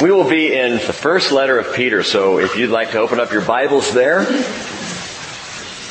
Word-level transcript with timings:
We 0.00 0.12
will 0.12 0.28
be 0.28 0.54
in 0.54 0.74
the 0.74 0.92
first 0.92 1.32
letter 1.32 1.58
of 1.58 1.74
Peter, 1.74 2.04
so 2.04 2.38
if 2.38 2.56
you'd 2.56 2.70
like 2.70 2.92
to 2.92 3.00
open 3.00 3.18
up 3.18 3.32
your 3.32 3.42
Bibles 3.42 3.92
there. 3.92 4.22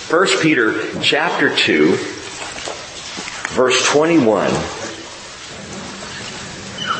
1 0.10 0.28
Peter 0.42 0.98
chapter 1.02 1.54
2, 1.54 1.98
verse 3.50 3.86
21. 3.92 4.50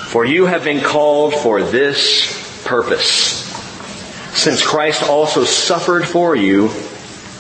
For 0.10 0.26
you 0.26 0.48
have 0.48 0.66
been 0.66 0.84
called 0.84 1.34
for 1.36 1.62
this 1.62 2.66
purpose, 2.66 3.46
since 4.38 4.62
Christ 4.62 5.02
also 5.02 5.46
suffered 5.46 6.06
for 6.06 6.36
you, 6.36 6.70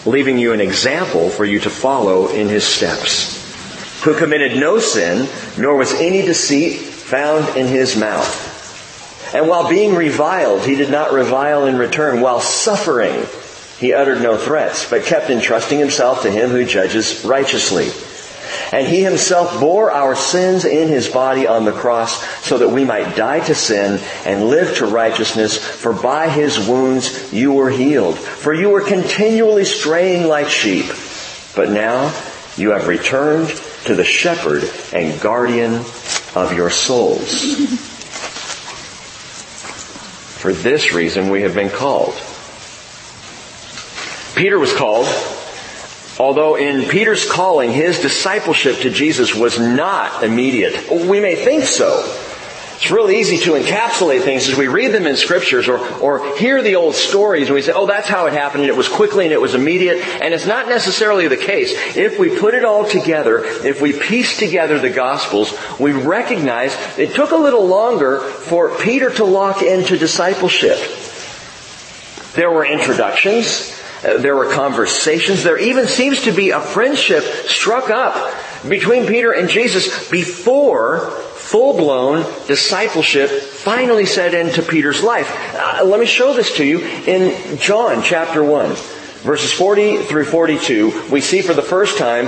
leaving 0.06 0.38
you 0.38 0.54
an 0.54 0.62
example 0.62 1.30
for 1.30 1.44
you 1.44 1.60
to 1.60 1.70
follow 1.70 2.30
in 2.30 2.48
his 2.48 2.64
steps, 2.64 4.02
who 4.02 4.18
committed 4.18 4.58
no 4.58 4.80
sin, 4.80 5.28
nor 5.58 5.76
was 5.76 5.92
any 5.96 6.22
deceit 6.22 6.78
found 6.78 7.58
in 7.58 7.68
his 7.68 7.98
mouth. 7.98 8.47
And 9.34 9.48
while 9.48 9.70
being 9.70 9.96
reviled, 9.96 10.66
he 10.66 10.76
did 10.76 10.90
not 10.90 11.12
revile 11.12 11.66
in 11.66 11.78
return. 11.78 12.22
While 12.22 12.40
suffering, 12.40 13.26
he 13.80 13.94
uttered 13.94 14.22
no 14.22 14.38
threats, 14.38 14.90
but 14.90 15.04
kept 15.04 15.30
entrusting 15.30 15.80
himself 15.80 16.24
to 16.24 16.32
him 16.32 16.50
who 16.50 16.66
judges 16.66 17.24
righteously. 17.26 17.90
And 18.72 18.88
he 18.88 19.04
himself 19.04 19.60
bore 19.60 19.92
our 19.92 20.16
sins 20.16 20.66
in 20.66 20.88
his 20.88 21.08
body 21.08 21.48
on 21.48 21.66
the 21.66 21.72
cross 21.72 22.24
so 22.44 22.58
that 22.58 22.70
we 22.70 22.86
might 22.86 23.16
die 23.16 23.40
to 23.42 23.56
sin 23.56 24.02
and 24.26 24.48
live 24.48 24.78
to 24.78 24.86
righteousness. 24.86 25.58
For 25.58 25.94
by 25.94 26.30
his 26.30 26.68
wounds 26.68 27.32
you 27.32 27.54
were 27.54 27.70
healed. 27.70 28.18
For 28.18 28.54
you 28.54 28.70
were 28.70 28.82
continually 28.82 29.66
straying 29.66 30.28
like 30.28 30.50
sheep. 30.50 30.88
But 31.56 31.70
now 31.70 32.14
you 32.58 32.72
have 32.72 32.88
returned 32.88 33.50
to 33.86 33.96
the 33.96 34.04
shepherd 34.04 34.70
and 34.94 35.20
guardian 35.22 35.76
of 36.36 36.54
your 36.56 36.70
souls. 36.70 37.87
For 40.38 40.54
this 40.54 40.94
reason 40.94 41.30
we 41.30 41.42
have 41.42 41.56
been 41.56 41.70
called. 41.70 42.14
Peter 44.36 44.60
was 44.60 44.74
called, 44.74 45.08
although 46.20 46.56
in 46.56 46.88
Peter's 46.88 47.30
calling, 47.30 47.72
his 47.72 48.00
discipleship 48.02 48.82
to 48.82 48.92
Jesus 48.92 49.34
was 49.34 49.60
not 49.60 50.24
immediate. 50.24 50.90
We 50.92 51.20
may 51.20 51.36
think 51.36 51.64
so. 51.64 52.04
It's 52.78 52.92
real 52.92 53.10
easy 53.10 53.40
to 53.40 53.54
encapsulate 53.54 54.22
things 54.22 54.48
as 54.48 54.56
we 54.56 54.68
read 54.68 54.92
them 54.92 55.08
in 55.08 55.18
scriptures 55.18 55.68
or, 55.68 55.80
or 56.00 56.38
hear 56.38 56.62
the 56.62 56.76
old 56.76 56.94
stories 56.94 57.48
and 57.48 57.56
we 57.56 57.64
say, 57.64 57.72
oh, 57.72 57.88
that's 57.88 58.08
how 58.08 58.28
it 58.28 58.34
happened 58.34 58.62
and 58.62 58.70
it 58.70 58.78
was 58.78 58.88
quickly 58.88 59.26
and 59.26 59.34
it 59.34 59.42
was 59.42 59.56
immediate. 59.56 59.98
And 60.22 60.32
it's 60.32 60.46
not 60.46 60.70
necessarily 60.70 61.28
the 61.28 61.38
case. 61.38 61.74
If 61.98 62.20
we 62.20 62.38
put 62.38 62.54
it 62.54 62.64
all 62.64 62.88
together, 62.88 63.44
if 63.44 63.82
we 63.82 63.94
piece 63.94 64.38
together 64.38 64.78
the 64.78 64.92
gospels, 64.92 65.52
we 65.80 65.92
recognize 65.92 66.78
it 67.00 67.16
took 67.16 67.32
a 67.32 67.36
little 67.36 67.66
longer 67.66 68.20
for 68.20 68.78
Peter 68.78 69.10
to 69.16 69.26
lock 69.26 69.64
into 69.64 69.98
discipleship. 69.98 70.78
There 72.36 72.52
were 72.52 72.64
introductions. 72.64 73.74
Uh, 74.06 74.20
there 74.20 74.36
were 74.36 74.54
conversations. 74.54 75.44
There 75.44 75.58
even 75.58 75.88
seems 75.88 76.26
to 76.26 76.32
be 76.32 76.52
a 76.52 76.62
friendship 76.62 77.24
struck 77.24 77.90
up 77.90 78.36
between 78.70 79.08
Peter 79.08 79.32
and 79.32 79.50
Jesus 79.50 80.12
before 80.12 81.24
full-blown 81.48 82.24
discipleship 82.46 83.30
finally 83.30 84.06
set 84.06 84.34
into 84.34 84.62
Peter's 84.62 85.02
life. 85.02 85.32
Uh, 85.56 85.86
let 85.86 85.98
me 85.98 86.06
show 86.06 86.34
this 86.34 86.58
to 86.58 86.66
you 86.66 86.82
in 86.82 87.58
John 87.58 88.04
chapter 88.04 88.44
1. 88.44 88.76
Verses 89.24 89.54
40 89.54 90.04
through 90.04 90.26
42, 90.26 91.10
we 91.10 91.22
see 91.22 91.42
for 91.42 91.54
the 91.54 91.62
first 91.62 91.98
time 91.98 92.28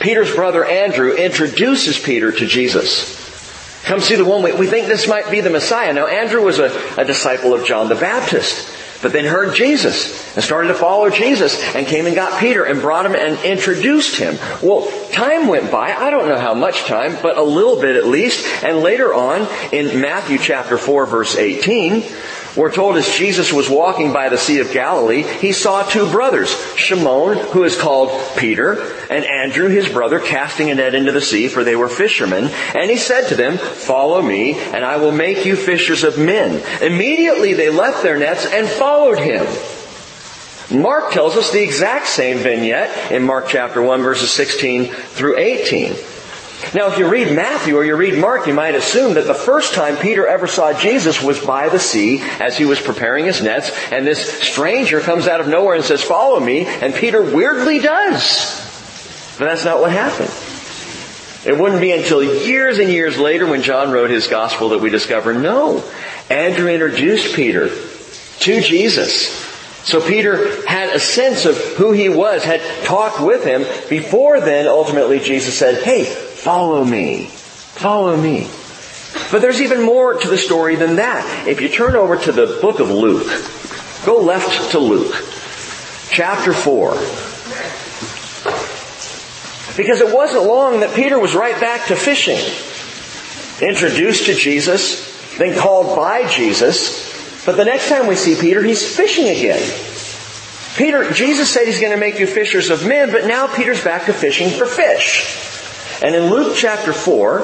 Peter's 0.00 0.34
brother 0.34 0.64
Andrew 0.64 1.14
introduces 1.14 1.96
Peter 1.96 2.32
to 2.32 2.44
Jesus. 2.44 3.24
Come 3.84 4.00
see 4.00 4.16
the 4.16 4.24
one, 4.24 4.42
we, 4.42 4.52
we 4.52 4.66
think 4.66 4.88
this 4.88 5.06
might 5.06 5.30
be 5.30 5.40
the 5.40 5.50
Messiah. 5.50 5.92
Now 5.92 6.08
Andrew 6.08 6.44
was 6.44 6.58
a, 6.58 6.72
a 6.98 7.04
disciple 7.04 7.54
of 7.54 7.64
John 7.64 7.88
the 7.88 7.94
Baptist 7.94 8.75
but 9.06 9.12
then 9.12 9.24
heard 9.24 9.54
Jesus 9.54 10.34
and 10.34 10.42
started 10.42 10.66
to 10.66 10.74
follow 10.74 11.10
Jesus 11.10 11.62
and 11.76 11.86
came 11.86 12.06
and 12.06 12.16
got 12.16 12.40
Peter 12.40 12.64
and 12.64 12.80
brought 12.80 13.06
him 13.06 13.14
and 13.14 13.38
introduced 13.44 14.16
him. 14.16 14.36
Well, 14.60 14.90
time 15.12 15.46
went 15.46 15.70
by. 15.70 15.92
I 15.92 16.10
don't 16.10 16.28
know 16.28 16.40
how 16.40 16.54
much 16.54 16.86
time, 16.86 17.16
but 17.22 17.38
a 17.38 17.42
little 17.42 17.80
bit 17.80 17.94
at 17.94 18.08
least. 18.08 18.44
And 18.64 18.78
later 18.78 19.14
on 19.14 19.46
in 19.72 20.00
Matthew 20.00 20.38
chapter 20.38 20.76
4 20.76 21.06
verse 21.06 21.36
18, 21.36 22.02
we're 22.56 22.72
told 22.72 22.96
as 22.96 23.08
Jesus 23.14 23.52
was 23.52 23.68
walking 23.68 24.12
by 24.12 24.30
the 24.30 24.38
Sea 24.38 24.60
of 24.60 24.72
Galilee, 24.72 25.22
he 25.22 25.52
saw 25.52 25.82
two 25.82 26.10
brothers, 26.10 26.50
Shimon, 26.76 27.36
who 27.52 27.64
is 27.64 27.78
called 27.78 28.10
Peter, 28.38 28.80
and 29.10 29.24
Andrew, 29.24 29.68
his 29.68 29.88
brother, 29.88 30.18
casting 30.18 30.70
a 30.70 30.74
net 30.74 30.94
into 30.94 31.12
the 31.12 31.20
sea, 31.20 31.48
for 31.48 31.64
they 31.64 31.76
were 31.76 31.88
fishermen. 31.88 32.44
And 32.74 32.90
he 32.90 32.96
said 32.96 33.28
to 33.28 33.34
them, 33.34 33.58
follow 33.58 34.22
me, 34.22 34.54
and 34.54 34.84
I 34.84 34.96
will 34.96 35.12
make 35.12 35.44
you 35.44 35.54
fishers 35.54 36.02
of 36.02 36.18
men. 36.18 36.62
Immediately 36.82 37.52
they 37.52 37.68
left 37.68 38.02
their 38.02 38.18
nets 38.18 38.46
and 38.46 38.66
followed 38.66 39.18
him. 39.18 39.46
Mark 40.70 41.12
tells 41.12 41.36
us 41.36 41.52
the 41.52 41.62
exact 41.62 42.08
same 42.08 42.38
vignette 42.38 43.12
in 43.12 43.22
Mark 43.22 43.46
chapter 43.48 43.80
1 43.80 44.02
verses 44.02 44.32
16 44.32 44.86
through 44.86 45.38
18. 45.38 45.94
Now, 46.74 46.90
if 46.90 46.98
you 46.98 47.08
read 47.08 47.34
Matthew 47.34 47.76
or 47.76 47.84
you 47.84 47.96
read 47.96 48.18
Mark, 48.18 48.46
you 48.46 48.54
might 48.54 48.74
assume 48.74 49.14
that 49.14 49.26
the 49.26 49.34
first 49.34 49.74
time 49.74 49.96
Peter 49.96 50.26
ever 50.26 50.46
saw 50.46 50.78
Jesus 50.78 51.22
was 51.22 51.38
by 51.38 51.68
the 51.68 51.78
sea 51.78 52.20
as 52.40 52.56
he 52.58 52.64
was 52.64 52.80
preparing 52.80 53.24
his 53.24 53.42
nets, 53.42 53.70
and 53.90 54.06
this 54.06 54.40
stranger 54.42 55.00
comes 55.00 55.28
out 55.28 55.40
of 55.40 55.48
nowhere 55.48 55.74
and 55.74 55.84
says, 55.84 56.02
follow 56.02 56.40
me, 56.40 56.66
and 56.66 56.94
Peter 56.94 57.22
weirdly 57.22 57.78
does. 57.78 58.62
But 59.38 59.46
that's 59.46 59.64
not 59.64 59.80
what 59.80 59.92
happened. 59.92 60.30
It 61.46 61.56
wouldn't 61.56 61.80
be 61.80 61.92
until 61.92 62.24
years 62.24 62.78
and 62.78 62.90
years 62.90 63.16
later 63.16 63.46
when 63.46 63.62
John 63.62 63.92
wrote 63.92 64.10
his 64.10 64.26
gospel 64.26 64.70
that 64.70 64.80
we 64.80 64.90
discover, 64.90 65.32
no, 65.32 65.84
Andrew 66.28 66.68
introduced 66.68 67.36
Peter 67.36 67.68
to 68.40 68.60
Jesus. 68.60 69.55
So 69.86 70.06
Peter 70.06 70.66
had 70.68 70.90
a 70.90 71.00
sense 71.00 71.46
of 71.46 71.56
who 71.76 71.92
he 71.92 72.08
was, 72.08 72.44
had 72.44 72.60
talked 72.84 73.20
with 73.20 73.44
him. 73.44 73.64
Before 73.88 74.40
then, 74.40 74.66
ultimately, 74.66 75.20
Jesus 75.20 75.58
said, 75.58 75.82
hey, 75.82 76.04
Follow 76.46 76.84
me. 76.84 77.24
Follow 77.24 78.16
me. 78.16 78.48
But 79.32 79.40
there's 79.40 79.60
even 79.60 79.82
more 79.82 80.14
to 80.14 80.28
the 80.28 80.38
story 80.38 80.76
than 80.76 80.94
that. 80.94 81.48
If 81.48 81.60
you 81.60 81.68
turn 81.68 81.96
over 81.96 82.16
to 82.16 82.30
the 82.30 82.60
book 82.62 82.78
of 82.78 82.88
Luke, 82.88 83.26
go 84.04 84.20
left 84.20 84.70
to 84.70 84.78
Luke, 84.78 85.12
chapter 86.08 86.52
4. 86.52 86.90
Because 89.76 90.00
it 90.00 90.14
wasn't 90.14 90.44
long 90.44 90.78
that 90.78 90.94
Peter 90.94 91.18
was 91.18 91.34
right 91.34 91.60
back 91.60 91.88
to 91.88 91.96
fishing. 91.96 92.38
Introduced 93.60 94.26
to 94.26 94.34
Jesus, 94.34 95.36
then 95.38 95.58
called 95.58 95.96
by 95.96 96.28
Jesus. 96.28 97.05
But 97.46 97.56
the 97.56 97.64
next 97.64 97.88
time 97.88 98.08
we 98.08 98.16
see 98.16 98.34
Peter, 98.38 98.60
he's 98.62 98.96
fishing 98.96 99.28
again. 99.28 99.62
Peter, 100.76 101.10
Jesus 101.12 101.48
said 101.48 101.66
he's 101.66 101.80
going 101.80 101.92
to 101.92 101.98
make 101.98 102.18
you 102.18 102.26
fishers 102.26 102.68
of 102.68 102.86
men, 102.86 103.10
but 103.12 103.24
now 103.26 103.46
Peter's 103.46 103.82
back 103.82 104.06
to 104.06 104.12
fishing 104.12 104.50
for 104.50 104.66
fish. 104.66 106.02
And 106.02 106.14
in 106.14 106.28
Luke 106.28 106.54
chapter 106.54 106.92
4, 106.92 107.40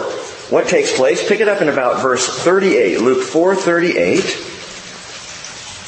what 0.51 0.69
takes 0.69 0.95
place? 0.95 1.27
Pick 1.27 1.41
it 1.41 1.49
up 1.49 1.63
in 1.63 1.71
about 1.71 2.03
verse 2.03 2.29
38. 2.29 3.01
Luke 3.01 3.25
4:38. 3.25 4.51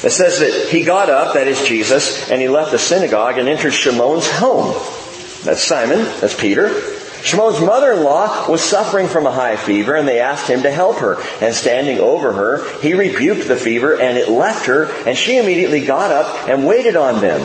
It 0.03 0.09
says 0.09 0.39
that 0.39 0.69
he 0.69 0.83
got 0.83 1.09
up, 1.09 1.35
that 1.35 1.47
is 1.47 1.61
Jesus, 1.67 2.29
and 2.31 2.41
he 2.41 2.47
left 2.47 2.71
the 2.71 2.79
synagogue 2.79 3.37
and 3.37 3.47
entered 3.47 3.73
Shimon's 3.73 4.27
home. 4.29 4.73
That's 5.43 5.63
Simon, 5.63 5.99
that's 6.19 6.33
Peter. 6.33 6.94
Shimon's 7.25 7.59
mother-in-law 7.59 8.51
was 8.51 8.61
suffering 8.61 9.07
from 9.07 9.25
a 9.25 9.31
high 9.31 9.55
fever 9.55 9.95
and 9.95 10.07
they 10.07 10.19
asked 10.19 10.47
him 10.47 10.61
to 10.61 10.69
help 10.69 10.97
her. 10.99 11.17
And 11.41 11.55
standing 11.55 11.99
over 11.99 12.31
her, 12.31 12.79
he 12.81 12.93
rebuked 12.93 13.47
the 13.47 13.55
fever 13.55 13.99
and 13.99 14.15
it 14.15 14.29
left 14.29 14.67
her 14.67 14.91
and 15.07 15.17
she 15.17 15.37
immediately 15.37 15.83
got 15.83 16.11
up 16.11 16.47
and 16.47 16.67
waited 16.67 16.95
on 16.95 17.21
them. 17.21 17.41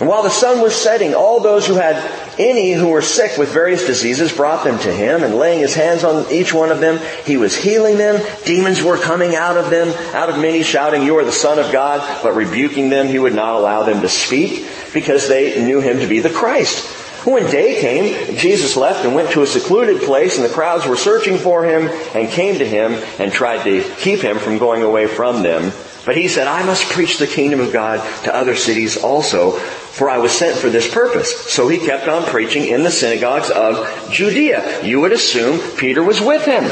And 0.00 0.08
while 0.08 0.24
the 0.24 0.30
sun 0.30 0.60
was 0.60 0.74
setting, 0.74 1.14
all 1.14 1.38
those 1.38 1.64
who 1.64 1.74
had 1.74 1.94
any 2.40 2.72
who 2.72 2.88
were 2.88 3.02
sick 3.02 3.38
with 3.38 3.52
various 3.52 3.86
diseases 3.86 4.32
brought 4.32 4.64
them 4.64 4.76
to 4.80 4.92
him, 4.92 5.22
and 5.22 5.36
laying 5.36 5.60
his 5.60 5.72
hands 5.72 6.02
on 6.02 6.28
each 6.32 6.52
one 6.52 6.72
of 6.72 6.80
them, 6.80 6.98
he 7.24 7.36
was 7.36 7.54
healing 7.54 7.96
them. 7.96 8.20
Demons 8.44 8.82
were 8.82 8.98
coming 8.98 9.36
out 9.36 9.56
of 9.56 9.70
them, 9.70 9.90
out 10.12 10.30
of 10.30 10.40
many, 10.40 10.64
shouting, 10.64 11.04
You 11.04 11.16
are 11.18 11.24
the 11.24 11.30
Son 11.30 11.60
of 11.60 11.70
God, 11.70 12.22
but 12.24 12.34
rebuking 12.34 12.90
them, 12.90 13.06
he 13.06 13.20
would 13.20 13.36
not 13.36 13.54
allow 13.54 13.84
them 13.84 14.00
to 14.00 14.08
speak, 14.08 14.66
because 14.92 15.28
they 15.28 15.64
knew 15.64 15.80
him 15.80 16.00
to 16.00 16.08
be 16.08 16.18
the 16.18 16.28
Christ. 16.28 17.03
When 17.24 17.50
day 17.50 17.80
came, 17.80 18.36
Jesus 18.36 18.76
left 18.76 19.04
and 19.04 19.14
went 19.14 19.30
to 19.30 19.42
a 19.42 19.46
secluded 19.46 20.02
place, 20.02 20.36
and 20.36 20.44
the 20.44 20.52
crowds 20.52 20.86
were 20.86 20.96
searching 20.96 21.38
for 21.38 21.64
him, 21.64 21.88
and 22.14 22.28
came 22.28 22.58
to 22.58 22.66
him, 22.66 22.92
and 23.18 23.32
tried 23.32 23.64
to 23.64 23.82
keep 23.96 24.20
him 24.20 24.38
from 24.38 24.58
going 24.58 24.82
away 24.82 25.06
from 25.06 25.42
them. 25.42 25.72
But 26.04 26.18
he 26.18 26.28
said, 26.28 26.46
I 26.46 26.64
must 26.64 26.92
preach 26.92 27.16
the 27.18 27.26
kingdom 27.26 27.60
of 27.60 27.72
God 27.72 28.00
to 28.24 28.34
other 28.34 28.54
cities 28.54 28.98
also, 28.98 29.52
for 29.52 30.10
I 30.10 30.18
was 30.18 30.32
sent 30.32 30.58
for 30.58 30.68
this 30.68 30.92
purpose. 30.92 31.50
So 31.50 31.66
he 31.68 31.78
kept 31.78 32.08
on 32.08 32.24
preaching 32.24 32.66
in 32.66 32.82
the 32.82 32.90
synagogues 32.90 33.50
of 33.50 34.10
Judea. 34.10 34.84
You 34.84 35.00
would 35.00 35.12
assume 35.12 35.60
Peter 35.78 36.02
was 36.02 36.20
with 36.20 36.44
him. 36.44 36.64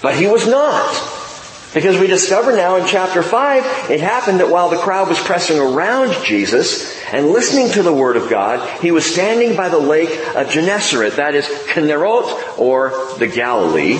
But 0.00 0.14
he 0.14 0.26
was 0.26 0.46
not. 0.46 1.17
Because 1.74 1.98
we 1.98 2.06
discover 2.06 2.56
now 2.56 2.76
in 2.76 2.86
chapter 2.86 3.22
5, 3.22 3.90
it 3.90 4.00
happened 4.00 4.40
that 4.40 4.48
while 4.48 4.70
the 4.70 4.78
crowd 4.78 5.08
was 5.08 5.20
pressing 5.20 5.58
around 5.58 6.14
Jesus 6.24 6.98
and 7.12 7.28
listening 7.28 7.70
to 7.72 7.82
the 7.82 7.92
Word 7.92 8.16
of 8.16 8.30
God, 8.30 8.80
he 8.80 8.90
was 8.90 9.04
standing 9.04 9.54
by 9.54 9.68
the 9.68 9.78
lake 9.78 10.10
of 10.34 10.48
Gennesaret, 10.48 11.16
that 11.16 11.34
is 11.34 11.44
Kinnerot 11.44 12.58
or 12.58 13.08
the 13.18 13.26
Galilee. 13.26 13.98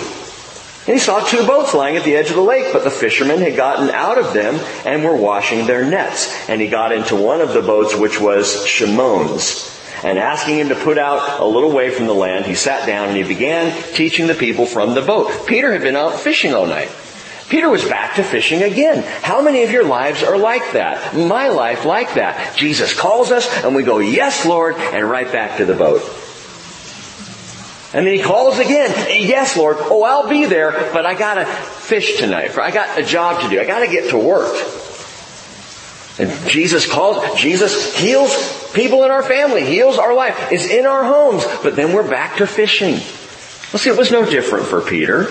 And 0.89 0.95
he 0.95 0.99
saw 0.99 1.21
two 1.21 1.47
boats 1.47 1.75
lying 1.75 1.99
at 1.99 2.05
the 2.05 2.17
edge 2.17 2.31
of 2.31 2.37
the 2.37 2.41
lake, 2.41 2.73
but 2.73 2.85
the 2.85 2.91
fishermen 2.91 3.41
had 3.43 3.57
gotten 3.57 3.91
out 3.91 4.17
of 4.17 4.33
them 4.33 4.55
and 4.87 5.05
were 5.05 5.15
washing 5.15 5.67
their 5.67 5.85
nets. 5.85 6.49
And 6.49 6.63
he 6.63 6.69
got 6.69 6.93
into 6.93 7.15
one 7.15 7.43
of 7.43 7.53
the 7.53 7.61
boats, 7.61 7.95
which 7.95 8.19
was 8.19 8.67
Shimon's. 8.67 9.79
And 10.03 10.19
asking 10.19 10.59
him 10.59 10.71
to 10.71 10.75
put 10.75 10.97
out 10.97 11.41
a 11.41 11.45
little 11.45 11.73
way 11.73 11.91
from 11.91 12.07
the 12.07 12.15
land, 12.15 12.47
he 12.47 12.55
sat 12.55 12.87
down 12.87 13.09
and 13.09 13.17
he 13.19 13.25
began 13.25 13.71
teaching 13.93 14.29
the 14.29 14.35
people 14.35 14.65
from 14.65 14.95
the 14.95 15.03
boat. 15.03 15.47
Peter 15.47 15.71
had 15.73 15.83
been 15.83 15.97
out 15.97 16.19
fishing 16.19 16.55
all 16.55 16.67
night. 16.67 16.89
Peter 17.49 17.69
was 17.69 17.85
back 17.85 18.17
to 18.17 18.23
fishing 18.23 18.63
again. 18.63 19.03
How 19.23 19.41
many 19.41 19.63
of 19.63 19.71
your 19.71 19.85
lives 19.85 20.23
are 20.23 20.37
like 20.37 20.73
that? 20.73 21.17
My 21.17 21.49
life 21.49 21.85
like 21.85 22.15
that. 22.15 22.57
Jesus 22.57 22.99
calls 22.99 23.31
us 23.31 23.49
and 23.65 23.75
we 23.75 23.83
go, 23.83 23.99
yes 23.99 24.45
Lord, 24.45 24.77
and 24.77 25.09
right 25.09 25.31
back 25.31 25.57
to 25.57 25.65
the 25.65 25.75
boat. 25.75 26.03
And 27.95 28.07
then 28.07 28.15
he 28.15 28.23
calls 28.23 28.59
again. 28.59 28.91
Yes, 29.23 29.57
Lord. 29.57 29.79
Oh, 29.81 30.03
I'll 30.03 30.29
be 30.29 30.45
there, 30.45 30.73
but 30.93 31.07
I 31.07 31.15
gotta 31.15 31.47
fish 31.47 32.19
tonight. 32.19 32.57
I 32.59 32.71
got 32.71 32.99
a 32.99 33.03
job 33.03 33.41
to 33.43 33.49
do. 33.49 33.59
I 33.59 33.65
gotta 33.65 33.87
get 33.87 34.11
to 34.11 34.19
work. 34.19 34.55
And 36.19 36.51
Jesus 36.51 36.91
calls, 36.91 37.39
Jesus 37.41 37.97
heals 37.97 38.73
people 38.73 39.05
in 39.05 39.11
our 39.11 39.23
family, 39.23 39.65
heals 39.65 39.97
our 39.99 40.13
life, 40.15 40.53
is 40.53 40.69
in 40.69 40.85
our 40.85 41.05
homes, 41.05 41.45
but 41.63 41.77
then 41.77 41.95
we're 41.95 42.09
back 42.09 42.37
to 42.39 42.47
fishing. 42.47 42.95
Well 43.73 43.79
see, 43.79 43.89
it 43.89 43.97
was 43.97 44.11
no 44.11 44.29
different 44.29 44.67
for 44.67 44.83
Peter. 44.83 45.29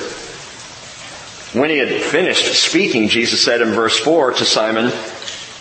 When 1.60 1.70
he 1.70 1.78
had 1.78 1.90
finished 2.04 2.54
speaking, 2.54 3.08
Jesus 3.08 3.44
said 3.44 3.62
in 3.62 3.70
verse 3.70 3.98
4 3.98 4.34
to 4.34 4.46
Simon, 4.46 4.92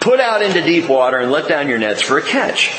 Put 0.01 0.21
out 0.21 0.43
into 0.43 0.61
deep 0.63 0.89
water 0.89 1.19
and 1.19 1.33
let 1.33 1.49
down 1.49 1.69
your 1.69 1.79
nets 1.79 2.03
for 2.03 2.19
a 2.19 2.23
catch. 2.23 2.71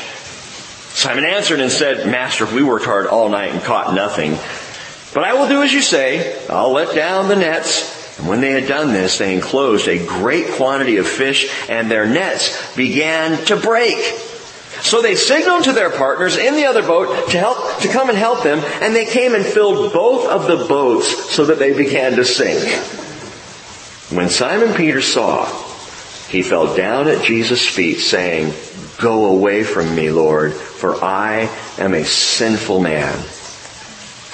Simon 0.94 1.24
answered 1.24 1.60
and 1.60 1.70
said, 1.70 2.06
Master, 2.06 2.46
we 2.46 2.62
worked 2.62 2.84
hard 2.84 3.06
all 3.06 3.28
night 3.28 3.52
and 3.52 3.62
caught 3.62 3.94
nothing. 3.94 4.38
But 5.14 5.24
I 5.24 5.34
will 5.34 5.48
do 5.48 5.62
as 5.62 5.72
you 5.72 5.82
say. 5.82 6.46
I'll 6.48 6.72
let 6.72 6.94
down 6.94 7.28
the 7.28 7.36
nets. 7.36 8.18
And 8.18 8.28
when 8.28 8.40
they 8.40 8.52
had 8.52 8.66
done 8.68 8.92
this, 8.92 9.18
they 9.18 9.34
enclosed 9.34 9.88
a 9.88 10.04
great 10.04 10.52
quantity 10.52 10.96
of 10.96 11.08
fish 11.08 11.50
and 11.68 11.90
their 11.90 12.06
nets 12.06 12.74
began 12.76 13.44
to 13.46 13.56
break. 13.56 13.98
So 14.82 15.02
they 15.02 15.16
signaled 15.16 15.64
to 15.64 15.72
their 15.72 15.90
partners 15.90 16.36
in 16.36 16.54
the 16.54 16.66
other 16.66 16.82
boat 16.82 17.30
to 17.30 17.38
help, 17.38 17.80
to 17.80 17.88
come 17.88 18.10
and 18.10 18.18
help 18.18 18.44
them, 18.44 18.60
and 18.80 18.94
they 18.94 19.06
came 19.06 19.34
and 19.34 19.44
filled 19.44 19.92
both 19.92 20.28
of 20.28 20.46
the 20.46 20.66
boats 20.66 21.34
so 21.34 21.46
that 21.46 21.58
they 21.58 21.76
began 21.76 22.16
to 22.16 22.24
sink. 22.24 23.07
When 24.10 24.30
Simon 24.30 24.74
Peter 24.74 25.02
saw, 25.02 25.46
he 26.28 26.42
fell 26.42 26.74
down 26.74 27.08
at 27.08 27.24
Jesus' 27.24 27.66
feet 27.66 27.98
saying, 27.98 28.54
Go 28.98 29.26
away 29.26 29.64
from 29.64 29.94
me, 29.94 30.10
Lord, 30.10 30.54
for 30.54 31.02
I 31.04 31.50
am 31.78 31.94
a 31.94 32.04
sinful 32.04 32.80
man. 32.80 33.16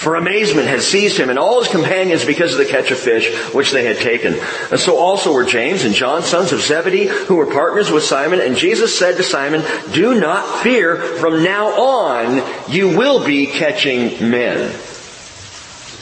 For 0.04 0.16
amazement 0.16 0.68
had 0.68 0.82
seized 0.82 1.18
him 1.18 1.30
and 1.30 1.38
all 1.38 1.62
his 1.62 1.72
companions 1.72 2.24
because 2.24 2.52
of 2.52 2.58
the 2.58 2.66
catch 2.66 2.90
of 2.90 2.98
fish 2.98 3.34
which 3.54 3.70
they 3.70 3.84
had 3.84 3.96
taken. 3.98 4.34
And 4.70 4.78
so 4.78 4.98
also 4.98 5.32
were 5.32 5.44
James 5.44 5.84
and 5.84 5.94
John, 5.94 6.22
sons 6.22 6.52
of 6.52 6.60
Zebedee, 6.60 7.06
who 7.06 7.36
were 7.36 7.46
partners 7.46 7.90
with 7.90 8.04
Simon. 8.04 8.40
And 8.40 8.56
Jesus 8.56 8.98
said 8.98 9.16
to 9.16 9.22
Simon, 9.22 9.62
Do 9.92 10.20
not 10.20 10.62
fear. 10.62 10.96
From 10.96 11.42
now 11.42 11.68
on, 11.68 12.70
you 12.70 12.96
will 12.96 13.24
be 13.24 13.46
catching 13.46 14.30
men. 14.30 14.70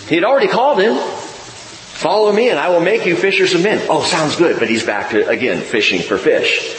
He 0.09 0.17
had 0.17 0.25
already 0.25 0.49
called 0.49 0.81
him. 0.81 1.22
Follow 2.03 2.33
me 2.33 2.51
and 2.51 2.59
I 2.59 2.71
will 2.71 2.81
make 2.81 3.07
you 3.07 3.15
fishers 3.15 3.55
of 3.55 3.63
men. 3.63 3.87
Oh, 3.89 4.03
sounds 4.03 4.35
good. 4.35 4.59
But 4.59 4.69
he's 4.69 4.85
back 4.85 5.11
to, 5.11 5.29
again, 5.29 5.61
fishing 5.61 6.03
for 6.03 6.19
fish. 6.19 6.77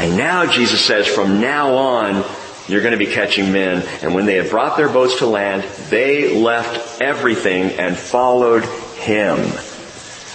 And 0.00 0.16
now 0.16 0.50
Jesus 0.50 0.84
says, 0.84 1.06
from 1.06 1.40
now 1.40 1.76
on, 1.76 2.24
you're 2.66 2.80
going 2.80 2.90
to 2.90 2.98
be 2.98 3.06
catching 3.06 3.52
men. 3.52 3.86
And 4.02 4.16
when 4.16 4.26
they 4.26 4.34
had 4.34 4.50
brought 4.50 4.76
their 4.76 4.88
boats 4.88 5.18
to 5.18 5.26
land, 5.26 5.62
they 5.90 6.36
left 6.36 7.00
everything 7.00 7.78
and 7.78 7.96
followed 7.96 8.64
him. 8.96 9.38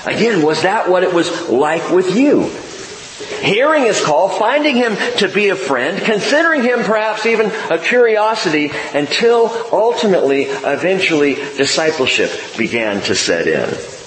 Again, 0.05 0.41
was 0.41 0.61
that 0.61 0.89
what 0.89 1.03
it 1.03 1.13
was 1.13 1.49
like 1.49 1.91
with 1.91 2.15
you? 2.15 2.49
Hearing 3.45 3.83
his 3.83 4.01
call, 4.01 4.29
finding 4.29 4.77
him 4.77 4.95
to 5.17 5.27
be 5.27 5.49
a 5.49 5.55
friend, 5.57 6.01
considering 6.01 6.63
him 6.63 6.83
perhaps 6.83 7.25
even 7.25 7.47
a 7.69 7.77
curiosity 7.77 8.71
until 8.93 9.49
ultimately, 9.73 10.43
eventually, 10.43 11.35
discipleship 11.35 12.31
began 12.57 13.01
to 13.01 13.15
set 13.15 13.45
in. 13.45 13.98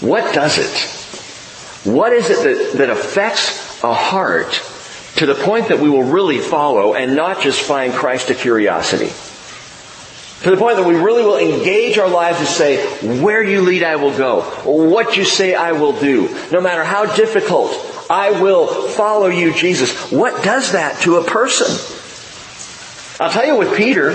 What 0.00 0.34
does 0.34 0.58
it? 0.58 1.90
What 1.90 2.12
is 2.12 2.28
it 2.30 2.42
that, 2.42 2.78
that 2.78 2.90
affects 2.90 3.82
a 3.82 3.92
heart 3.92 4.60
to 5.16 5.26
the 5.26 5.34
point 5.34 5.68
that 5.68 5.80
we 5.80 5.90
will 5.90 6.04
really 6.04 6.38
follow 6.38 6.94
and 6.94 7.16
not 7.16 7.42
just 7.42 7.62
find 7.62 7.92
Christ 7.92 8.30
a 8.30 8.34
curiosity? 8.34 9.12
To 10.44 10.50
the 10.50 10.56
point 10.56 10.76
that 10.76 10.86
we 10.86 10.94
really 10.94 11.22
will 11.22 11.36
engage 11.36 11.98
our 11.98 12.08
lives 12.08 12.38
and 12.38 12.48
say, 12.48 13.20
where 13.20 13.42
you 13.42 13.60
lead 13.60 13.82
I 13.82 13.96
will 13.96 14.16
go. 14.16 14.40
What 14.64 15.18
you 15.18 15.24
say 15.26 15.54
I 15.54 15.72
will 15.72 15.92
do. 15.92 16.34
No 16.50 16.62
matter 16.62 16.82
how 16.82 17.14
difficult, 17.14 17.72
I 18.08 18.40
will 18.40 18.88
follow 18.88 19.26
you, 19.28 19.52
Jesus. 19.52 20.10
What 20.10 20.42
does 20.42 20.72
that 20.72 21.00
to 21.02 21.16
a 21.16 21.24
person? 21.24 21.66
I'll 23.20 23.30
tell 23.30 23.46
you 23.46 23.56
with 23.56 23.76
Peter, 23.76 24.12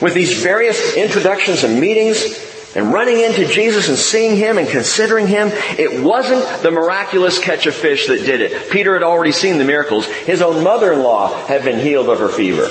with 0.00 0.14
these 0.14 0.40
various 0.40 0.96
introductions 0.96 1.64
and 1.64 1.80
meetings, 1.80 2.49
and 2.74 2.92
running 2.92 3.20
into 3.20 3.46
Jesus 3.46 3.88
and 3.88 3.98
seeing 3.98 4.36
Him 4.36 4.58
and 4.58 4.68
considering 4.68 5.26
Him, 5.26 5.48
it 5.78 6.02
wasn't 6.02 6.62
the 6.62 6.70
miraculous 6.70 7.38
catch 7.38 7.66
of 7.66 7.74
fish 7.74 8.06
that 8.06 8.24
did 8.24 8.40
it. 8.40 8.70
Peter 8.70 8.94
had 8.94 9.02
already 9.02 9.32
seen 9.32 9.58
the 9.58 9.64
miracles. 9.64 10.06
His 10.06 10.40
own 10.40 10.62
mother-in-law 10.62 11.46
had 11.46 11.64
been 11.64 11.78
healed 11.78 12.08
of 12.08 12.20
her 12.20 12.28
fever. 12.28 12.68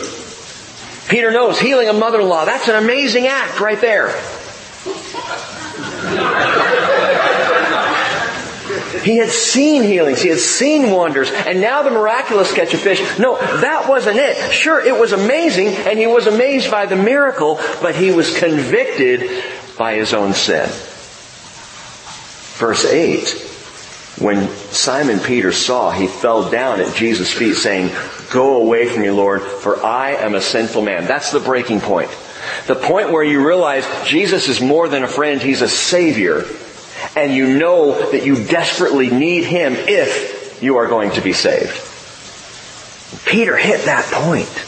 Peter 1.10 1.31
knows 1.31 1.60
healing 1.60 1.90
a 1.90 1.94
mother-in-law, 1.94 2.46
that's 2.46 2.68
an 2.68 2.75
amazing 2.75 3.28
act 3.28 3.60
right 3.60 3.81
there. 3.81 4.10
He 9.10 9.18
had 9.18 9.32
seen 9.32 9.82
healings, 9.82 10.22
he 10.22 10.30
had 10.30 10.38
seen 10.38 10.92
wonders, 10.92 11.32
and 11.32 11.62
now 11.62 11.82
the 11.82 11.90
miraculous 11.90 12.54
catch 12.54 12.76
of 12.76 12.80
fish. 12.80 13.02
No, 13.18 13.38
that 13.38 13.90
wasn't 13.90 14.18
it. 14.18 14.54
Sure, 14.54 14.80
it 14.80 15.00
was 15.00 15.14
amazing, 15.14 15.70
and 15.70 15.98
he 15.98 16.06
was 16.06 16.28
amazed 16.28 16.70
by 16.70 16.86
the 16.86 16.96
miracle, 16.96 17.60
but 17.82 17.96
he 17.96 18.12
was 18.12 18.38
convicted 18.38 19.44
by 19.80 19.96
his 19.96 20.14
own 20.14 20.36
sin. 20.36 20.70
Verse 22.60 22.86
8, 22.86 23.32
when 24.20 24.48
Simon 24.70 25.18
Peter 25.18 25.52
saw, 25.52 25.90
he 25.90 26.06
fell 26.06 26.52
down 26.52 26.80
at 26.80 26.94
Jesus' 26.94 27.34
feet 27.34 27.56
saying, 27.56 27.90
Go 28.32 28.62
away 28.62 28.90
from 28.90 29.02
me, 29.02 29.10
Lord, 29.10 29.42
for 29.42 29.84
I 29.84 30.12
am 30.12 30.36
a 30.36 30.42
sinful 30.42 30.84
man. 30.84 31.08
That's 31.08 31.32
the 31.32 31.40
breaking 31.40 31.82
point. 31.82 32.12
The 32.68 32.76
point 32.76 33.12
where 33.12 33.24
you 33.24 33.44
realize 33.44 33.88
Jesus 34.06 34.48
is 34.50 34.62
more 34.62 34.88
than 34.88 35.04
a 35.04 35.08
friend, 35.08 35.42
He's 35.42 35.64
a 35.64 35.68
Savior. 35.68 36.46
And 37.16 37.34
you 37.34 37.57
know 37.57 38.12
that 38.12 38.25
you 38.25 38.36
desperately 38.36 39.10
need 39.10 39.44
Him 39.44 39.74
if 39.75 40.62
you 40.62 40.77
are 40.77 40.88
going 40.88 41.12
to 41.12 41.22
be 41.22 41.34
saved. 41.34 41.86
Peter 43.25 43.58
hit 43.58 43.86
that 43.86 44.06
point. 44.06 44.65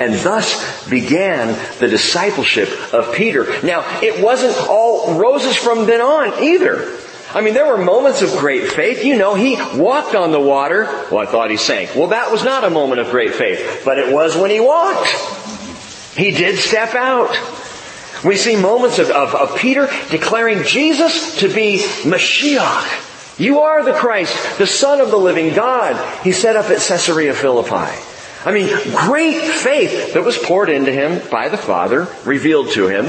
And 0.00 0.14
thus 0.14 0.88
began 0.88 1.48
the 1.80 1.88
discipleship 1.88 2.68
of 2.94 3.14
Peter. 3.14 3.60
Now, 3.64 4.00
it 4.00 4.22
wasn't 4.22 4.56
all 4.68 5.18
roses 5.18 5.56
from 5.56 5.86
then 5.86 6.00
on 6.00 6.42
either. 6.42 6.96
I 7.34 7.42
mean, 7.42 7.52
there 7.52 7.66
were 7.66 7.84
moments 7.84 8.22
of 8.22 8.30
great 8.38 8.68
faith. 8.68 9.04
You 9.04 9.18
know, 9.18 9.34
he 9.34 9.56
walked 9.76 10.14
on 10.14 10.32
the 10.32 10.40
water. 10.40 10.84
Well, 11.10 11.18
I 11.18 11.26
thought 11.26 11.50
he 11.50 11.56
sank. 11.56 11.94
Well, 11.94 12.08
that 12.08 12.30
was 12.30 12.44
not 12.44 12.64
a 12.64 12.70
moment 12.70 13.00
of 13.00 13.10
great 13.10 13.34
faith, 13.34 13.82
but 13.84 13.98
it 13.98 14.12
was 14.12 14.36
when 14.36 14.50
he 14.50 14.60
walked. 14.60 15.08
He 16.16 16.30
did 16.30 16.58
step 16.58 16.94
out. 16.94 17.34
We 18.24 18.36
see 18.36 18.56
moments 18.56 18.98
of, 18.98 19.10
of, 19.10 19.34
of 19.34 19.56
Peter 19.56 19.88
declaring 20.10 20.64
Jesus 20.64 21.38
to 21.38 21.48
be 21.48 21.78
Mashiach. 22.02 23.38
You 23.38 23.60
are 23.60 23.84
the 23.84 23.92
Christ, 23.92 24.58
the 24.58 24.66
Son 24.66 25.00
of 25.00 25.10
the 25.10 25.16
living 25.16 25.54
God. 25.54 26.24
He 26.24 26.32
set 26.32 26.56
up 26.56 26.66
at 26.66 26.80
Caesarea 26.80 27.34
Philippi. 27.34 27.94
I 28.44 28.52
mean, 28.52 28.68
great 28.94 29.40
faith 29.40 30.14
that 30.14 30.24
was 30.24 30.38
poured 30.38 30.68
into 30.68 30.92
him 30.92 31.20
by 31.30 31.48
the 31.48 31.56
Father, 31.56 32.08
revealed 32.24 32.70
to 32.70 32.88
him. 32.88 33.08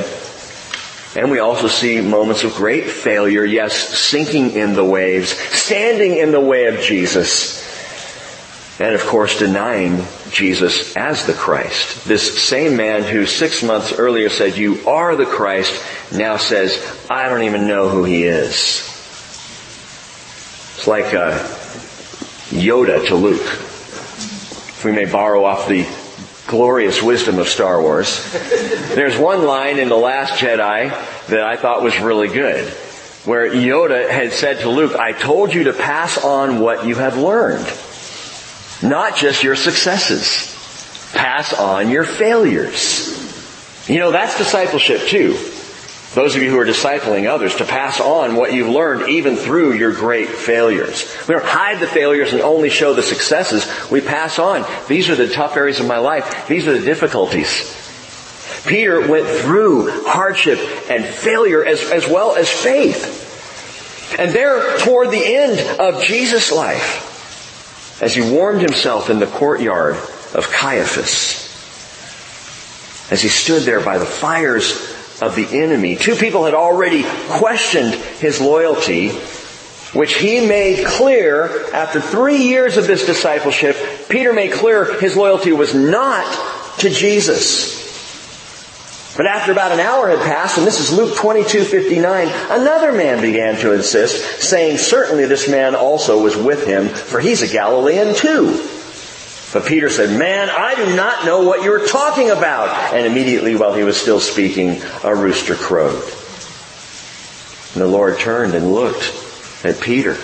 And 1.16 1.32
we 1.32 1.40
also 1.40 1.68
see 1.68 2.02
moments 2.02 2.44
of 2.44 2.54
great 2.54 2.86
failure, 2.86 3.44
yes, 3.44 3.76
sinking 3.76 4.52
in 4.52 4.74
the 4.74 4.86
waves, 4.86 5.30
standing 5.30 6.18
in 6.18 6.32
the 6.32 6.40
way 6.40 6.68
of 6.68 6.82
Jesus. 6.82 7.69
And 8.80 8.96
of 8.96 9.06
course 9.06 9.40
denying 9.40 10.06
Jesus 10.32 10.96
as 10.96 11.26
the 11.26 11.34
Christ. 11.34 12.06
This 12.06 12.42
same 12.44 12.78
man 12.78 13.04
who 13.04 13.26
six 13.26 13.62
months 13.62 13.92
earlier 13.92 14.30
said, 14.30 14.56
you 14.56 14.88
are 14.88 15.18
the 15.18 15.26
Christ, 15.26 15.84
now 16.14 16.38
says, 16.38 16.80
I 17.10 17.28
don't 17.28 17.44
even 17.44 17.68
know 17.68 17.90
who 17.90 18.06
he 18.06 18.24
is. 18.24 18.88
It's 20.78 20.88
like 20.88 21.14
uh, 21.14 21.38
Yoda 22.52 23.06
to 23.08 23.16
Luke 23.16 23.42
if 23.42 24.86
we 24.86 24.94
may 24.94 25.12
borrow 25.12 25.44
off 25.44 25.68
the 25.68 25.86
glorious 26.48 27.04
wisdom 27.04 27.38
of 27.38 27.50
Star 27.50 27.82
Wars. 27.82 28.32
There's 28.96 29.18
one 29.18 29.44
line 29.44 29.78
in 29.78 29.90
The 29.90 29.98
Last 29.98 30.40
Jedi 30.40 30.90
that 31.28 31.42
I 31.42 31.58
thought 31.58 31.84
was 31.84 32.00
really 32.00 32.30
good, 32.30 32.66
where 33.26 33.52
Yoda 33.52 34.10
had 34.10 34.32
said 34.32 34.60
to 34.62 34.70
Luke, 34.70 34.96
I 34.96 35.12
told 35.12 35.54
you 35.54 35.66
to 35.66 35.74
pass 35.74 36.18
on 36.24 36.62
what 36.62 36.86
you 36.86 36.96
have 36.96 37.18
learned. 37.18 37.68
Not 38.82 39.18
just 39.18 39.44
your 39.44 39.56
successes. 39.56 40.56
Pass 41.14 41.54
on 41.54 41.90
your 41.90 42.04
failures. 42.04 43.18
You 43.90 43.98
know, 43.98 44.12
that's 44.12 44.38
discipleship 44.38 45.08
too. 45.08 45.38
Those 46.16 46.36
of 46.36 46.42
you 46.42 46.50
who 46.50 46.58
are 46.58 46.66
discipling 46.66 47.30
others 47.30 47.56
to 47.58 47.66
pass 47.66 48.00
on 48.00 48.36
what 48.36 48.52
you've 48.52 48.70
learned 48.70 49.10
even 49.10 49.36
through 49.36 49.74
your 49.74 49.94
great 49.94 50.30
failures. 50.30 51.06
We 51.28 51.36
don't 51.36 51.46
hide 51.46 51.80
the 51.80 51.88
failures 51.88 52.34
and 52.34 52.42
only 52.42 52.70
show 52.70 52.94
the 52.96 53.04
successes. 53.04 53.68
We 53.92 54.02
pass 54.02 54.40
on. 54.40 54.66
These 54.88 55.10
are 55.10 55.16
the 55.16 55.28
tough 55.28 55.56
areas 55.56 55.80
of 55.80 55.86
my 55.86 56.00
life. 56.00 56.48
These 56.48 56.68
are 56.68 56.74
the 56.74 56.86
difficulties. 56.86 57.76
Peter 58.66 59.08
went 59.08 59.28
through 59.28 60.04
hardship 60.06 60.60
and 60.90 61.06
failure 61.06 61.64
as, 61.64 61.82
as 61.92 62.08
well 62.08 62.36
as 62.36 62.50
faith. 62.50 63.28
And 64.20 64.32
there, 64.32 64.80
toward 64.80 65.12
the 65.12 65.24
end 65.24 65.80
of 65.80 66.04
Jesus' 66.04 66.52
life, 66.52 67.09
as 68.02 68.16
he 68.16 68.22
warmed 68.22 68.62
himself 68.62 69.10
in 69.10 69.20
the 69.20 69.28
courtyard 69.28 69.96
of 70.34 70.50
Caiaphas, 70.52 71.48
as 73.12 73.22
he 73.22 73.30
stood 73.30 73.64
there 73.64 73.82
by 73.82 73.98
the 73.98 74.06
fires 74.06 74.96
of 75.22 75.36
the 75.36 75.48
enemy, 75.62 75.96
two 75.96 76.16
people 76.16 76.46
had 76.46 76.54
already 76.54 77.04
questioned 77.30 77.94
his 77.94 78.40
loyalty, 78.40 79.10
which 79.94 80.16
he 80.16 80.46
made 80.46 80.86
clear 80.86 81.74
after 81.74 82.00
three 82.00 82.38
years 82.38 82.78
of 82.78 82.88
this 82.88 83.06
discipleship. 83.06 83.76
Peter 84.08 84.32
made 84.32 84.54
clear 84.54 85.00
his 85.00 85.18
loyalty 85.18 85.52
was 85.52 85.74
not 85.74 86.78
to 86.80 86.90
Jesus. 86.90 87.89
But 89.20 89.28
after 89.28 89.52
about 89.52 89.74
an 89.74 89.82
hour 89.82 90.08
had 90.08 90.20
passed, 90.20 90.58
and 90.58 90.66
this 90.66 90.80
is 90.80 90.98
Luke 90.98 91.18
22, 91.18 91.66
59, 91.66 92.30
another 92.52 92.94
man 92.94 93.22
began 93.22 93.58
to 93.58 93.74
insist, 93.74 94.42
saying, 94.42 94.78
certainly 94.78 95.26
this 95.26 95.50
man 95.50 95.76
also 95.76 96.24
was 96.24 96.38
with 96.38 96.66
him, 96.66 96.88
for 96.88 97.20
he's 97.20 97.42
a 97.42 97.48
Galilean 97.50 98.16
too. 98.16 98.66
But 99.52 99.66
Peter 99.66 99.90
said, 99.90 100.18
man, 100.18 100.50
I 100.50 100.74
do 100.74 100.96
not 100.96 101.26
know 101.26 101.44
what 101.44 101.64
you're 101.64 101.86
talking 101.86 102.30
about. 102.30 102.94
And 102.94 103.06
immediately 103.06 103.58
while 103.58 103.74
he 103.74 103.84
was 103.84 104.00
still 104.00 104.22
speaking, 104.22 104.82
a 105.04 105.14
rooster 105.14 105.56
crowed. 105.56 106.02
And 107.74 107.82
the 107.82 107.88
Lord 107.88 108.20
turned 108.20 108.54
and 108.54 108.72
looked 108.72 109.04
at 109.66 109.82
Peter. 109.82 110.16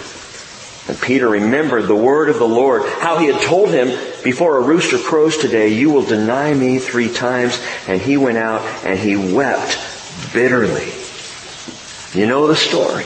And 0.87 1.01
Peter 1.01 1.27
remembered 1.27 1.87
the 1.87 1.95
word 1.95 2.29
of 2.29 2.37
the 2.37 2.47
Lord, 2.47 2.83
how 2.99 3.17
he 3.17 3.25
had 3.27 3.41
told 3.41 3.69
him, 3.69 3.87
before 4.23 4.57
a 4.57 4.61
rooster 4.61 4.99
crows 4.99 5.37
today, 5.37 5.69
you 5.69 5.89
will 5.89 6.05
deny 6.05 6.53
me 6.53 6.77
three 6.77 7.11
times. 7.11 7.59
And 7.87 7.99
he 7.99 8.17
went 8.17 8.37
out 8.37 8.61
and 8.85 8.99
he 8.99 9.15
wept 9.15 9.79
bitterly. 10.33 10.91
You 12.13 12.27
know 12.27 12.47
the 12.47 12.55
story. 12.55 13.05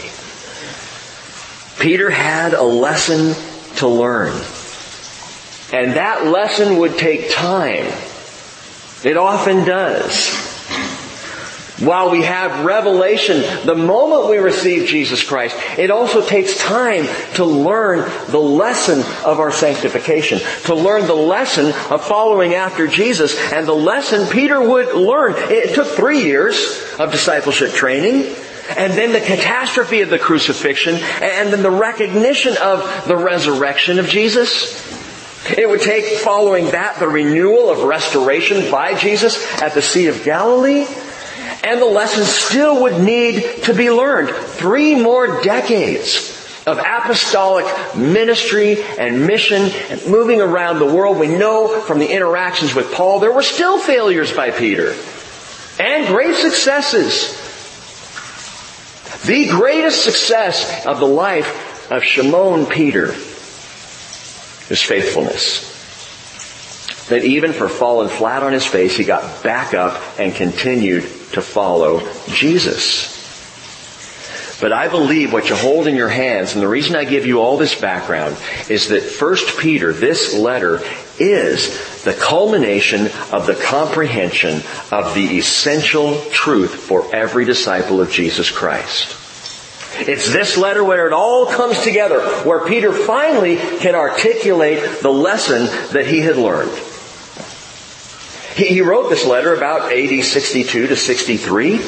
Peter 1.80 2.10
had 2.10 2.54
a 2.54 2.64
lesson 2.64 3.34
to 3.78 3.88
learn. 3.88 4.34
And 5.72 5.94
that 5.94 6.26
lesson 6.26 6.80
would 6.80 6.98
take 6.98 7.32
time. 7.32 7.86
It 9.04 9.16
often 9.16 9.64
does. 9.66 10.29
While 11.80 12.12
we 12.12 12.24
have 12.24 12.66
revelation, 12.66 13.42
the 13.66 13.76
moment 13.76 14.30
we 14.30 14.38
receive 14.38 14.88
Jesus 14.90 15.24
Christ, 15.24 15.56
it 15.78 15.92
also 15.92 16.26
takes 16.26 16.58
time 16.58 17.08
to 17.36 17.46
learn 17.46 18.00
the 18.32 18.40
lesson 18.40 19.00
of 19.24 19.40
our 19.40 19.52
sanctification, 19.52 20.40
to 20.66 20.76
learn 20.76 21.08
the 21.08 21.14
lesson 21.14 21.68
of 21.90 22.04
following 22.04 22.54
after 22.54 22.88
Jesus, 22.88 23.38
and 23.54 23.66
the 23.66 23.74
lesson 23.74 24.28
Peter 24.28 24.60
would 24.62 24.94
learn. 24.94 25.36
It 25.38 25.74
took 25.74 25.88
three 25.88 26.24
years 26.24 26.84
of 27.00 27.14
discipleship 27.14 27.72
training, 27.72 28.36
and 28.76 28.94
then 28.94 29.14
the 29.14 29.22
catastrophe 29.22 30.02
of 30.02 30.10
the 30.10 30.20
crucifixion, 30.20 30.96
and 30.96 31.54
then 31.54 31.64
the 31.64 31.72
recognition 31.72 32.58
of 32.58 33.08
the 33.08 33.16
resurrection 33.16 34.00
of 34.00 34.08
Jesus. 34.08 34.86
It 35.58 35.70
would 35.70 35.82
take, 35.82 36.20
following 36.20 36.72
that, 36.72 37.00
the 37.00 37.08
renewal 37.08 37.70
of 37.70 37.84
restoration 37.84 38.70
by 38.70 38.96
Jesus 38.96 39.62
at 39.62 39.74
the 39.74 39.82
Sea 39.82 40.08
of 40.08 40.26
Galilee, 40.26 40.86
and 41.64 41.82
the 41.82 41.86
lessons 41.86 42.28
still 42.28 42.84
would 42.84 43.02
need 43.02 43.64
to 43.64 43.74
be 43.74 43.90
learned. 43.92 44.30
Three 44.30 44.96
more 44.96 45.42
decades 45.42 46.36
of 46.68 46.78
apostolic 46.78 47.66
ministry 47.96 48.84
and 48.98 49.26
mission 49.26 49.64
and 49.90 50.06
moving 50.08 50.42
around 50.42 50.80
the 50.80 50.86
world. 50.86 51.18
We 51.18 51.28
know 51.28 51.82
from 51.82 52.00
the 52.00 52.12
interactions 52.12 52.76
with 52.76 52.94
Paul 52.94 53.20
there 53.20 53.32
were 53.32 53.44
still 53.44 53.80
failures 53.80 54.32
by 54.32 54.52
Peter 54.52 54.96
and 55.80 56.08
great 56.08 56.36
successes. 56.36 57.38
The 59.26 59.48
greatest 59.50 60.04
success 60.04 60.86
of 60.86 61.00
the 61.00 61.08
life 61.08 61.92
of 61.92 62.04
Shimon 62.04 62.66
Peter 62.68 63.08
is 64.70 64.82
faithfulness 64.82 65.69
that 67.10 67.24
even 67.24 67.54
for 67.54 67.68
falling 67.68 68.10
flat 68.10 68.44
on 68.44 68.54
his 68.54 68.66
face, 68.66 68.96
he 68.96 69.04
got 69.04 69.44
back 69.44 69.74
up 69.74 70.02
and 70.20 70.34
continued 70.34 71.04
to 71.34 71.42
follow 71.42 72.02
Jesus. 72.28 73.18
But 74.62 74.74
I 74.74 74.90
believe 74.90 75.32
what 75.32 75.50
you 75.50 75.56
hold 75.56 75.88
in 75.88 75.96
your 75.96 76.10
hands, 76.10 76.54
and 76.54 76.62
the 76.62 76.68
reason 76.68 76.96
I 76.96 77.06
give 77.06 77.26
you 77.26 77.40
all 77.40 77.58
this 77.58 77.80
background, 77.80 78.36
is 78.70 78.90
that 78.90 79.04
First 79.04 79.58
Peter, 79.58 79.94
this 79.94 80.36
letter, 80.36 80.82
is 81.18 82.04
the 82.04 82.14
culmination 82.14 83.08
of 83.32 83.46
the 83.46 83.56
comprehension 83.56 84.62
of 84.92 85.16
the 85.16 85.38
essential 85.38 86.22
truth 86.32 86.76
for 86.76 87.14
every 87.16 87.46
disciple 87.46 88.02
of 88.02 88.12
Jesus 88.12 88.52
Christ. 88.52 89.16
It's 90.08 90.32
this 90.32 90.58
letter 90.58 90.84
where 90.84 91.08
it 91.08 91.14
all 91.14 91.46
comes 91.48 91.82
together, 91.82 92.22
where 92.44 92.66
Peter 92.66 92.92
finally 92.92 93.56
can 93.56 93.96
articulate 93.96 95.02
the 95.02 95.12
lesson 95.12 95.66
that 95.94 96.06
he 96.06 96.20
had 96.20 96.38
learned. 96.38 96.72
He 98.60 98.82
wrote 98.82 99.10
this 99.10 99.26
letter 99.26 99.54
about 99.54 99.94
AD 99.94 100.24
62 100.24 100.88
to 100.88 100.96
63. 100.96 101.82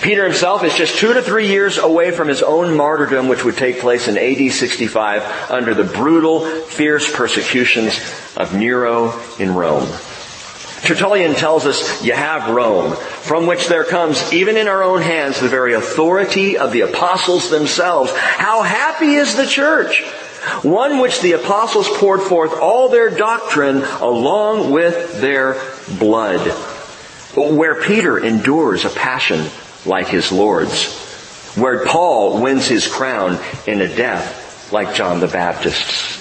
Peter 0.00 0.24
himself 0.24 0.62
is 0.62 0.74
just 0.74 0.96
two 0.96 1.12
to 1.12 1.20
three 1.22 1.48
years 1.48 1.78
away 1.78 2.12
from 2.12 2.28
his 2.28 2.42
own 2.42 2.76
martyrdom, 2.76 3.26
which 3.26 3.44
would 3.44 3.56
take 3.56 3.80
place 3.80 4.06
in 4.06 4.16
AD 4.16 4.52
65 4.52 5.50
under 5.50 5.74
the 5.74 5.82
brutal, 5.82 6.46
fierce 6.46 7.12
persecutions 7.12 7.98
of 8.36 8.54
Nero 8.54 9.20
in 9.40 9.52
Rome. 9.52 9.88
Tertullian 10.82 11.34
tells 11.34 11.66
us 11.66 12.04
you 12.04 12.12
have 12.12 12.54
Rome, 12.54 12.94
from 12.94 13.48
which 13.48 13.66
there 13.66 13.82
comes, 13.82 14.32
even 14.32 14.56
in 14.56 14.68
our 14.68 14.84
own 14.84 15.02
hands, 15.02 15.40
the 15.40 15.48
very 15.48 15.74
authority 15.74 16.56
of 16.56 16.70
the 16.70 16.82
apostles 16.82 17.50
themselves. 17.50 18.12
How 18.14 18.62
happy 18.62 19.14
is 19.14 19.34
the 19.34 19.46
church 19.46 20.04
one 20.62 20.98
which 20.98 21.20
the 21.20 21.32
apostles 21.32 21.88
poured 21.88 22.22
forth 22.22 22.58
all 22.58 22.88
their 22.88 23.10
doctrine 23.10 23.82
along 24.00 24.70
with 24.70 25.20
their 25.20 25.60
blood. 25.98 26.40
Where 27.36 27.80
Peter 27.80 28.18
endures 28.18 28.84
a 28.84 28.90
passion 28.90 29.46
like 29.86 30.08
his 30.08 30.32
Lord's. 30.32 30.96
Where 31.56 31.84
Paul 31.84 32.40
wins 32.40 32.66
his 32.66 32.86
crown 32.86 33.38
in 33.66 33.80
a 33.80 33.88
death 33.88 34.72
like 34.72 34.94
John 34.94 35.20
the 35.20 35.28
Baptist's. 35.28 36.18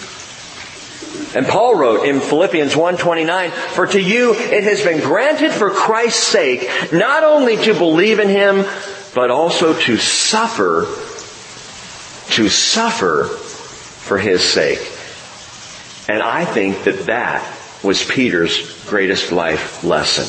And 1.36 1.46
Paul 1.48 1.76
wrote 1.76 2.06
in 2.06 2.22
Philippians 2.22 2.76
1:29, 2.76 3.52
"For 3.52 3.88
to 3.88 4.00
you 4.00 4.34
it 4.34 4.64
has 4.64 4.82
been 4.82 5.02
granted 5.02 5.52
for 5.52 5.70
Christ's 5.70 6.24
sake 6.24 6.70
not 6.92 7.24
only 7.24 7.58
to 7.58 7.74
believe 7.74 8.20
in 8.20 8.30
him, 8.30 8.66
but 9.14 9.32
also 9.32 9.74
to 9.74 9.98
suffer 9.98 10.88
to 12.32 12.50
suffer 12.50 13.30
for 14.08 14.18
his 14.18 14.44
sake. 14.44 14.80
And 16.10 16.24
I 16.24 16.46
think 16.46 16.86
that 16.86 17.08
that 17.08 17.44
was 17.84 18.04
Peter's 18.04 18.84
greatest 18.86 19.32
life 19.32 19.84
lesson. 19.84 20.26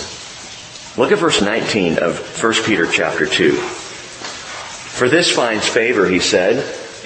Look 1.00 1.12
at 1.12 1.18
verse 1.18 1.40
19 1.40 1.98
of 1.98 2.42
1 2.42 2.54
Peter 2.64 2.86
chapter 2.86 3.26
2. 3.26 3.52
For 3.52 5.08
this 5.08 5.30
finds 5.30 5.66
favor, 5.66 6.08
he 6.08 6.18
said, 6.18 6.56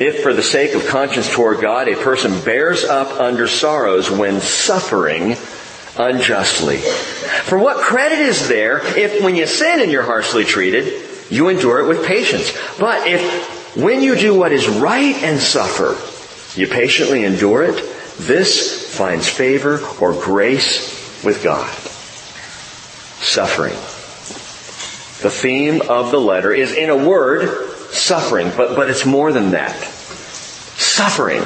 if 0.01 0.23
for 0.23 0.33
the 0.33 0.43
sake 0.43 0.75
of 0.75 0.87
conscience 0.87 1.31
toward 1.31 1.61
God 1.61 1.89
a 1.89 1.97
person 1.97 2.43
bears 2.45 2.85
up 2.85 3.21
under 3.21 3.47
sorrows 3.47 4.11
when 4.11 4.41
suffering 4.41 5.37
unjustly. 5.99 6.79
For 6.79 7.59
what 7.59 7.77
credit 7.77 8.19
is 8.19 8.49
there 8.49 8.81
if 8.97 9.23
when 9.23 9.37
you 9.37 9.47
sin 9.47 9.81
and 9.81 9.93
you're 9.93 10.03
harshly 10.03 10.45
treated, 10.45 11.03
you 11.31 11.51
endure 11.51 11.81
it 11.81 11.87
with 11.87 12.07
patience? 12.07 12.57
But 12.79 13.07
if 13.07 13.77
when 13.77 14.03
you 14.03 14.17
do 14.17 14.35
what 14.35 14.53
is 14.53 14.69
right 14.69 15.15
and 15.23 15.39
suffer, 15.39 15.97
you 16.55 16.67
patiently 16.67 17.25
endure 17.25 17.63
it. 17.65 17.77
This 18.19 18.97
finds 18.97 19.29
favor 19.29 19.81
or 20.01 20.13
grace 20.13 21.25
with 21.25 21.43
God. 21.43 21.71
Suffering. 23.23 23.75
The 25.23 25.31
theme 25.31 25.83
of 25.83 26.11
the 26.11 26.21
letter 26.21 26.53
is 26.53 26.75
in 26.75 26.91
a 26.91 26.97
word, 26.97 27.49
suffering, 27.91 28.53
but, 28.57 28.77
but 28.77 28.91
it's 28.91 29.07
more 29.07 29.33
than 29.33 29.53
that. 29.53 29.77
Suffering. 29.77 31.43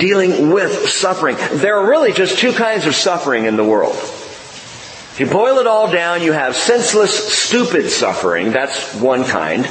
Dealing 0.00 0.50
with 0.50 0.88
suffering. 0.88 1.36
There 1.52 1.78
are 1.78 1.88
really 1.88 2.12
just 2.12 2.38
two 2.38 2.52
kinds 2.52 2.86
of 2.86 2.94
suffering 2.94 3.44
in 3.44 3.56
the 3.56 3.64
world. 3.64 3.94
If 3.94 5.20
you 5.20 5.26
boil 5.26 5.58
it 5.58 5.66
all 5.66 5.90
down, 5.90 6.22
you 6.22 6.32
have 6.32 6.56
senseless, 6.56 7.32
stupid 7.32 7.88
suffering. 7.88 8.50
That's 8.50 8.94
one 8.96 9.24
kind. 9.24 9.64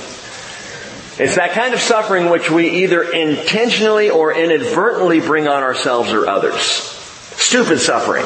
It's 1.17 1.35
that 1.35 1.51
kind 1.51 1.73
of 1.73 1.79
suffering 1.79 2.29
which 2.29 2.51
we 2.51 2.83
either 2.83 3.01
intentionally 3.01 4.09
or 4.09 4.33
inadvertently 4.33 5.21
bring 5.21 5.47
on 5.47 5.63
ourselves 5.63 6.11
or 6.11 6.27
others. 6.27 6.61
Stupid 6.61 7.79
suffering. 7.79 8.25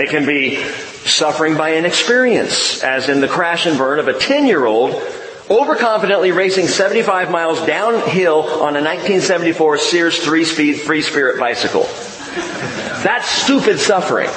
It 0.00 0.10
can 0.10 0.24
be 0.24 0.62
suffering 1.04 1.56
by 1.56 1.74
inexperience, 1.74 2.84
as 2.84 3.08
in 3.08 3.20
the 3.20 3.26
crash 3.26 3.66
and 3.66 3.76
burn 3.76 3.98
of 3.98 4.06
a 4.06 4.12
10-year-old 4.12 4.92
overconfidently 5.48 6.34
racing 6.34 6.68
75 6.68 7.30
miles 7.30 7.64
downhill 7.66 8.42
on 8.42 8.76
a 8.76 8.82
1974 8.84 9.78
Sears 9.78 10.20
3-speed 10.20 10.74
free 10.74 11.02
spirit 11.02 11.40
bicycle. 11.40 11.82
That's 13.02 13.28
stupid 13.28 13.80
suffering. 13.80 14.28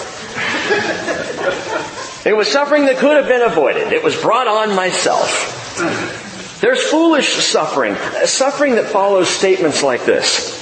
It 2.26 2.36
was 2.36 2.48
suffering 2.48 2.86
that 2.86 2.98
could 2.98 3.18
have 3.18 3.28
been 3.28 3.42
avoided. 3.42 3.92
It 3.94 4.04
was 4.04 4.20
brought 4.20 4.48
on 4.48 4.76
myself. 4.76 6.21
There's 6.62 6.84
foolish 6.84 7.34
suffering, 7.34 7.96
suffering 8.26 8.76
that 8.76 8.86
follows 8.86 9.28
statements 9.28 9.82
like 9.82 10.06
this. 10.06 10.62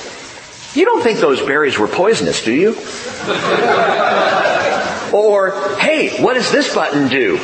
You 0.74 0.86
don't 0.86 1.04
think 1.04 1.20
those 1.20 1.42
berries 1.42 1.78
were 1.78 1.90
poisonous, 1.90 2.44
do 2.44 2.54
you? 2.54 2.70
or, 5.12 5.78
hey, 5.78 6.22
what 6.24 6.36
does 6.36 6.52
this 6.54 6.74
button 6.74 7.10
do? 7.10 7.36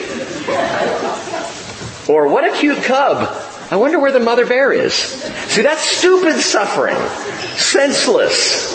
Or, 2.07 2.29
what 2.29 2.45
a 2.45 2.57
cute 2.57 2.81
cub. 2.83 3.29
I 3.71 3.75
wonder 3.75 3.99
where 3.99 4.13
the 4.13 4.21
mother 4.21 4.45
bear 4.45 4.71
is. 4.71 4.93
See, 4.93 5.63
that's 5.63 5.81
stupid 5.81 6.39
suffering. 6.39 6.95
Senseless. 7.57 8.73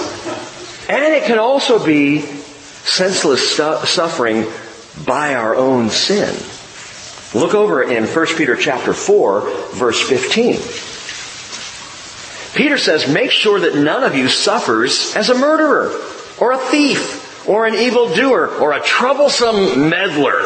And 0.90 1.14
it 1.14 1.24
can 1.24 1.38
also 1.38 1.82
be 1.82 2.20
senseless 2.20 3.56
suffering 3.56 4.46
by 5.06 5.36
our 5.36 5.54
own 5.54 5.88
sin. 5.88 6.34
Look 7.32 7.54
over 7.54 7.82
in 7.82 8.06
1 8.06 8.26
Peter 8.36 8.56
chapter 8.56 8.92
4, 8.92 9.40
verse 9.74 10.00
15. 10.00 10.56
Peter 12.56 12.76
says, 12.76 13.12
make 13.12 13.30
sure 13.30 13.60
that 13.60 13.76
none 13.76 14.02
of 14.02 14.16
you 14.16 14.28
suffers 14.28 15.14
as 15.14 15.30
a 15.30 15.38
murderer, 15.38 15.92
or 16.40 16.52
a 16.52 16.58
thief, 16.58 17.48
or 17.48 17.66
an 17.66 17.74
evildoer, 17.74 18.48
or 18.48 18.72
a 18.72 18.80
troublesome 18.80 19.88
meddler. 19.88 20.40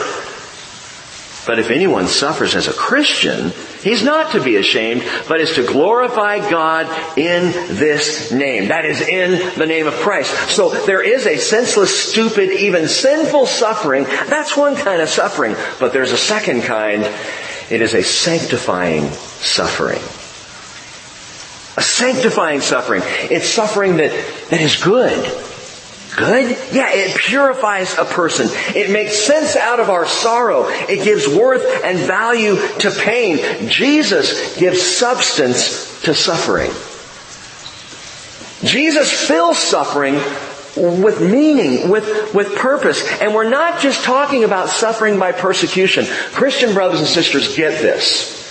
But 1.46 1.58
if 1.58 1.70
anyone 1.70 2.06
suffers 2.06 2.54
as 2.54 2.68
a 2.68 2.72
Christian, 2.72 3.52
he's 3.84 4.02
not 4.02 4.32
to 4.32 4.42
be 4.42 4.56
ashamed, 4.56 5.04
but 5.28 5.40
is 5.40 5.54
to 5.54 5.64
glorify 5.64 6.38
God 6.50 6.86
in 7.16 7.52
this 7.76 8.32
name. 8.32 8.68
That 8.68 8.84
is 8.84 9.00
in 9.00 9.56
the 9.58 9.66
name 9.66 9.86
of 9.86 9.94
Christ. 9.94 10.32
So 10.50 10.70
there 10.86 11.02
is 11.02 11.26
a 11.26 11.36
senseless, 11.36 12.12
stupid, 12.12 12.50
even 12.50 12.88
sinful 12.88 13.46
suffering. 13.46 14.04
That's 14.04 14.56
one 14.56 14.74
kind 14.74 15.00
of 15.00 15.08
suffering. 15.08 15.54
But 15.78 15.92
there's 15.92 16.12
a 16.12 16.18
second 16.18 16.62
kind. 16.62 17.04
It 17.70 17.80
is 17.80 17.94
a 17.94 18.02
sanctifying 18.02 19.10
suffering. 19.10 20.00
A 21.76 21.82
sanctifying 21.82 22.60
suffering. 22.60 23.02
It's 23.04 23.48
suffering 23.48 23.98
that, 23.98 24.10
that 24.50 24.60
is 24.60 24.82
good. 24.82 25.43
Good? 26.16 26.56
Yeah, 26.72 26.90
it 26.92 27.16
purifies 27.16 27.98
a 27.98 28.04
person. 28.04 28.48
It 28.76 28.90
makes 28.90 29.18
sense 29.18 29.56
out 29.56 29.80
of 29.80 29.90
our 29.90 30.06
sorrow. 30.06 30.68
It 30.68 31.04
gives 31.04 31.26
worth 31.26 31.64
and 31.84 31.98
value 31.98 32.56
to 32.78 32.90
pain. 32.90 33.68
Jesus 33.68 34.56
gives 34.56 34.80
substance 34.80 36.02
to 36.02 36.14
suffering. 36.14 36.70
Jesus 38.64 39.10
fills 39.12 39.58
suffering 39.58 40.14
with 40.76 41.20
meaning, 41.20 41.90
with, 41.90 42.32
with 42.32 42.54
purpose. 42.56 43.06
And 43.20 43.34
we're 43.34 43.48
not 43.48 43.80
just 43.80 44.04
talking 44.04 44.44
about 44.44 44.68
suffering 44.68 45.18
by 45.18 45.32
persecution. 45.32 46.06
Christian 46.06 46.74
brothers 46.74 47.00
and 47.00 47.08
sisters 47.08 47.56
get 47.56 47.82
this. 47.82 48.42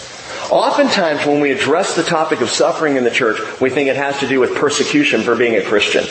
Oftentimes 0.51 1.25
when 1.25 1.39
we 1.39 1.51
address 1.51 1.96
the 1.96 2.03
topic 2.03 2.41
of 2.41 2.50
suffering 2.50 2.98
in 2.98 3.05
the 3.05 3.12
church, 3.12 3.39
we 3.62 3.70
think 3.70 3.88
it 3.88 3.96
has 3.96 4.20
to 4.20 4.27
do 4.27 4.39
with 4.39 4.55
persecution 4.55 5.22
for 5.22 5.36
being 5.36 5.55
a 5.55 5.63
Christian. 5.63 6.03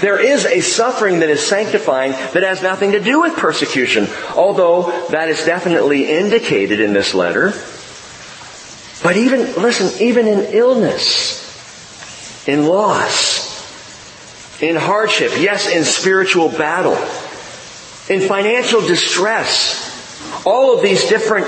There 0.00 0.18
is 0.18 0.44
a 0.44 0.60
suffering 0.60 1.20
that 1.20 1.30
is 1.30 1.46
sanctifying 1.46 2.12
that 2.12 2.42
has 2.42 2.62
nothing 2.62 2.92
to 2.92 3.00
do 3.00 3.20
with 3.20 3.36
persecution, 3.36 4.08
although 4.34 5.06
that 5.08 5.28
is 5.28 5.44
definitely 5.44 6.10
indicated 6.10 6.80
in 6.80 6.92
this 6.92 7.14
letter. 7.14 7.52
But 9.02 9.16
even, 9.16 9.40
listen, 9.62 10.02
even 10.02 10.26
in 10.26 10.54
illness, 10.54 11.44
in 12.48 12.66
loss, 12.66 13.52
in 14.62 14.76
hardship, 14.76 15.32
yes, 15.36 15.68
in 15.68 15.84
spiritual 15.84 16.48
battle, 16.48 16.96
in 18.08 18.26
financial 18.28 18.80
distress, 18.80 19.92
all 20.46 20.76
of 20.76 20.82
these 20.82 21.08
different 21.08 21.46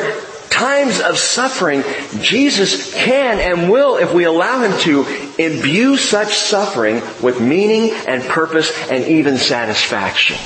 times 0.57 1.01
of 1.01 1.19
suffering, 1.19 1.85
Jesus 2.21 2.95
can 2.95 3.39
and 3.39 3.71
will, 3.71 3.99
if 3.99 4.15
we 4.15 4.25
allow 4.25 4.63
Him 4.63 4.79
to, 4.81 5.05
imbue 5.39 5.99
such 5.99 6.35
suffering 6.35 7.03
with 7.23 7.41
meaning 7.41 7.93
and 8.09 8.23
purpose 8.23 8.73
and 8.91 9.05
even 9.05 9.37
satisfaction. 9.37 10.39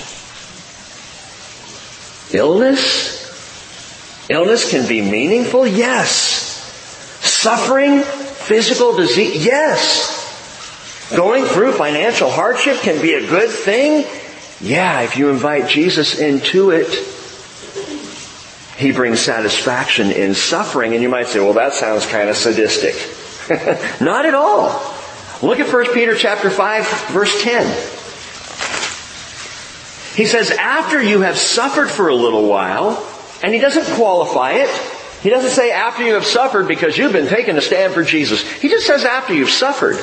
Illness? 2.37 3.21
Illness 4.29 4.71
can 4.71 4.89
be 4.89 5.01
meaningful? 5.01 5.65
Yes. 5.65 6.09
Suffering? 7.21 8.03
Physical 8.03 8.97
disease? 8.97 9.45
Yes. 9.45 10.19
Going 11.15 11.45
through 11.45 11.73
financial 11.73 12.31
hardship 12.31 12.79
can 12.79 13.01
be 13.01 13.15
a 13.15 13.27
good 13.29 13.51
thing? 13.51 14.05
Yeah, 14.61 15.03
if 15.03 15.17
you 15.17 15.31
invite 15.31 15.69
Jesus 15.69 16.19
into 16.19 16.71
it. 16.71 17.20
He 18.81 18.93
brings 18.93 19.21
satisfaction 19.21 20.11
in 20.11 20.35
suffering. 20.35 20.95
And 20.95 21.03
you 21.03 21.11
might 21.11 21.27
say, 21.27 21.39
well, 21.39 21.53
that 21.53 21.75
sounds 21.75 22.07
kind 22.07 22.31
of 22.31 22.37
sadistic. 22.37 22.95
Not 24.01 24.25
at 24.25 24.33
all. 24.33 24.71
Look 25.43 25.61
at 25.61 25.71
1 25.71 25.93
Peter 25.93 26.15
chapter 26.15 26.49
5 26.49 26.87
verse 27.11 27.43
10. 27.43 27.67
He 30.17 30.25
says, 30.25 30.51
after 30.51 31.03
you 31.03 31.21
have 31.21 31.37
suffered 31.37 31.91
for 31.91 32.09
a 32.09 32.15
little 32.15 32.49
while, 32.49 33.07
and 33.43 33.53
he 33.53 33.61
doesn't 33.61 33.85
qualify 33.97 34.53
it. 34.53 34.71
He 35.23 35.29
doesn't 35.29 35.51
say 35.51 35.73
after 35.73 36.03
you 36.03 36.15
have 36.15 36.25
suffered 36.25 36.67
because 36.67 36.97
you've 36.97 37.13
been 37.13 37.29
taking 37.29 37.59
a 37.59 37.61
stand 37.61 37.93
for 37.93 38.03
Jesus. 38.03 38.43
He 38.43 38.71
just 38.71 38.87
says 38.87 39.05
after 39.05 39.35
you've 39.35 39.51
suffered. 39.51 39.97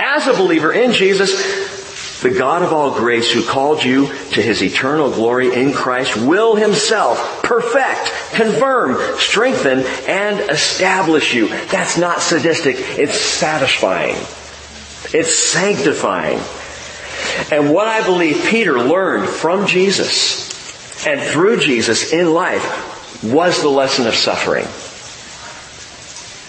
As 0.00 0.26
a 0.26 0.32
believer 0.32 0.72
in 0.72 0.90
Jesus, 0.90 1.79
the 2.22 2.30
God 2.30 2.62
of 2.62 2.72
all 2.72 2.98
grace 2.98 3.30
who 3.32 3.42
called 3.42 3.82
you 3.82 4.06
to 4.06 4.42
his 4.42 4.62
eternal 4.62 5.10
glory 5.10 5.54
in 5.54 5.72
Christ 5.72 6.16
will 6.16 6.54
himself 6.54 7.42
perfect, 7.42 8.12
confirm, 8.34 9.18
strengthen, 9.18 9.80
and 10.06 10.50
establish 10.50 11.32
you. 11.32 11.48
That's 11.66 11.96
not 11.96 12.20
sadistic. 12.20 12.76
It's 12.78 13.18
satisfying. 13.18 14.16
It's 15.12 15.34
sanctifying. 15.34 16.40
And 17.50 17.72
what 17.72 17.88
I 17.88 18.04
believe 18.04 18.44
Peter 18.44 18.78
learned 18.78 19.28
from 19.28 19.66
Jesus 19.66 21.06
and 21.06 21.20
through 21.20 21.60
Jesus 21.60 22.12
in 22.12 22.32
life 22.32 23.22
was 23.24 23.62
the 23.62 23.68
lesson 23.68 24.06
of 24.06 24.14
suffering. 24.14 24.66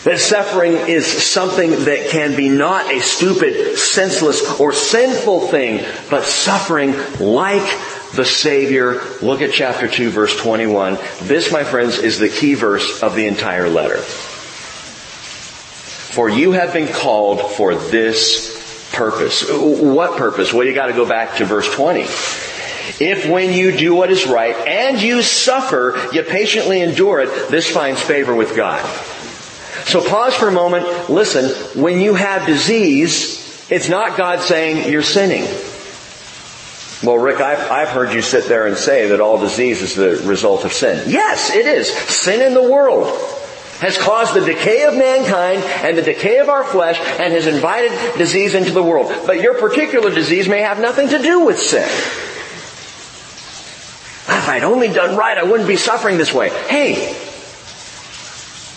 That 0.04 0.20
suffering 0.20 0.74
is 0.74 1.06
something 1.06 1.70
that 1.86 2.10
can 2.10 2.36
be 2.36 2.50
not 2.50 2.92
a 2.92 3.02
stupid, 3.02 3.78
senseless, 3.78 4.60
or 4.60 4.74
sinful 4.74 5.42
thing, 5.42 5.86
but 6.10 6.24
suffering 6.24 6.96
like 7.20 7.70
the 8.16 8.26
Savior. 8.26 9.00
Look 9.22 9.42
at 9.42 9.54
chapter 9.54 9.88
2 9.88 10.10
verse 10.10 10.36
21. 10.36 10.98
This, 11.22 11.52
my 11.52 11.64
friends, 11.64 12.00
is 12.00 12.18
the 12.18 12.30
key 12.30 12.56
verse 12.56 13.04
of 13.04 13.16
the 13.16 13.28
entire 13.28 13.70
letter. 13.70 13.98
For 16.12 16.30
you 16.30 16.54
have 16.54 16.74
been 16.74 16.92
called 16.92 17.52
for 17.52 17.76
this 17.76 18.90
purpose. 18.94 19.48
What 19.50 20.18
purpose? 20.18 20.52
Well, 20.52 20.66
you 20.66 20.74
gotta 20.74 20.94
go 20.94 21.08
back 21.08 21.38
to 21.38 21.46
verse 21.46 21.72
20. 21.74 22.02
If 23.00 23.30
when 23.30 23.54
you 23.54 23.78
do 23.78 23.94
what 23.96 24.12
is 24.12 24.28
right 24.28 24.56
and 24.68 25.00
you 25.00 25.22
suffer, 25.22 26.10
you 26.12 26.24
patiently 26.24 26.82
endure 26.82 27.20
it, 27.22 27.50
this 27.50 27.70
finds 27.70 28.02
favor 28.02 28.36
with 28.36 28.56
God. 28.56 28.84
So 29.92 30.02
pause 30.02 30.34
for 30.34 30.48
a 30.48 30.54
moment. 30.54 31.10
Listen, 31.10 31.50
when 31.82 32.00
you 32.00 32.14
have 32.14 32.48
disease, 32.48 33.70
it's 33.70 33.90
not 33.90 34.18
God 34.18 34.40
saying 34.40 34.90
you're 34.90 35.04
sinning. 35.04 35.44
Well, 37.04 37.18
Rick, 37.18 37.42
I've, 37.42 37.70
I've, 37.70 37.90
heard 37.90 38.14
you 38.14 38.22
sit 38.22 38.46
there 38.46 38.68
and 38.68 38.78
say 38.78 39.10
that 39.10 39.20
all 39.20 39.38
disease 39.38 39.82
is 39.82 39.96
the 39.96 40.26
result 40.26 40.64
of 40.64 40.72
sin. 40.72 41.10
Yes, 41.10 41.54
it 41.54 41.66
is. 41.66 41.92
Sin 41.92 42.42
in 42.42 42.54
the 42.54 42.64
world 42.64 43.08
has 43.82 43.98
caused 43.98 44.34
the 44.34 44.46
decay 44.46 44.86
of 44.86 44.96
mankind 44.96 45.62
and 45.84 45.98
the 45.98 46.04
decay 46.04 46.38
of 46.38 46.48
our 46.48 46.64
flesh 46.64 46.98
and 47.20 47.34
has 47.34 47.46
invited 47.46 47.92
disease 48.18 48.56
into 48.56 48.72
the 48.72 48.82
world. 48.82 49.12
But 49.28 49.42
your 49.42 49.56
particular 49.56 50.10
disease 50.10 50.48
may 50.48 50.62
have 50.62 50.80
nothing 50.80 51.10
to 51.10 51.22
do 51.22 51.44
with 51.44 51.60
sin. 51.60 51.84
If 54.38 54.48
I'd 54.48 54.64
only 54.64 54.88
done 54.88 55.18
right, 55.18 55.38
I 55.38 55.44
wouldn't 55.44 55.68
be 55.68 55.76
suffering 55.76 56.18
this 56.18 56.34
way. 56.34 56.48
Hey, 56.70 57.14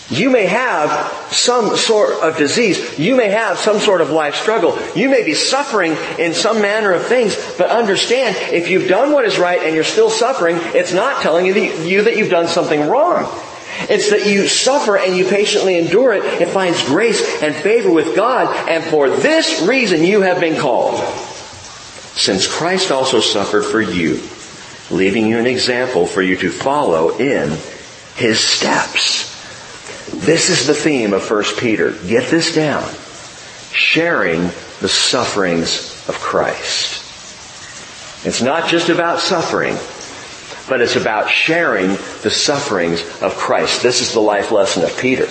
you 0.09 0.29
may 0.29 0.45
have 0.45 1.11
some 1.31 1.75
sort 1.75 2.11
of 2.21 2.37
disease. 2.37 2.99
You 2.99 3.15
may 3.15 3.29
have 3.29 3.57
some 3.57 3.79
sort 3.79 4.01
of 4.01 4.11
life 4.11 4.35
struggle. 4.35 4.77
You 4.95 5.09
may 5.09 5.23
be 5.23 5.33
suffering 5.33 5.97
in 6.19 6.35
some 6.35 6.61
manner 6.61 6.91
of 6.91 7.07
things, 7.07 7.35
but 7.57 7.71
understand, 7.71 8.35
if 8.53 8.69
you've 8.69 8.87
done 8.87 9.11
what 9.11 9.25
is 9.25 9.39
right 9.39 9.61
and 9.61 9.73
you're 9.73 9.83
still 9.83 10.11
suffering, 10.11 10.57
it's 10.59 10.93
not 10.93 11.23
telling 11.23 11.47
you 11.47 11.53
that, 11.55 11.87
you 11.87 12.03
that 12.03 12.17
you've 12.17 12.29
done 12.29 12.47
something 12.47 12.87
wrong. 12.87 13.27
It's 13.89 14.11
that 14.11 14.27
you 14.27 14.47
suffer 14.47 14.95
and 14.95 15.17
you 15.17 15.25
patiently 15.25 15.77
endure 15.77 16.13
it. 16.13 16.23
It 16.23 16.49
finds 16.49 16.83
grace 16.85 17.41
and 17.41 17.55
favor 17.55 17.91
with 17.91 18.15
God, 18.15 18.69
and 18.69 18.83
for 18.83 19.09
this 19.09 19.63
reason 19.67 20.03
you 20.03 20.21
have 20.21 20.39
been 20.39 20.59
called. 20.59 20.99
Since 22.13 22.47
Christ 22.47 22.91
also 22.91 23.19
suffered 23.19 23.65
for 23.65 23.81
you, 23.81 24.21
leaving 24.89 25.25
you 25.25 25.39
an 25.39 25.47
example 25.47 26.05
for 26.05 26.21
you 26.21 26.37
to 26.37 26.51
follow 26.51 27.17
in 27.17 27.57
his 28.15 28.39
steps. 28.39 29.34
This 30.19 30.49
is 30.49 30.67
the 30.67 30.73
theme 30.73 31.13
of 31.13 31.29
1 31.29 31.43
Peter. 31.57 31.91
Get 31.91 32.29
this 32.29 32.53
down. 32.55 32.89
Sharing 33.71 34.43
the 34.81 34.89
sufferings 34.89 36.07
of 36.07 36.15
Christ. 36.15 37.03
It's 38.25 38.41
not 38.41 38.69
just 38.69 38.89
about 38.89 39.19
suffering, 39.19 39.75
but 40.67 40.81
it's 40.81 40.95
about 40.95 41.29
sharing 41.29 41.89
the 42.23 42.31
sufferings 42.31 43.01
of 43.21 43.35
Christ. 43.35 43.83
This 43.83 44.01
is 44.01 44.13
the 44.13 44.19
life 44.19 44.51
lesson 44.51 44.83
of 44.83 44.97
Peter. 44.97 45.27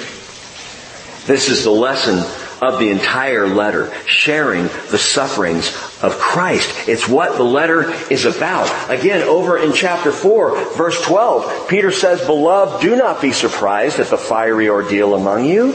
This 1.27 1.49
is 1.49 1.65
the 1.65 1.71
lesson 1.71 2.19
of 2.61 2.79
the 2.79 2.91
entire 2.91 3.47
letter, 3.47 3.93
sharing 4.07 4.65
the 4.91 4.99
sufferings 4.99 5.69
of 6.03 6.19
Christ. 6.19 6.89
It's 6.89 7.09
what 7.09 7.37
the 7.37 7.45
letter 7.45 7.93
is 8.11 8.25
about. 8.25 8.71
Again, 8.91 9.23
over 9.23 9.59
in 9.59 9.73
chapter 9.73 10.13
4, 10.13 10.75
verse 10.75 11.01
12, 11.03 11.69
Peter 11.69 11.91
says, 11.91 12.25
Beloved, 12.27 12.83
do 12.83 12.97
not 12.97 13.21
be 13.21 13.33
surprised 13.33 13.99
at 13.99 14.09
the 14.09 14.19
fiery 14.19 14.69
ordeal 14.69 15.15
among 15.15 15.45
you, 15.45 15.73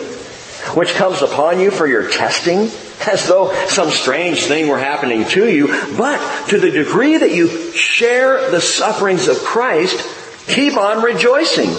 which 0.76 0.94
comes 0.94 1.22
upon 1.22 1.60
you 1.60 1.72
for 1.72 1.88
your 1.88 2.10
testing, 2.10 2.70
as 3.08 3.28
though 3.28 3.54
some 3.68 3.90
strange 3.90 4.44
thing 4.44 4.68
were 4.68 4.80
happening 4.80 5.26
to 5.26 5.48
you. 5.48 5.68
But 5.98 6.48
to 6.50 6.60
the 6.60 6.72
degree 6.72 7.18
that 7.18 7.34
you 7.34 7.72
share 7.74 8.52
the 8.52 8.62
sufferings 8.62 9.28
of 9.28 9.38
Christ, 9.40 10.06
keep 10.48 10.76
on 10.76 11.02
rejoicing 11.02 11.70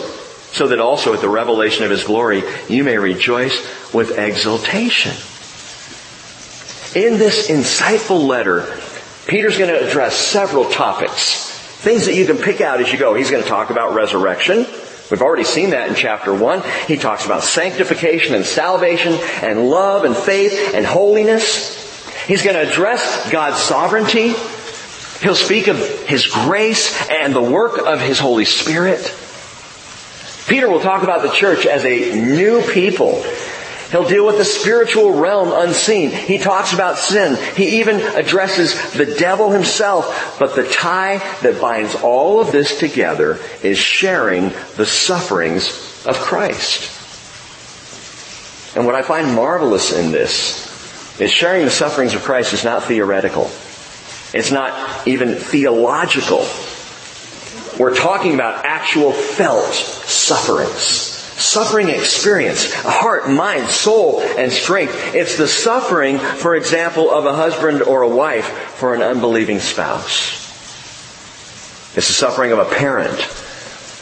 so 0.52 0.68
that 0.68 0.80
also 0.80 1.14
at 1.14 1.20
the 1.20 1.28
revelation 1.28 1.84
of 1.84 1.90
His 1.90 2.04
glory 2.04 2.42
you 2.68 2.84
may 2.84 2.98
rejoice 2.98 3.60
with 3.92 4.18
exultation. 4.18 5.12
In 6.94 7.18
this 7.18 7.48
insightful 7.48 8.26
letter, 8.26 8.76
Peter's 9.26 9.56
going 9.56 9.70
to 9.70 9.86
address 9.86 10.16
several 10.16 10.68
topics. 10.68 11.48
Things 11.80 12.06
that 12.06 12.14
you 12.14 12.26
can 12.26 12.36
pick 12.36 12.60
out 12.60 12.80
as 12.80 12.92
you 12.92 12.98
go. 12.98 13.14
He's 13.14 13.30
going 13.30 13.42
to 13.42 13.48
talk 13.48 13.70
about 13.70 13.94
resurrection. 13.94 14.66
We've 15.10 15.22
already 15.22 15.44
seen 15.44 15.70
that 15.70 15.88
in 15.88 15.94
chapter 15.94 16.34
1. 16.34 16.62
He 16.86 16.96
talks 16.96 17.26
about 17.26 17.42
sanctification 17.42 18.34
and 18.34 18.44
salvation 18.44 19.14
and 19.42 19.68
love 19.68 20.04
and 20.04 20.16
faith 20.16 20.74
and 20.74 20.84
holiness. 20.84 21.76
He's 22.26 22.42
going 22.42 22.54
to 22.54 22.70
address 22.70 23.30
God's 23.30 23.58
sovereignty. 23.58 24.34
He'll 25.20 25.34
speak 25.34 25.68
of 25.68 25.78
His 26.06 26.26
grace 26.26 27.08
and 27.08 27.34
the 27.34 27.42
work 27.42 27.78
of 27.78 28.00
His 28.00 28.18
Holy 28.18 28.44
Spirit. 28.44 29.14
Peter 30.50 30.68
will 30.68 30.80
talk 30.80 31.04
about 31.04 31.22
the 31.22 31.30
church 31.30 31.64
as 31.64 31.84
a 31.84 32.20
new 32.20 32.60
people. 32.60 33.22
He'll 33.92 34.08
deal 34.08 34.26
with 34.26 34.36
the 34.36 34.44
spiritual 34.44 35.12
realm 35.12 35.52
unseen. 35.52 36.10
He 36.10 36.38
talks 36.38 36.72
about 36.72 36.98
sin. 36.98 37.38
He 37.54 37.78
even 37.78 38.00
addresses 38.00 38.92
the 38.92 39.06
devil 39.06 39.52
himself. 39.52 40.36
But 40.40 40.56
the 40.56 40.68
tie 40.68 41.18
that 41.42 41.60
binds 41.60 41.94
all 41.94 42.40
of 42.40 42.50
this 42.50 42.80
together 42.80 43.38
is 43.62 43.78
sharing 43.78 44.48
the 44.76 44.86
sufferings 44.86 46.04
of 46.04 46.16
Christ. 46.16 46.98
And 48.76 48.86
what 48.86 48.96
I 48.96 49.02
find 49.02 49.32
marvelous 49.32 49.92
in 49.92 50.10
this 50.10 51.20
is 51.20 51.30
sharing 51.30 51.64
the 51.64 51.70
sufferings 51.70 52.14
of 52.14 52.22
Christ 52.22 52.54
is 52.54 52.64
not 52.64 52.82
theoretical. 52.82 53.44
It's 54.34 54.50
not 54.50 55.06
even 55.06 55.36
theological. 55.36 56.44
We're 57.80 57.94
talking 57.94 58.34
about 58.34 58.66
actual 58.66 59.10
felt 59.10 59.72
sufferings. 59.72 60.82
Suffering 60.82 61.88
experience, 61.88 62.70
heart, 62.74 63.30
mind, 63.30 63.70
soul, 63.70 64.20
and 64.20 64.52
strength. 64.52 65.14
It's 65.14 65.38
the 65.38 65.48
suffering, 65.48 66.18
for 66.18 66.54
example, 66.54 67.10
of 67.10 67.24
a 67.24 67.34
husband 67.34 67.80
or 67.80 68.02
a 68.02 68.08
wife 68.08 68.44
for 68.74 68.94
an 68.94 69.00
unbelieving 69.00 69.60
spouse. 69.60 70.36
It's 71.96 72.08
the 72.08 72.12
suffering 72.12 72.52
of 72.52 72.58
a 72.58 72.66
parent 72.66 73.18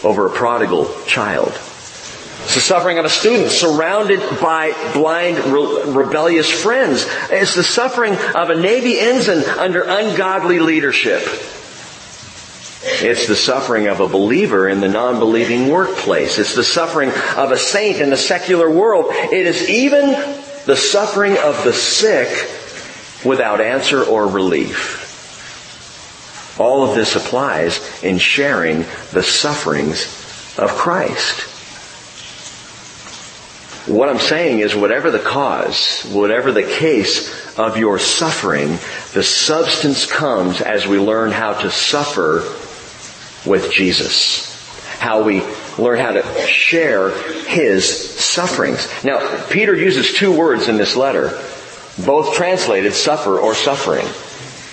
over 0.05 0.27
a 0.27 0.31
prodigal 0.31 0.93
child. 1.07 1.51
It's 1.51 2.57
the 2.57 2.61
suffering 2.61 2.99
of 2.99 3.05
a 3.05 3.09
student 3.09 3.53
surrounded 3.53 4.19
by 4.41 4.73
blind, 4.93 5.39
re- 5.39 6.05
rebellious 6.05 6.51
friends. 6.51 7.07
It's 7.31 7.55
the 7.55 7.63
suffering 7.63 8.15
of 8.35 8.51
a 8.51 8.61
Navy 8.61 8.99
ensign 8.99 9.45
under 9.57 9.83
ungodly 9.85 10.59
leadership. 10.59 11.23
It's 12.91 13.27
the 13.27 13.37
suffering 13.37 13.87
of 13.87 14.01
a 14.01 14.09
believer 14.09 14.69
in 14.69 14.81
the 14.81 14.89
non-believing 14.89 15.69
workplace. 15.69 16.39
It's 16.39 16.55
the 16.55 16.65
suffering 16.65 17.11
of 17.37 17.53
a 17.53 17.59
saint 17.59 18.01
in 18.01 18.11
the 18.11 18.17
secular 18.17 18.71
world. 18.71 19.07
It 19.11 19.47
is 19.47 19.69
even 19.69 20.11
the 20.67 20.77
suffering 20.77 21.39
of 21.39 21.63
the 21.65 21.73
sick 21.73 22.29
without 23.25 23.61
answer 23.61 24.03
or 24.03 24.27
relief. 24.27 25.07
All 26.59 26.89
of 26.89 26.97
this 26.97 27.15
applies 27.15 28.03
in 28.03 28.19
sharing 28.19 28.81
the 29.13 29.23
sufferings 29.23 30.05
of 30.59 30.71
Christ. 30.71 31.43
What 33.89 34.09
I'm 34.09 34.19
saying 34.19 34.59
is 34.59 34.75
whatever 34.75 35.11
the 35.11 35.19
cause, 35.19 36.03
whatever 36.13 36.53
the 36.53 36.65
case 36.65 37.57
of 37.59 37.79
your 37.79 37.99
suffering, 37.99 38.79
the 39.15 39.23
substance 39.23 40.05
comes 40.05 40.61
as 40.61 40.87
we 40.87 40.99
learn 40.99 41.31
how 41.31 41.55
to 41.55 41.71
suffer 41.71 42.41
with 43.47 43.71
Jesus. 43.73 44.47
How 44.99 45.23
we 45.23 45.43
learn 45.79 45.99
how 45.99 46.13
to 46.13 46.47
share 46.47 47.11
His 47.47 48.19
sufferings. 48.21 48.89
Now, 49.05 49.47
Peter 49.49 49.75
uses 49.75 50.13
two 50.13 50.37
words 50.37 50.69
in 50.69 50.77
this 50.77 50.97
letter, 50.97 51.29
both 52.05 52.35
translated 52.35 52.95
suffer 52.95 53.39
or 53.39 53.55
suffering. 53.55 54.07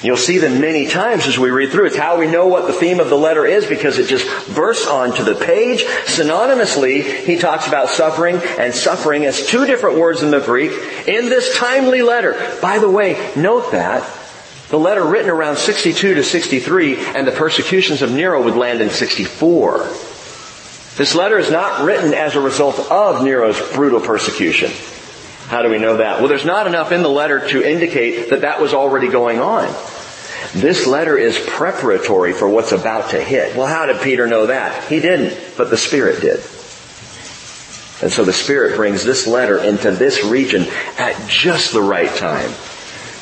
You'll 0.01 0.17
see 0.17 0.37
them 0.37 0.61
many 0.61 0.87
times 0.87 1.25
as 1.25 1.39
we 1.39 1.49
read 1.49 1.71
through. 1.71 1.87
It's 1.87 1.95
how 1.95 2.19
we 2.19 2.27
know 2.27 2.47
what 2.47 2.67
the 2.67 2.73
theme 2.73 2.99
of 2.99 3.09
the 3.09 3.17
letter 3.17 3.45
is 3.45 3.65
because 3.65 3.97
it 3.97 4.07
just 4.07 4.27
bursts 4.53 4.87
onto 4.87 5.23
the 5.23 5.33
page. 5.33 5.83
Synonymously, 5.83 7.23
he 7.23 7.37
talks 7.37 7.67
about 7.67 7.89
suffering 7.89 8.35
and 8.59 8.75
suffering 8.75 9.25
as 9.25 9.47
two 9.47 9.65
different 9.65 9.97
words 9.97 10.21
in 10.21 10.29
the 10.29 10.41
Greek 10.41 10.71
in 11.07 11.29
this 11.29 11.57
timely 11.57 12.03
letter. 12.03 12.33
By 12.61 12.77
the 12.77 12.89
way, 12.89 13.33
note 13.35 13.71
that 13.71 14.03
the 14.69 14.79
letter 14.79 15.05
written 15.05 15.29
around 15.29 15.57
62 15.57 16.15
to 16.15 16.23
63 16.23 16.97
and 17.15 17.27
the 17.27 17.31
persecutions 17.31 18.01
of 18.01 18.11
Nero 18.11 18.43
would 18.43 18.55
land 18.55 18.81
in 18.81 18.89
64. 18.89 19.77
This 20.97 21.13
letter 21.13 21.37
is 21.37 21.51
not 21.51 21.85
written 21.85 22.13
as 22.13 22.35
a 22.35 22.41
result 22.41 22.79
of 22.79 23.23
Nero's 23.23 23.59
brutal 23.73 23.99
persecution. 23.99 24.71
How 25.47 25.61
do 25.61 25.69
we 25.69 25.77
know 25.77 25.97
that? 25.97 26.19
Well, 26.19 26.29
there's 26.29 26.45
not 26.45 26.65
enough 26.65 26.91
in 26.91 27.03
the 27.03 27.09
letter 27.09 27.47
to 27.49 27.63
indicate 27.63 28.31
that 28.31 28.41
that 28.41 28.59
was 28.59 28.73
already 28.73 29.09
going 29.09 29.39
on. 29.39 29.67
This 30.53 30.87
letter 30.87 31.17
is 31.17 31.37
preparatory 31.45 32.33
for 32.33 32.49
what's 32.49 32.71
about 32.71 33.11
to 33.11 33.21
hit. 33.21 33.55
Well, 33.55 33.67
how 33.67 33.85
did 33.85 34.01
Peter 34.01 34.25
know 34.25 34.47
that? 34.47 34.85
He 34.85 34.99
didn't, 34.99 35.57
but 35.57 35.69
the 35.69 35.77
Spirit 35.77 36.21
did. 36.21 36.39
And 38.01 38.11
so 38.11 38.23
the 38.23 38.33
Spirit 38.33 38.75
brings 38.75 39.03
this 39.03 39.27
letter 39.27 39.59
into 39.59 39.91
this 39.91 40.23
region 40.23 40.65
at 40.97 41.29
just 41.29 41.71
the 41.73 41.81
right 41.81 42.13
time 42.15 42.51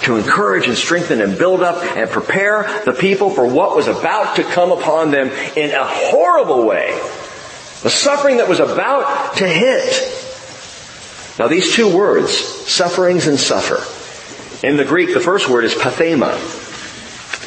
to 0.03 0.17
encourage 0.17 0.67
and 0.67 0.77
strengthen 0.77 1.21
and 1.21 1.37
build 1.37 1.61
up 1.61 1.83
and 1.95 2.09
prepare 2.09 2.83
the 2.85 2.93
people 2.93 3.29
for 3.29 3.47
what 3.47 3.75
was 3.75 3.87
about 3.87 4.35
to 4.35 4.43
come 4.43 4.71
upon 4.71 5.11
them 5.11 5.27
in 5.55 5.71
a 5.71 5.85
horrible 5.85 6.65
way. 6.65 6.91
The 7.81 7.89
suffering 7.89 8.37
that 8.37 8.47
was 8.47 8.59
about 8.59 9.37
to 9.37 9.47
hit. 9.47 10.19
Now 11.37 11.47
these 11.47 11.73
two 11.73 11.95
words, 11.95 12.31
sufferings 12.33 13.27
and 13.27 13.39
suffer. 13.39 13.81
In 14.65 14.77
the 14.77 14.85
Greek, 14.85 15.13
the 15.13 15.19
first 15.19 15.49
word 15.49 15.65
is 15.65 15.73
pathema. 15.73 16.39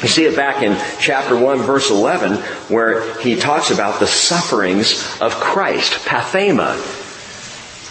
You 0.03 0.07
see 0.07 0.25
it 0.25 0.35
back 0.35 0.61
in 0.61 0.77
chapter 0.99 1.35
1 1.35 1.59
verse 1.63 1.89
11 1.89 2.35
where 2.69 3.19
he 3.19 3.35
talks 3.35 3.71
about 3.71 3.99
the 3.99 4.05
sufferings 4.05 5.19
of 5.19 5.33
Christ. 5.35 5.93
Pathema. 6.05 6.75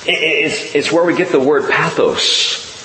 It's, 0.09 0.93
where 0.93 1.05
we 1.05 1.17
get 1.17 1.33
the 1.33 1.41
word 1.41 1.69
pathos. 1.69 2.76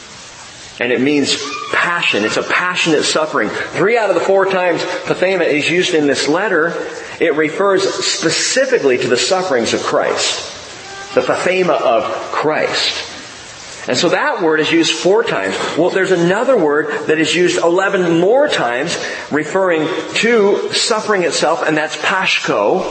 And 0.81 0.91
it 0.91 0.99
means 0.99 1.37
passion. 1.71 2.25
It's 2.25 2.37
a 2.37 2.43
passionate 2.43 3.03
suffering. 3.03 3.49
Three 3.49 3.99
out 3.99 4.09
of 4.09 4.15
the 4.15 4.21
four 4.21 4.47
times 4.47 4.81
pathema 4.81 5.45
is 5.45 5.69
used 5.69 5.93
in 5.93 6.07
this 6.07 6.27
letter, 6.27 6.73
it 7.19 7.35
refers 7.35 7.83
specifically 7.83 8.97
to 8.97 9.07
the 9.07 9.15
sufferings 9.15 9.75
of 9.75 9.83
Christ. 9.83 11.13
The 11.13 11.21
pathema 11.21 11.79
of 11.79 12.05
Christ. 12.31 13.87
And 13.87 13.95
so 13.95 14.09
that 14.09 14.41
word 14.41 14.59
is 14.59 14.71
used 14.71 14.95
four 14.95 15.23
times. 15.23 15.55
Well, 15.77 15.91
there's 15.91 16.09
another 16.09 16.57
word 16.57 17.05
that 17.05 17.19
is 17.19 17.35
used 17.35 17.59
11 17.59 18.19
more 18.19 18.47
times 18.47 18.97
referring 19.29 19.87
to 20.15 20.73
suffering 20.73 21.21
itself, 21.25 21.61
and 21.63 21.77
that's 21.77 21.95
pashko. 21.97 22.81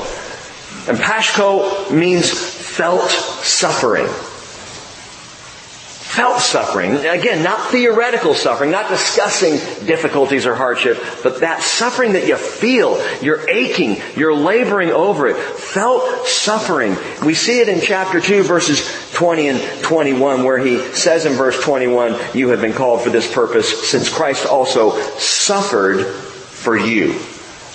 And 0.89 0.97
pashko 0.97 1.91
means 1.91 2.31
felt 2.31 3.11
suffering 3.11 4.07
felt 6.21 6.43
suffering. 6.43 6.97
Again, 6.97 7.43
not 7.43 7.71
theoretical 7.71 8.35
suffering, 8.35 8.71
not 8.71 8.91
discussing 8.91 9.53
difficulties 9.87 10.45
or 10.45 10.55
hardship, 10.55 10.99
but 11.23 11.41
that 11.41 11.63
suffering 11.63 12.13
that 12.13 12.29
you 12.29 12.37
feel, 12.37 13.03
you're 13.23 13.49
aching, 13.49 13.97
you're 14.17 14.35
laboring 14.35 14.91
over 14.91 15.29
it. 15.29 15.37
Felt 15.39 16.27
suffering. 16.27 16.95
We 17.25 17.33
see 17.33 17.61
it 17.61 17.71
in 17.71 17.81
chapter 17.81 18.21
2 18.21 18.43
verses 18.43 19.11
20 19.15 19.49
and 19.49 19.83
21 19.83 20.45
where 20.45 20.59
he 20.59 20.77
says 20.93 21.25
in 21.25 21.33
verse 21.33 21.59
21, 21.65 22.15
you 22.35 22.51
have 22.51 22.61
been 22.61 22.75
called 22.75 23.01
for 23.01 23.09
this 23.09 23.33
purpose 23.33 23.91
since 23.91 24.15
Christ 24.15 24.45
also 24.45 25.01
suffered 25.17 26.05
for 26.05 26.77
you. 26.77 27.19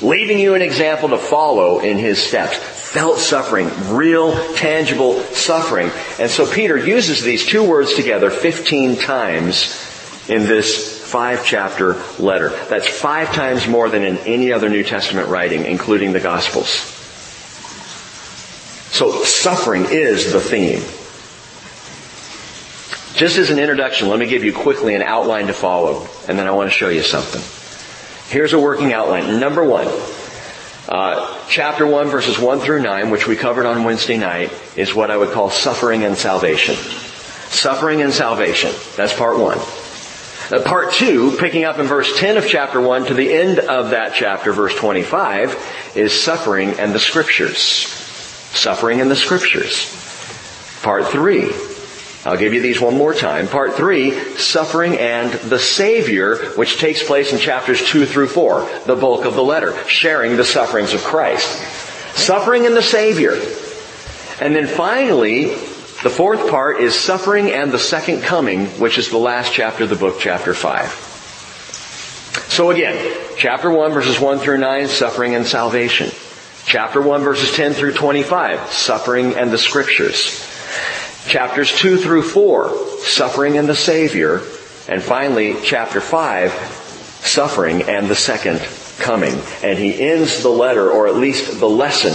Leaving 0.02 0.40
you 0.40 0.56
an 0.56 0.62
example 0.62 1.10
to 1.10 1.18
follow 1.18 1.80
in 1.80 1.98
his 1.98 2.22
steps. 2.22 2.58
Felt 2.58 3.18
suffering, 3.18 3.70
real, 3.90 4.34
tangible 4.56 5.20
suffering. 5.20 5.92
And 6.20 6.30
so 6.30 6.50
Peter 6.50 6.78
uses 6.78 7.22
these 7.22 7.46
two 7.46 7.68
words 7.68 7.94
together 7.94 8.30
15 8.30 8.98
times 8.98 9.82
in 10.30 10.44
this 10.44 11.04
five 11.06 11.46
chapter 11.46 12.02
letter. 12.20 12.50
That's 12.70 12.88
five 12.88 13.34
times 13.34 13.68
more 13.68 13.90
than 13.90 14.04
in 14.04 14.18
any 14.20 14.52
other 14.52 14.70
New 14.70 14.84
Testament 14.84 15.30
writing, 15.30 15.66
including 15.66 16.14
the 16.14 16.20
Gospels. 16.20 16.70
So 18.92 19.24
suffering 19.24 19.86
is 19.90 20.32
the 20.32 20.40
theme. 20.40 20.82
Just 23.18 23.38
as 23.38 23.50
an 23.50 23.60
introduction, 23.60 24.10
let 24.10 24.20
me 24.20 24.26
give 24.26 24.44
you 24.44 24.54
quickly 24.54 24.96
an 24.96 25.02
outline 25.02 25.48
to 25.48 25.54
follow, 25.54 26.08
and 26.28 26.38
then 26.38 26.48
I 26.48 26.52
want 26.52 26.70
to 26.70 26.76
show 26.76 26.90
you 26.90 27.02
something. 27.02 27.65
Here's 28.30 28.54
a 28.54 28.60
working 28.60 28.92
outline. 28.92 29.40
Number 29.40 29.64
one, 29.64 29.88
uh, 30.90 31.40
chapter 31.48 31.86
1 31.86 32.08
verses 32.08 32.40
1 32.40 32.60
through 32.60 32.82
9, 32.82 33.12
which 33.12 33.28
we 33.28 33.36
covered 33.36 33.66
on 33.66 33.84
Wednesday 33.84 34.18
night, 34.18 34.52
is 34.76 34.94
what 34.94 35.12
I 35.12 35.18
would 35.18 35.32
call 35.32 35.50
suffering 35.50 36.04
and 36.04 36.18
salvation. 36.18 36.76
Suffering 36.76 38.02
and 38.02 38.12
salvation. 38.12 38.72
That's 38.96 39.14
part 39.14 39.38
1. 39.38 39.58
Uh, 40.52 40.62
part 40.64 40.94
2, 40.94 41.38
picking 41.40 41.64
up 41.64 41.80
in 41.80 41.86
verse 41.86 42.20
10 42.20 42.38
of 42.38 42.48
chapter 42.48 42.82
1 42.82 43.06
to 43.06 43.14
the 43.14 43.32
end 43.32 43.60
of 43.60 43.92
that 43.92 44.14
chapter, 44.14 44.54
verse 44.54 44.76
25, 44.76 45.94
is 45.96 46.20
suffering 46.20 46.80
and 46.80 46.94
the 46.94 47.00
scriptures. 47.00 47.58
Suffering 47.58 49.02
and 49.02 49.10
the 49.10 49.16
scriptures. 49.16 49.92
Part 50.82 51.08
3, 51.08 51.52
I'll 52.26 52.38
give 52.38 52.56
you 52.56 52.62
these 52.62 52.82
one 52.82 52.98
more 52.98 53.14
time. 53.14 53.48
Part 53.48 53.76
three, 53.76 54.20
suffering 54.36 54.98
and 54.98 55.32
the 55.32 55.60
Savior, 55.60 56.38
which 56.56 56.80
takes 56.80 57.04
place 57.04 57.32
in 57.32 57.38
chapters 57.38 57.86
two 57.86 58.08
through 58.08 58.30
four, 58.30 58.68
the 58.88 58.96
bulk 58.96 59.26
of 59.26 59.36
the 59.36 59.44
letter, 59.44 59.78
sharing 59.88 60.36
the 60.36 60.44
sufferings 60.44 60.94
of 60.96 61.04
Christ. 61.04 61.48
Suffering 62.18 62.66
and 62.66 62.76
the 62.76 62.82
Savior. 62.82 63.34
And 64.42 64.56
then 64.56 64.66
finally, 64.66 65.50
the 66.02 66.10
fourth 66.10 66.50
part 66.50 66.82
is 66.82 66.96
suffering 66.96 67.52
and 67.52 67.72
the 67.72 67.80
second 67.80 68.24
coming, 68.24 68.68
which 68.80 68.98
is 68.98 69.10
the 69.10 69.18
last 69.18 69.54
chapter 69.54 69.84
of 69.84 69.90
the 69.92 69.96
book, 69.96 70.18
chapter 70.20 70.56
five. 70.56 70.90
So 72.50 72.72
again, 72.72 73.18
chapter 73.38 73.70
1 73.70 73.92
verses 73.92 74.20
1 74.20 74.40
through 74.40 74.58
9, 74.58 74.88
suffering 74.88 75.36
and 75.36 75.46
salvation. 75.46 76.10
Chapter 76.66 77.02
1 77.02 77.22
verses 77.22 77.56
10 77.56 77.74
through 77.74 77.94
25, 77.94 78.72
suffering 78.72 79.36
and 79.36 79.52
the 79.52 79.58
scriptures. 79.58 80.42
Chapters 81.28 81.76
2 81.76 81.98
through 81.98 82.22
4, 82.22 83.00
suffering 83.00 83.58
and 83.58 83.68
the 83.68 83.76
Savior. 83.76 84.42
And 84.88 85.02
finally, 85.02 85.56
chapter 85.64 86.00
5, 86.00 86.52
suffering 86.52 87.84
and 87.84 88.08
the 88.08 88.16
second 88.16 88.60
coming. 89.00 89.34
And 89.64 89.80
he 89.80 90.00
ends 90.00 90.44
the 90.44 90.50
letter, 90.50 90.90
or 90.90 91.08
at 91.08 91.16
least 91.16 91.60
the 91.60 91.70
lesson, 91.70 92.14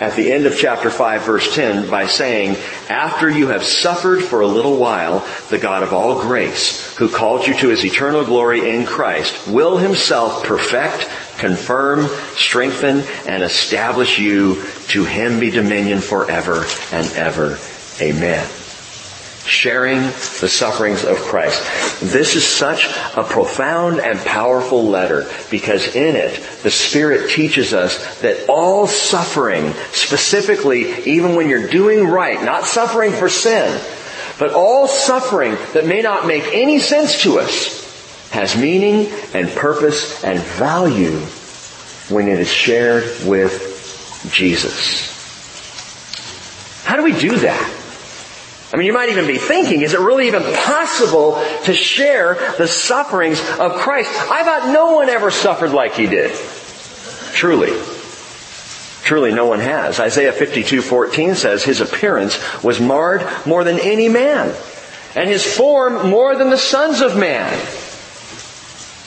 at 0.00 0.14
the 0.14 0.30
end 0.30 0.46
of 0.46 0.56
chapter 0.56 0.90
5 0.90 1.22
verse 1.22 1.54
10 1.54 1.90
by 1.90 2.06
saying, 2.06 2.56
after 2.88 3.30
you 3.30 3.48
have 3.48 3.64
suffered 3.64 4.22
for 4.22 4.42
a 4.42 4.46
little 4.46 4.76
while, 4.76 5.26
the 5.48 5.58
God 5.58 5.82
of 5.82 5.92
all 5.92 6.20
grace, 6.20 6.94
who 6.96 7.08
called 7.08 7.46
you 7.46 7.54
to 7.54 7.68
his 7.68 7.84
eternal 7.84 8.24
glory 8.24 8.70
in 8.70 8.84
Christ, 8.84 9.48
will 9.48 9.78
himself 9.78 10.44
perfect, 10.44 11.08
confirm, 11.38 12.06
strengthen, 12.34 13.00
and 13.26 13.42
establish 13.42 14.18
you. 14.18 14.62
To 14.88 15.04
him 15.04 15.40
be 15.40 15.50
dominion 15.50 16.00
forever 16.00 16.64
and 16.92 17.10
ever. 17.14 17.58
Amen. 18.00 18.46
Sharing 19.44 20.00
the 20.00 20.48
sufferings 20.48 21.04
of 21.04 21.16
Christ. 21.18 21.62
This 22.00 22.34
is 22.34 22.46
such 22.46 22.86
a 23.16 23.22
profound 23.22 24.00
and 24.00 24.18
powerful 24.18 24.84
letter 24.84 25.30
because 25.50 25.94
in 25.94 26.16
it, 26.16 26.34
the 26.62 26.70
Spirit 26.70 27.30
teaches 27.30 27.72
us 27.72 28.20
that 28.20 28.48
all 28.48 28.86
suffering, 28.86 29.72
specifically 29.92 31.04
even 31.04 31.36
when 31.36 31.48
you're 31.48 31.68
doing 31.68 32.06
right, 32.06 32.42
not 32.42 32.64
suffering 32.64 33.12
for 33.12 33.28
sin, 33.28 33.80
but 34.38 34.52
all 34.52 34.88
suffering 34.88 35.56
that 35.72 35.86
may 35.86 36.02
not 36.02 36.26
make 36.26 36.44
any 36.52 36.80
sense 36.80 37.22
to 37.22 37.38
us, 37.38 38.30
has 38.30 38.56
meaning 38.56 39.10
and 39.32 39.48
purpose 39.50 40.22
and 40.24 40.40
value 40.40 41.20
when 42.08 42.28
it 42.28 42.40
is 42.40 42.52
shared 42.52 43.04
with 43.24 44.28
Jesus. 44.32 45.14
How 46.84 46.96
do 46.96 47.02
we 47.02 47.18
do 47.18 47.36
that? 47.38 47.72
I 48.76 48.78
mean, 48.78 48.88
you 48.88 48.92
might 48.92 49.08
even 49.08 49.26
be 49.26 49.38
thinking, 49.38 49.80
is 49.80 49.94
it 49.94 50.00
really 50.00 50.26
even 50.26 50.42
possible 50.42 51.42
to 51.64 51.72
share 51.72 52.34
the 52.58 52.68
sufferings 52.68 53.40
of 53.58 53.76
Christ? 53.76 54.10
I 54.30 54.44
thought 54.44 54.70
no 54.70 54.96
one 54.96 55.08
ever 55.08 55.30
suffered 55.30 55.70
like 55.70 55.94
he 55.94 56.06
did. 56.06 56.38
Truly. 57.32 57.72
Truly 59.02 59.32
no 59.32 59.46
one 59.46 59.60
has. 59.60 59.98
Isaiah 59.98 60.30
52:14 60.30 61.36
says 61.36 61.64
his 61.64 61.80
appearance 61.80 62.38
was 62.62 62.78
marred 62.78 63.26
more 63.46 63.64
than 63.64 63.80
any 63.80 64.10
man, 64.10 64.54
and 65.14 65.30
his 65.30 65.42
form 65.42 66.10
more 66.10 66.36
than 66.36 66.50
the 66.50 66.58
sons 66.58 67.00
of 67.00 67.16
man. 67.16 67.58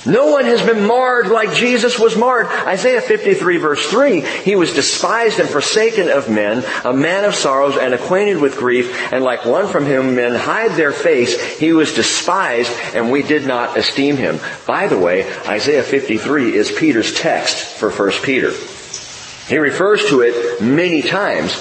No 0.05 0.27
one 0.27 0.45
has 0.45 0.61
been 0.65 0.85
marred 0.85 1.27
like 1.27 1.53
Jesus 1.53 1.99
was 1.99 2.15
marred. 2.15 2.47
Isaiah 2.47 3.01
53 3.01 3.57
verse 3.57 3.85
3, 3.89 4.21
he 4.21 4.55
was 4.55 4.73
despised 4.73 5.39
and 5.39 5.49
forsaken 5.49 6.09
of 6.09 6.29
men, 6.29 6.63
a 6.85 6.93
man 6.93 7.25
of 7.25 7.35
sorrows 7.35 7.75
and 7.75 7.93
acquainted 7.93 8.37
with 8.37 8.57
grief, 8.57 9.11
and 9.11 9.23
like 9.23 9.45
one 9.45 9.67
from 9.67 9.85
whom 9.85 10.15
men 10.15 10.35
hide 10.35 10.71
their 10.71 10.93
face, 10.93 11.57
he 11.57 11.73
was 11.73 11.93
despised 11.93 12.71
and 12.93 13.11
we 13.11 13.23
did 13.23 13.45
not 13.45 13.77
esteem 13.77 14.15
him. 14.15 14.39
By 14.65 14.87
the 14.87 14.97
way, 14.97 15.29
Isaiah 15.45 15.83
53 15.83 16.55
is 16.55 16.71
Peter's 16.71 17.13
text 17.13 17.77
for 17.77 17.91
1 17.91 18.11
Peter. 18.23 18.51
He 19.47 19.57
refers 19.57 20.05
to 20.09 20.21
it 20.21 20.61
many 20.61 21.01
times 21.01 21.53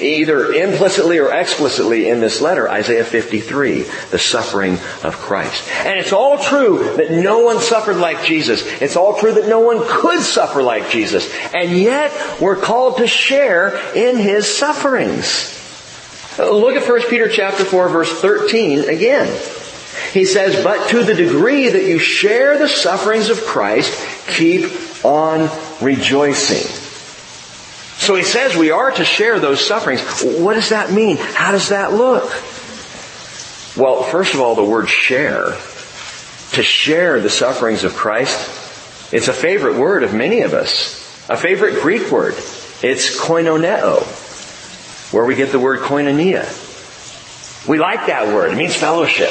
either 0.00 0.52
implicitly 0.52 1.18
or 1.18 1.32
explicitly 1.32 2.08
in 2.08 2.20
this 2.20 2.40
letter, 2.40 2.68
Isaiah 2.68 3.04
53, 3.04 3.82
the 4.10 4.18
suffering 4.18 4.74
of 5.04 5.16
Christ. 5.16 5.68
And 5.84 5.98
it's 5.98 6.12
all 6.12 6.38
true 6.38 6.96
that 6.96 7.10
no 7.10 7.40
one 7.40 7.60
suffered 7.60 7.96
like 7.96 8.24
Jesus. 8.24 8.62
It's 8.80 8.96
all 8.96 9.18
true 9.18 9.34
that 9.34 9.48
no 9.48 9.60
one 9.60 9.82
could 9.86 10.20
suffer 10.20 10.62
like 10.62 10.90
Jesus. 10.90 11.32
And 11.54 11.78
yet, 11.78 12.40
we're 12.40 12.56
called 12.56 12.98
to 12.98 13.06
share 13.06 13.76
in 13.94 14.16
His 14.16 14.46
sufferings. 14.46 15.56
Look 16.38 16.76
at 16.76 16.88
1 16.88 17.02
Peter 17.08 17.28
chapter 17.28 17.64
4 17.64 17.88
verse 17.88 18.20
13 18.20 18.88
again. 18.88 19.26
He 20.12 20.24
says, 20.24 20.62
but 20.64 20.88
to 20.90 21.04
the 21.04 21.14
degree 21.14 21.68
that 21.68 21.84
you 21.84 21.98
share 21.98 22.58
the 22.58 22.68
sufferings 22.68 23.28
of 23.28 23.44
Christ, 23.44 23.92
keep 24.26 24.64
on 25.04 25.50
rejoicing. 25.80 26.79
So 28.10 28.16
he 28.16 28.24
says 28.24 28.56
we 28.56 28.72
are 28.72 28.90
to 28.90 29.04
share 29.04 29.38
those 29.38 29.64
sufferings. 29.64 30.00
What 30.24 30.54
does 30.54 30.70
that 30.70 30.90
mean? 30.90 31.16
How 31.16 31.52
does 31.52 31.68
that 31.68 31.92
look? 31.92 32.24
Well, 33.76 34.02
first 34.02 34.34
of 34.34 34.40
all, 34.40 34.56
the 34.56 34.64
word 34.64 34.88
share. 34.88 35.50
To 36.54 36.62
share 36.64 37.20
the 37.20 37.30
sufferings 37.30 37.84
of 37.84 37.94
Christ, 37.94 39.14
it's 39.14 39.28
a 39.28 39.32
favorite 39.32 39.76
word 39.76 40.02
of 40.02 40.12
many 40.12 40.40
of 40.40 40.54
us. 40.54 40.98
A 41.30 41.36
favorite 41.36 41.82
Greek 41.82 42.10
word. 42.10 42.34
It's 42.82 43.16
koinoneo, 43.16 44.02
where 45.12 45.24
we 45.24 45.36
get 45.36 45.52
the 45.52 45.60
word 45.60 45.78
koinonia. 45.78 46.48
We 47.68 47.78
like 47.78 48.06
that 48.08 48.34
word. 48.34 48.50
It 48.50 48.56
means 48.56 48.74
fellowship. 48.74 49.30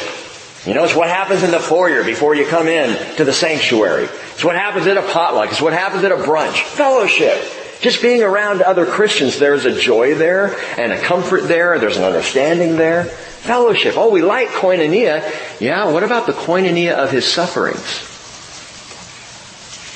You 0.65 0.73
know, 0.73 0.85
it's 0.85 0.95
what 0.95 1.09
happens 1.09 1.43
in 1.43 1.51
the 1.51 1.59
foyer 1.59 2.05
before 2.05 2.33
you 2.33 2.45
come 2.45 2.69
in 2.69 3.17
to 3.17 3.25
the 3.25 3.33
sanctuary. 3.33 4.05
It's 4.05 4.45
what 4.45 4.55
happens 4.55 4.87
at 4.87 4.95
a 4.95 5.01
potluck. 5.01 5.49
It's 5.49 5.59
what 5.61 5.73
happens 5.73 6.05
at 6.05 6.13
a 6.13 6.15
brunch. 6.15 6.63
Fellowship. 6.63 7.57
Just 7.81 8.01
being 8.01 8.23
around 8.23 8.61
other 8.61 8.85
Christians, 8.85 9.39
there's 9.39 9.63
a 9.63 9.79
joy 9.79 10.15
there 10.15 10.55
and 10.77 10.91
a 10.91 10.99
comfort 10.99 11.43
there. 11.43 11.79
There's 11.79 11.95
an 11.95 12.03
understanding 12.03 12.75
there. 12.75 13.05
Fellowship. 13.05 13.95
Oh, 13.95 14.09
we 14.09 14.21
like 14.21 14.49
koinonia. 14.49 15.23
Yeah, 15.61 15.89
what 15.89 16.03
about 16.03 16.25
the 16.25 16.33
koinonia 16.33 16.95
of 16.95 17.09
his 17.11 17.25
sufferings? 17.25 18.05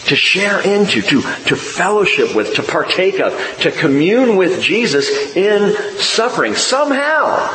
To 0.07 0.15
share 0.15 0.61
into, 0.61 1.01
to, 1.01 1.21
to 1.21 1.55
fellowship 1.57 2.33
with, 2.33 2.55
to 2.55 2.63
partake 2.63 3.19
of, 3.19 3.33
to 3.61 3.71
commune 3.71 4.37
with 4.37 4.61
Jesus 4.61 5.35
in 5.35 5.75
suffering. 5.97 6.55
Somehow, 6.55 7.49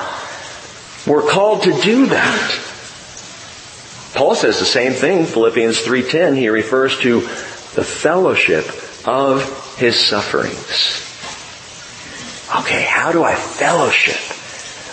we're 1.06 1.28
called 1.30 1.62
to 1.62 1.72
do 1.80 2.06
that. 2.06 2.64
Paul 4.14 4.34
says 4.34 4.58
the 4.58 4.66
same 4.66 4.92
thing, 4.92 5.24
Philippians 5.24 5.78
3.10. 5.80 6.36
He 6.36 6.48
refers 6.48 6.98
to 7.00 7.20
the 7.20 7.84
fellowship 7.84 8.66
of 9.06 9.64
his 9.78 9.98
sufferings. 9.98 11.04
Okay, 12.60 12.82
how 12.82 13.12
do 13.12 13.22
I 13.24 13.34
fellowship 13.34 14.16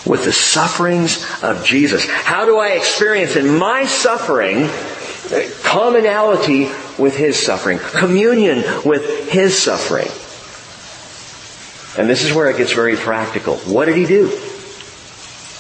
with 0.06 0.26
the 0.26 0.32
sufferings 0.32 1.26
of 1.42 1.64
Jesus? 1.66 2.08
How 2.08 2.46
do 2.46 2.60
I 2.60 2.70
experience 2.70 3.36
in 3.36 3.58
my 3.58 3.86
suffering 3.86 4.64
uh, 4.64 5.50
commonality 5.64 6.70
with 7.00 7.18
his 7.18 7.38
suffering, 7.44 7.80
communion 7.80 8.64
with 8.86 9.30
his 9.30 9.58
suffering? 9.58 10.08
And 11.98 12.10
this 12.10 12.24
is 12.24 12.34
where 12.34 12.50
it 12.50 12.58
gets 12.58 12.74
very 12.74 12.96
practical. 12.96 13.56
What 13.58 13.86
did 13.86 13.96
he 13.96 14.06
do? 14.06 14.28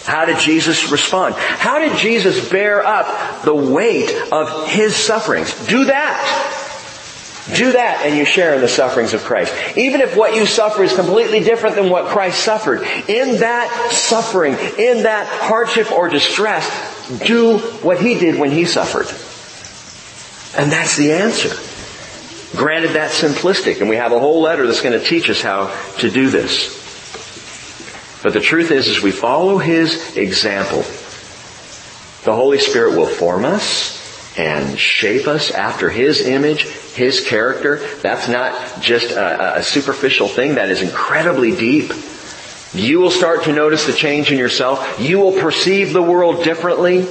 How 0.05 0.25
did 0.25 0.37
Jesus 0.37 0.91
respond? 0.91 1.33
How 1.35 1.79
did 1.79 1.97
Jesus 1.97 2.47
bear 2.49 2.85
up 2.85 3.43
the 3.43 3.55
weight 3.55 4.11
of 4.31 4.69
his 4.69 4.95
sufferings? 4.95 5.51
Do 5.67 5.85
that. 5.85 6.44
Do 7.53 7.73
that 7.73 8.01
and 8.03 8.17
you 8.17 8.25
share 8.25 8.55
in 8.55 8.61
the 8.61 8.67
sufferings 8.67 9.13
of 9.13 9.23
Christ. 9.23 9.53
Even 9.77 10.01
if 10.01 10.17
what 10.17 10.35
you 10.35 10.47
suffer 10.47 10.83
is 10.83 10.95
completely 10.95 11.41
different 11.41 11.75
than 11.75 11.91
what 11.91 12.07
Christ 12.07 12.43
suffered, 12.43 12.81
in 13.07 13.39
that 13.39 13.91
suffering, 13.91 14.53
in 14.53 15.03
that 15.03 15.27
hardship 15.27 15.91
or 15.91 16.09
distress, 16.09 16.65
do 17.23 17.59
what 17.83 18.01
He 18.01 18.17
did 18.17 18.39
when 18.39 18.49
He 18.49 18.65
suffered. 18.65 19.05
And 20.59 20.71
that's 20.71 20.97
the 20.97 21.11
answer. 21.11 21.49
Granted, 22.57 22.91
that's 22.91 23.21
simplistic, 23.21 23.79
and 23.79 23.89
we 23.89 23.97
have 23.97 24.11
a 24.11 24.19
whole 24.19 24.41
letter 24.41 24.65
that's 24.65 24.81
going 24.81 24.97
to 24.99 25.05
teach 25.05 25.29
us 25.29 25.41
how 25.41 25.75
to 25.99 26.09
do 26.09 26.29
this. 26.29 26.83
But 28.23 28.33
the 28.33 28.39
truth 28.39 28.71
is, 28.71 28.87
as 28.87 29.03
we 29.03 29.11
follow 29.11 29.59
His 29.59 30.17
example, 30.17 30.81
the 32.23 32.33
Holy 32.33 32.57
Spirit 32.57 32.97
will 32.97 33.05
form 33.05 33.45
us 33.45 34.04
and 34.37 34.77
shape 34.77 35.27
us 35.27 35.51
after 35.51 35.89
His 35.89 36.21
image, 36.21 36.63
His 36.63 37.25
character. 37.25 37.77
That's 38.01 38.27
not 38.27 38.81
just 38.81 39.11
a, 39.11 39.57
a, 39.57 39.63
superficial 39.63 40.27
thing. 40.27 40.55
That 40.55 40.69
is 40.69 40.81
incredibly 40.81 41.55
deep. 41.55 41.91
You 42.73 42.99
will 42.99 43.11
start 43.11 43.43
to 43.43 43.53
notice 43.53 43.85
the 43.85 43.93
change 43.93 44.31
in 44.31 44.37
yourself. 44.37 44.99
You 44.99 45.19
will 45.19 45.39
perceive 45.39 45.93
the 45.93 46.01
world 46.01 46.43
differently. 46.43 47.07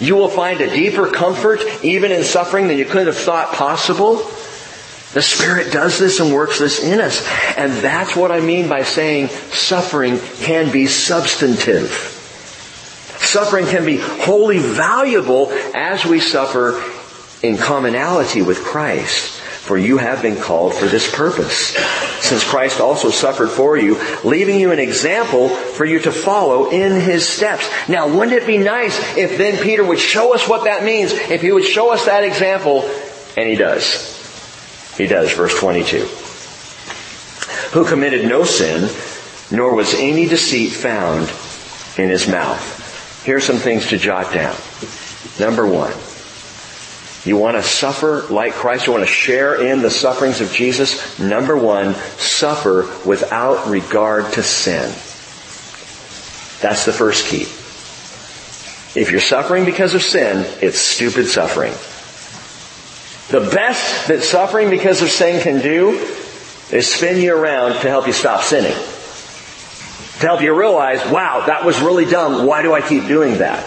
You 0.00 0.16
will 0.16 0.28
find 0.30 0.60
a 0.60 0.70
deeper 0.70 1.10
comfort 1.10 1.60
even 1.84 2.10
in 2.12 2.24
suffering 2.24 2.68
than 2.68 2.78
you 2.78 2.86
could 2.86 3.06
have 3.06 3.16
thought 3.16 3.52
possible. 3.52 4.16
The 5.12 5.20
Spirit 5.20 5.70
does 5.72 5.98
this 5.98 6.20
and 6.20 6.32
works 6.32 6.58
this 6.58 6.82
in 6.82 6.98
us. 6.98 7.26
And 7.58 7.72
that's 7.84 8.16
what 8.16 8.32
I 8.32 8.40
mean 8.40 8.70
by 8.70 8.84
saying 8.84 9.28
suffering 9.28 10.18
can 10.40 10.72
be 10.72 10.86
substantive. 10.86 12.11
Suffering 13.22 13.66
can 13.66 13.84
be 13.84 13.96
wholly 13.98 14.58
valuable 14.58 15.50
as 15.74 16.04
we 16.04 16.20
suffer 16.20 16.82
in 17.42 17.56
commonality 17.56 18.42
with 18.42 18.64
Christ. 18.64 19.40
For 19.62 19.78
you 19.78 19.96
have 19.98 20.22
been 20.22 20.36
called 20.36 20.74
for 20.74 20.86
this 20.86 21.14
purpose. 21.14 21.76
Since 22.20 22.42
Christ 22.42 22.80
also 22.80 23.10
suffered 23.10 23.48
for 23.48 23.76
you, 23.76 24.00
leaving 24.24 24.58
you 24.58 24.72
an 24.72 24.80
example 24.80 25.50
for 25.50 25.84
you 25.84 26.00
to 26.00 26.10
follow 26.10 26.70
in 26.70 27.00
His 27.00 27.28
steps. 27.28 27.70
Now, 27.88 28.08
wouldn't 28.08 28.32
it 28.32 28.44
be 28.44 28.58
nice 28.58 28.98
if 29.16 29.38
then 29.38 29.62
Peter 29.62 29.84
would 29.84 30.00
show 30.00 30.34
us 30.34 30.48
what 30.48 30.64
that 30.64 30.84
means? 30.84 31.12
If 31.12 31.42
he 31.42 31.52
would 31.52 31.64
show 31.64 31.92
us 31.92 32.06
that 32.06 32.24
example, 32.24 32.82
and 33.36 33.48
he 33.48 33.54
does. 33.54 34.18
He 34.98 35.06
does, 35.06 35.32
verse 35.32 35.56
22. 35.58 36.06
Who 37.72 37.84
committed 37.86 38.28
no 38.28 38.42
sin, 38.42 38.90
nor 39.52 39.76
was 39.76 39.94
any 39.94 40.26
deceit 40.26 40.72
found 40.72 41.30
in 41.96 42.10
his 42.10 42.26
mouth. 42.26 42.81
Here's 43.24 43.44
some 43.44 43.58
things 43.58 43.88
to 43.90 43.98
jot 43.98 44.32
down. 44.32 44.56
Number 45.38 45.64
one, 45.64 45.92
you 47.24 47.36
want 47.36 47.56
to 47.56 47.62
suffer 47.62 48.22
like 48.32 48.52
Christ. 48.52 48.86
You 48.86 48.92
want 48.92 49.04
to 49.04 49.12
share 49.12 49.62
in 49.62 49.80
the 49.80 49.90
sufferings 49.90 50.40
of 50.40 50.52
Jesus. 50.52 51.20
Number 51.20 51.56
one, 51.56 51.94
suffer 51.94 52.90
without 53.06 53.68
regard 53.68 54.32
to 54.32 54.42
sin. 54.42 54.90
That's 56.60 56.84
the 56.84 56.92
first 56.92 57.26
key. 57.26 57.42
If 59.00 59.10
you're 59.12 59.20
suffering 59.20 59.64
because 59.64 59.94
of 59.94 60.02
sin, 60.02 60.44
it's 60.60 60.78
stupid 60.78 61.26
suffering. 61.26 61.72
The 63.30 63.48
best 63.54 64.08
that 64.08 64.22
suffering 64.22 64.68
because 64.68 65.00
of 65.00 65.10
sin 65.10 65.40
can 65.40 65.62
do 65.62 65.90
is 66.72 66.92
spin 66.92 67.20
you 67.20 67.36
around 67.36 67.80
to 67.82 67.88
help 67.88 68.08
you 68.08 68.12
stop 68.12 68.42
sinning 68.42 68.76
to 70.22 70.28
help 70.28 70.40
you 70.40 70.54
realize, 70.54 71.04
wow, 71.10 71.46
that 71.46 71.64
was 71.64 71.80
really 71.80 72.04
dumb. 72.04 72.46
Why 72.46 72.62
do 72.62 72.72
I 72.72 72.80
keep 72.80 73.08
doing 73.08 73.38
that? 73.38 73.64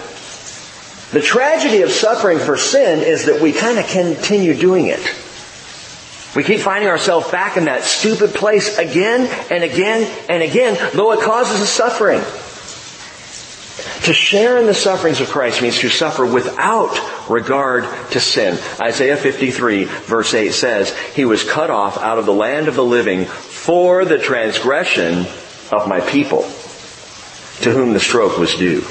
The 1.11 1.21
tragedy 1.21 1.81
of 1.81 1.91
suffering 1.91 2.39
for 2.39 2.55
sin 2.55 3.01
is 3.01 3.25
that 3.25 3.41
we 3.41 3.51
kind 3.51 3.77
of 3.77 3.85
continue 3.87 4.53
doing 4.53 4.87
it. 4.87 5.01
We 6.33 6.45
keep 6.45 6.61
finding 6.61 6.89
ourselves 6.89 7.29
back 7.29 7.57
in 7.57 7.65
that 7.65 7.83
stupid 7.83 8.33
place 8.33 8.77
again 8.77 9.29
and 9.51 9.65
again 9.65 10.09
and 10.29 10.41
again, 10.41 10.77
though 10.93 11.11
it 11.11 11.19
causes 11.19 11.59
us 11.59 11.69
suffering. 11.69 12.21
To 14.05 14.13
share 14.13 14.57
in 14.57 14.65
the 14.65 14.73
sufferings 14.73 15.19
of 15.19 15.27
Christ 15.27 15.61
means 15.61 15.79
to 15.79 15.89
suffer 15.89 16.25
without 16.25 17.29
regard 17.29 17.83
to 18.11 18.19
sin. 18.21 18.57
Isaiah 18.79 19.17
53 19.17 19.83
verse 19.83 20.33
8 20.33 20.53
says, 20.53 20.97
He 21.15 21.25
was 21.25 21.43
cut 21.43 21.69
off 21.69 21.97
out 21.97 22.17
of 22.17 22.25
the 22.25 22.33
land 22.33 22.69
of 22.69 22.75
the 22.75 22.83
living 22.83 23.25
for 23.25 24.05
the 24.05 24.19
transgression 24.19 25.25
of 25.75 25.88
my 25.88 26.01
people, 26.01 26.41
to 27.61 27.71
whom 27.71 27.93
the 27.93 27.99
stroke 27.99 28.38
was 28.38 28.55
due. 28.55 28.83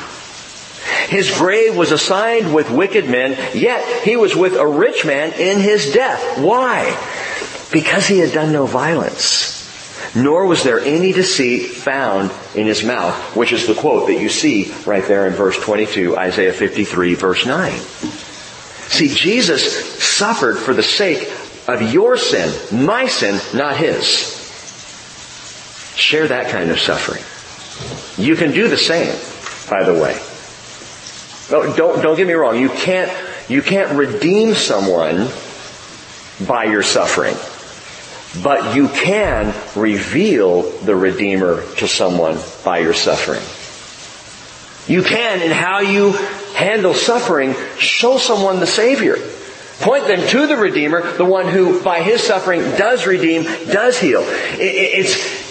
His 1.09 1.31
grave 1.31 1.77
was 1.77 1.93
assigned 1.93 2.55
with 2.55 2.71
wicked 2.71 3.09
men, 3.09 3.33
yet 3.55 4.05
he 4.05 4.17
was 4.17 4.35
with 4.35 4.55
a 4.55 4.67
rich 4.67 5.05
man 5.05 5.33
in 5.33 5.61
his 5.61 5.93
death. 5.93 6.39
Why? 6.39 6.97
Because 7.73 8.07
he 8.07 8.19
had 8.19 8.33
done 8.33 8.53
no 8.53 8.67
violence. 8.67 9.53
Nor 10.17 10.47
was 10.47 10.63
there 10.63 10.79
any 10.79 11.13
deceit 11.13 11.71
found 11.71 12.31
in 12.55 12.67
his 12.67 12.85
mouth, 12.85 13.37
which 13.37 13.53
is 13.53 13.67
the 13.67 13.75
quote 13.75 14.07
that 14.07 14.21
you 14.21 14.29
see 14.29 14.73
right 14.87 15.05
there 15.07 15.27
in 15.27 15.33
verse 15.33 15.59
22, 15.59 16.17
Isaiah 16.17 16.53
53 16.53 17.15
verse 17.15 17.45
9. 17.45 17.73
See, 17.73 19.09
Jesus 19.09 20.03
suffered 20.03 20.57
for 20.57 20.73
the 20.73 20.83
sake 20.83 21.33
of 21.67 21.83
your 21.93 22.17
sin, 22.17 22.85
my 22.85 23.07
sin, 23.07 23.41
not 23.57 23.77
his. 23.77 24.34
Share 25.97 26.29
that 26.29 26.51
kind 26.51 26.71
of 26.71 26.79
suffering. 26.79 27.23
You 28.17 28.37
can 28.37 28.53
do 28.53 28.69
the 28.69 28.77
same, 28.77 29.15
by 29.71 29.85
the 29.85 29.95
way. 29.95 30.17
Oh, 31.51 31.75
don't, 31.77 32.03
don't 32.03 32.17
get 32.17 32.27
me 32.27 32.33
wrong. 32.33 32.59
You 32.59 32.69
can't, 32.69 33.13
you 33.49 33.63
can't 33.63 33.97
redeem 33.97 34.55
someone 34.55 35.29
by 36.47 36.65
your 36.65 36.83
suffering. 36.83 37.37
But 38.43 38.75
you 38.75 38.89
can 38.89 39.55
reveal 39.77 40.63
the 40.63 40.97
Redeemer 40.97 41.63
to 41.77 41.87
someone 41.87 42.39
by 42.65 42.79
your 42.79 42.95
suffering. 42.95 43.43
You 44.93 45.03
can, 45.03 45.41
in 45.41 45.53
how 45.53 45.81
you 45.81 46.13
handle 46.55 46.95
suffering, 46.95 47.55
show 47.79 48.19
someone 48.19 48.59
the 48.59 48.67
Savior. 48.67 49.17
Point 49.81 50.07
them 50.07 50.27
to 50.29 50.47
the 50.47 50.57
Redeemer, 50.57 51.13
the 51.13 51.25
one 51.25 51.47
who, 51.49 51.83
by 51.83 52.03
His 52.03 52.23
suffering, 52.23 52.61
does 52.61 53.07
redeem, 53.07 53.45
does 53.45 53.99
heal. 53.99 54.23
It's, 54.25 55.44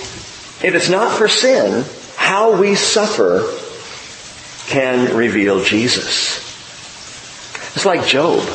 if 0.64 0.74
it's 0.76 0.90
not 0.90 1.18
for 1.18 1.28
sin, 1.28 1.86
how 2.16 2.60
we 2.60 2.76
suffer 2.76 3.46
can 4.68 5.16
reveal 5.16 5.64
Jesus. 5.64 6.38
It's 7.76 7.86
like 7.86 8.06
Job. 8.06 8.48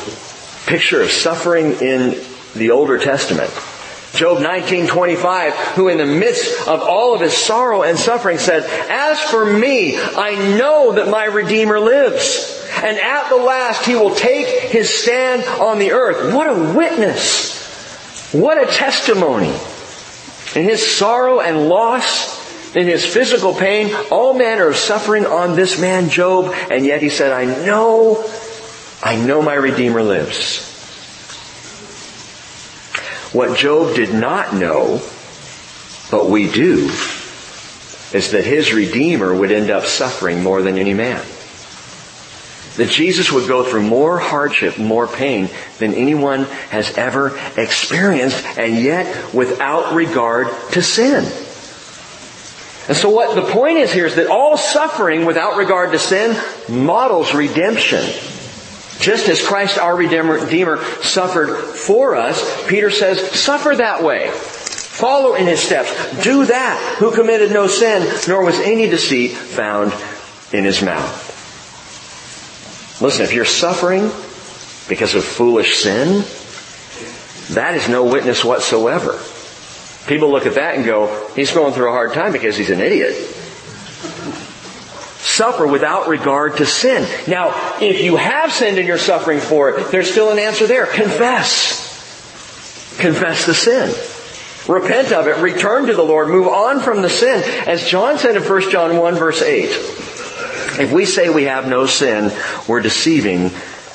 Picture 0.65 1.01
of 1.01 1.11
suffering 1.11 1.73
in 1.81 2.19
the 2.55 2.71
Older 2.71 2.97
Testament. 2.97 3.51
Job 4.13 4.39
19:25, 4.39 5.53
who 5.75 5.87
in 5.87 5.99
the 5.99 6.05
midst 6.05 6.67
of 6.67 6.81
all 6.81 7.13
of 7.13 7.21
his 7.21 7.37
sorrow 7.37 7.83
and 7.83 7.97
suffering 7.97 8.39
said, 8.39 8.63
"As 8.89 9.19
for 9.19 9.45
me, 9.45 9.99
I 9.99 10.35
know 10.57 10.93
that 10.93 11.09
my 11.09 11.25
Redeemer 11.25 11.79
lives, 11.79 12.59
and 12.81 12.97
at 12.99 13.29
the 13.29 13.35
last 13.35 13.85
he 13.85 13.95
will 13.95 14.15
take 14.15 14.47
his 14.47 14.89
stand 14.89 15.43
on 15.59 15.77
the 15.77 15.91
earth." 15.91 16.33
What 16.33 16.47
a 16.47 16.53
witness! 16.53 17.55
What 18.31 18.61
a 18.61 18.65
testimony! 18.65 19.53
In 20.55 20.63
his 20.63 20.85
sorrow 20.85 21.39
and 21.39 21.69
loss, 21.69 22.75
in 22.75 22.87
his 22.87 23.05
physical 23.05 23.53
pain, 23.53 23.93
all 24.11 24.33
manner 24.33 24.67
of 24.67 24.75
suffering 24.75 25.25
on 25.25 25.55
this 25.55 25.79
man 25.79 26.09
Job, 26.09 26.53
and 26.69 26.85
yet 26.85 27.01
he 27.01 27.09
said, 27.09 27.31
I 27.31 27.45
know, 27.65 28.23
I 29.03 29.15
know 29.15 29.41
my 29.41 29.55
Redeemer 29.55 30.03
lives. 30.03 30.65
What 33.31 33.57
Job 33.57 33.95
did 33.95 34.13
not 34.13 34.55
know, 34.55 35.01
but 36.09 36.29
we 36.29 36.51
do, 36.51 36.85
is 38.11 38.31
that 38.31 38.43
his 38.43 38.73
Redeemer 38.73 39.35
would 39.35 39.51
end 39.51 39.69
up 39.69 39.85
suffering 39.85 40.41
more 40.41 40.61
than 40.61 40.77
any 40.77 40.93
man 40.95 41.23
that 42.79 42.89
Jesus 42.89 43.31
would 43.31 43.47
go 43.47 43.63
through 43.63 43.83
more 43.83 44.17
hardship, 44.17 44.77
more 44.77 45.07
pain 45.07 45.49
than 45.77 45.93
anyone 45.93 46.45
has 46.71 46.97
ever 46.97 47.37
experienced, 47.55 48.43
and 48.57 48.75
yet 48.77 49.33
without 49.33 49.93
regard 49.93 50.47
to 50.71 50.81
sin. 50.81 51.23
And 52.87 52.97
so 52.97 53.11
what 53.11 53.35
the 53.35 53.43
point 53.53 53.77
is 53.77 53.93
here 53.93 54.07
is 54.07 54.15
that 54.15 54.27
all 54.27 54.57
suffering 54.57 55.25
without 55.25 55.57
regard 55.57 55.91
to 55.91 55.99
sin 55.99 56.35
models 56.67 57.35
redemption. 57.35 58.03
Just 58.99 59.29
as 59.29 59.45
Christ 59.45 59.77
our 59.77 59.95
Redeemer 59.95 60.83
suffered 61.03 61.55
for 61.55 62.15
us, 62.15 62.67
Peter 62.67 62.89
says, 62.89 63.31
suffer 63.31 63.75
that 63.75 64.03
way. 64.03 64.31
Follow 64.31 65.35
in 65.35 65.45
his 65.45 65.61
steps. 65.61 66.23
Do 66.23 66.45
that. 66.45 66.97
Who 66.99 67.13
committed 67.13 67.51
no 67.51 67.67
sin, 67.67 68.11
nor 68.27 68.43
was 68.43 68.59
any 68.59 68.89
deceit 68.89 69.31
found 69.31 69.93
in 70.51 70.65
his 70.65 70.81
mouth. 70.81 71.28
Listen, 73.01 73.23
if 73.23 73.33
you're 73.33 73.45
suffering 73.45 74.11
because 74.89 75.15
of 75.15 75.23
foolish 75.23 75.77
sin, 75.77 76.23
that 77.53 77.75
is 77.75 77.87
no 77.87 78.03
witness 78.03 78.43
whatsoever. 78.43 79.19
People 80.07 80.31
look 80.31 80.45
at 80.45 80.55
that 80.55 80.75
and 80.75 80.85
go, 80.85 81.29
he's 81.35 81.51
going 81.51 81.73
through 81.73 81.89
a 81.89 81.91
hard 81.91 82.13
time 82.13 82.31
because 82.31 82.57
he's 82.57 82.69
an 82.69 82.81
idiot. 82.81 83.15
Suffer 85.19 85.67
without 85.67 86.07
regard 86.07 86.57
to 86.57 86.65
sin. 86.65 87.07
Now, 87.27 87.77
if 87.79 88.01
you 88.01 88.15
have 88.15 88.51
sinned 88.51 88.77
and 88.77 88.87
you're 88.87 88.97
suffering 88.97 89.39
for 89.39 89.69
it, 89.69 89.91
there's 89.91 90.11
still 90.11 90.31
an 90.31 90.39
answer 90.39 90.67
there. 90.67 90.85
Confess. 90.85 91.87
confess 92.99 93.45
the 93.45 93.53
sin. 93.53 93.93
Repent 94.67 95.11
of 95.11 95.27
it, 95.27 95.37
return 95.37 95.87
to 95.87 95.95
the 95.95 96.03
Lord, 96.03 96.29
move 96.29 96.47
on 96.47 96.79
from 96.79 97.01
the 97.01 97.09
sin. 97.09 97.43
As 97.67 97.87
John 97.87 98.17
said 98.17 98.35
in 98.35 98.43
1 98.43 98.71
John 98.71 98.97
1 98.97 99.15
verse 99.15 99.41
8, 99.41 99.69
if 100.79 100.91
we 100.91 101.05
say 101.05 101.29
we 101.29 101.43
have 101.43 101.67
no 101.67 101.85
sin, 101.85 102.31
we're 102.67 102.81
deceiving 102.81 103.51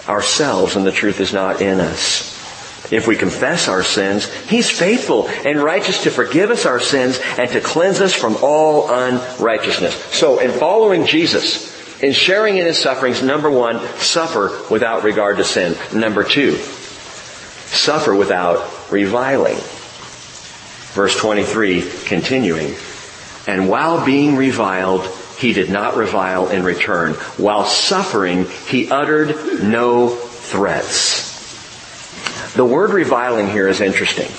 ourselves 0.09 0.76
and 0.76 0.87
the 0.87 0.93
truth 0.93 1.20
is 1.20 1.32
not 1.32 1.61
in 1.61 1.80
us. 1.80 2.32
If 2.93 3.09
we 3.09 3.16
confess 3.16 3.68
our 3.68 3.82
sins, 3.82 4.30
He's 4.45 4.70
faithful 4.70 5.28
and 5.28 5.62
righteous 5.62 6.03
to 6.03 6.11
forgive 6.11 6.51
us 6.51 6.66
our 6.66 6.80
sins 6.80 7.18
and 7.39 7.51
to 7.51 7.61
cleanse 7.61 8.01
us 8.01 8.12
from 8.12 8.37
all 8.43 8.91
unrighteousness. 8.91 9.95
So 10.14 10.39
in 10.39 10.51
following 10.51 11.07
Jesus, 11.07 11.72
in 12.03 12.12
sharing 12.12 12.59
in 12.59 12.66
His 12.66 12.78
sufferings, 12.78 13.22
number 13.22 13.51
one, 13.51 13.80
suffer 13.97 14.53
without 14.70 15.03
regard 15.03 15.39
to 15.39 15.45
sin. 15.45 15.76
Number 15.99 16.24
two, 16.24 16.57
suffer 16.57 18.14
without 18.14 18.93
reviling. 18.93 19.57
Verse 20.93 21.16
23, 21.16 21.91
continuing. 22.05 22.74
And 23.47 23.68
while 23.68 24.05
being 24.05 24.37
reviled, 24.37 25.09
he 25.39 25.53
did 25.53 25.70
not 25.70 25.97
revile 25.97 26.49
in 26.49 26.64
return. 26.64 27.14
While 27.37 27.64
suffering, 27.64 28.47
he 28.68 28.91
uttered 28.91 29.62
no 29.62 30.09
threats. 30.09 31.32
The 32.55 32.64
word 32.64 32.91
reviling 32.91 33.49
here 33.49 33.68
is 33.68 33.80
interesting. 33.80 34.30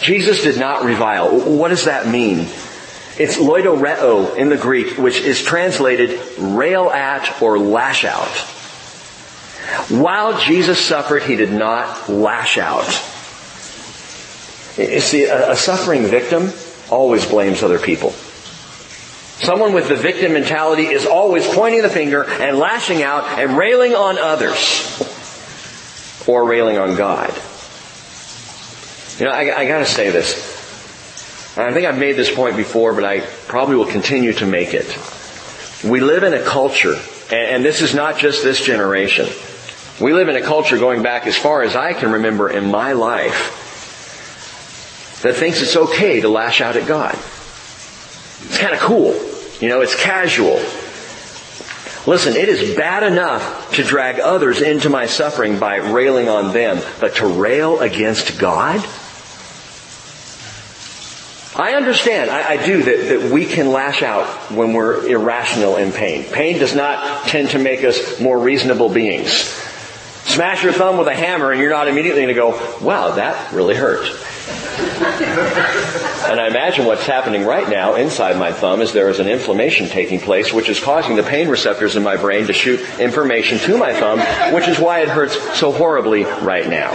Jesus 0.00 0.42
did 0.42 0.58
not 0.58 0.84
revile. 0.84 1.56
What 1.56 1.68
does 1.68 1.84
that 1.84 2.08
mean? 2.08 2.40
It's 3.18 3.36
loidoreo 3.36 4.36
in 4.36 4.48
the 4.48 4.56
Greek, 4.56 4.98
which 4.98 5.18
is 5.18 5.42
translated 5.42 6.18
rail 6.38 6.90
at 6.90 7.40
or 7.40 7.58
lash 7.58 8.04
out. 8.04 8.28
While 9.88 10.40
Jesus 10.40 10.78
suffered, 10.80 11.22
he 11.22 11.36
did 11.36 11.52
not 11.52 12.08
lash 12.08 12.58
out. 12.58 12.86
You 14.76 15.00
see, 15.00 15.24
a, 15.24 15.54
suffering 15.54 16.04
victim 16.04 16.50
always 16.90 17.26
blames 17.26 17.62
other 17.62 17.78
people. 17.78 18.14
Someone 19.42 19.72
with 19.72 19.88
the 19.88 19.96
victim 19.96 20.34
mentality 20.34 20.84
is 20.84 21.04
always 21.04 21.44
pointing 21.48 21.82
the 21.82 21.88
finger 21.88 22.22
and 22.22 22.58
lashing 22.58 23.02
out 23.02 23.24
and 23.40 23.58
railing 23.58 23.92
on 23.92 24.16
others. 24.16 25.02
Or 26.28 26.44
railing 26.44 26.78
on 26.78 26.94
God. 26.94 27.30
You 29.18 29.24
know, 29.26 29.32
I, 29.32 29.62
I 29.62 29.66
gotta 29.66 29.84
say 29.84 30.10
this. 30.10 31.56
And 31.56 31.66
I 31.66 31.72
think 31.72 31.86
I've 31.86 31.98
made 31.98 32.12
this 32.12 32.32
point 32.32 32.56
before, 32.56 32.94
but 32.94 33.02
I 33.02 33.18
probably 33.48 33.74
will 33.74 33.86
continue 33.86 34.32
to 34.34 34.46
make 34.46 34.74
it. 34.74 34.96
We 35.84 35.98
live 35.98 36.22
in 36.22 36.34
a 36.34 36.42
culture, 36.44 36.94
and 37.32 37.64
this 37.64 37.82
is 37.82 37.96
not 37.96 38.18
just 38.18 38.44
this 38.44 38.64
generation. 38.64 39.26
We 40.00 40.12
live 40.12 40.28
in 40.28 40.36
a 40.36 40.42
culture 40.42 40.78
going 40.78 41.02
back 41.02 41.26
as 41.26 41.36
far 41.36 41.62
as 41.62 41.74
I 41.74 41.94
can 41.94 42.12
remember 42.12 42.48
in 42.48 42.70
my 42.70 42.92
life 42.92 43.58
that 45.24 45.34
thinks 45.34 45.60
it's 45.62 45.76
okay 45.76 46.20
to 46.20 46.28
lash 46.28 46.60
out 46.60 46.76
at 46.76 46.86
God. 46.86 47.14
It's 47.14 48.58
kind 48.58 48.72
of 48.72 48.80
cool. 48.80 49.30
You 49.62 49.68
know, 49.68 49.80
it's 49.80 49.94
casual. 49.94 50.60
Listen, 52.04 52.34
it 52.34 52.48
is 52.48 52.76
bad 52.76 53.04
enough 53.04 53.70
to 53.74 53.84
drag 53.84 54.18
others 54.18 54.60
into 54.60 54.88
my 54.88 55.06
suffering 55.06 55.60
by 55.60 55.76
railing 55.76 56.28
on 56.28 56.52
them, 56.52 56.82
but 56.98 57.14
to 57.16 57.28
rail 57.28 57.78
against 57.78 58.40
God? 58.40 58.84
I 61.54 61.74
understand, 61.74 62.28
I, 62.28 62.54
I, 62.54 62.66
do, 62.66 62.82
that, 62.82 63.20
that 63.20 63.30
we 63.30 63.46
can 63.46 63.70
lash 63.70 64.02
out 64.02 64.26
when 64.50 64.72
we're 64.72 65.06
irrational 65.06 65.76
in 65.76 65.92
pain. 65.92 66.24
Pain 66.24 66.58
does 66.58 66.74
not 66.74 67.28
tend 67.28 67.50
to 67.50 67.60
make 67.60 67.84
us 67.84 68.18
more 68.18 68.40
reasonable 68.40 68.88
beings. 68.88 69.56
Smash 70.24 70.62
your 70.62 70.72
thumb 70.72 70.98
with 70.98 71.08
a 71.08 71.14
hammer 71.14 71.50
and 71.52 71.60
you're 71.60 71.70
not 71.70 71.88
immediately 71.88 72.22
going 72.22 72.34
to 72.34 72.40
go, 72.40 72.78
wow, 72.80 73.16
that 73.16 73.52
really 73.52 73.74
hurt. 73.74 74.06
and 75.02 76.40
I 76.40 76.46
imagine 76.48 76.86
what's 76.86 77.06
happening 77.06 77.44
right 77.44 77.68
now 77.68 77.94
inside 77.94 78.38
my 78.38 78.52
thumb 78.52 78.80
is 78.80 78.92
there 78.92 79.08
is 79.10 79.20
an 79.20 79.28
inflammation 79.28 79.88
taking 79.88 80.20
place 80.20 80.52
which 80.52 80.68
is 80.68 80.80
causing 80.80 81.16
the 81.16 81.22
pain 81.22 81.48
receptors 81.48 81.96
in 81.96 82.02
my 82.02 82.16
brain 82.16 82.46
to 82.46 82.52
shoot 82.52 82.80
information 82.98 83.58
to 83.58 83.76
my 83.76 83.92
thumb, 83.92 84.20
which 84.54 84.68
is 84.68 84.78
why 84.78 85.00
it 85.00 85.08
hurts 85.08 85.36
so 85.58 85.72
horribly 85.72 86.24
right 86.24 86.68
now. 86.68 86.92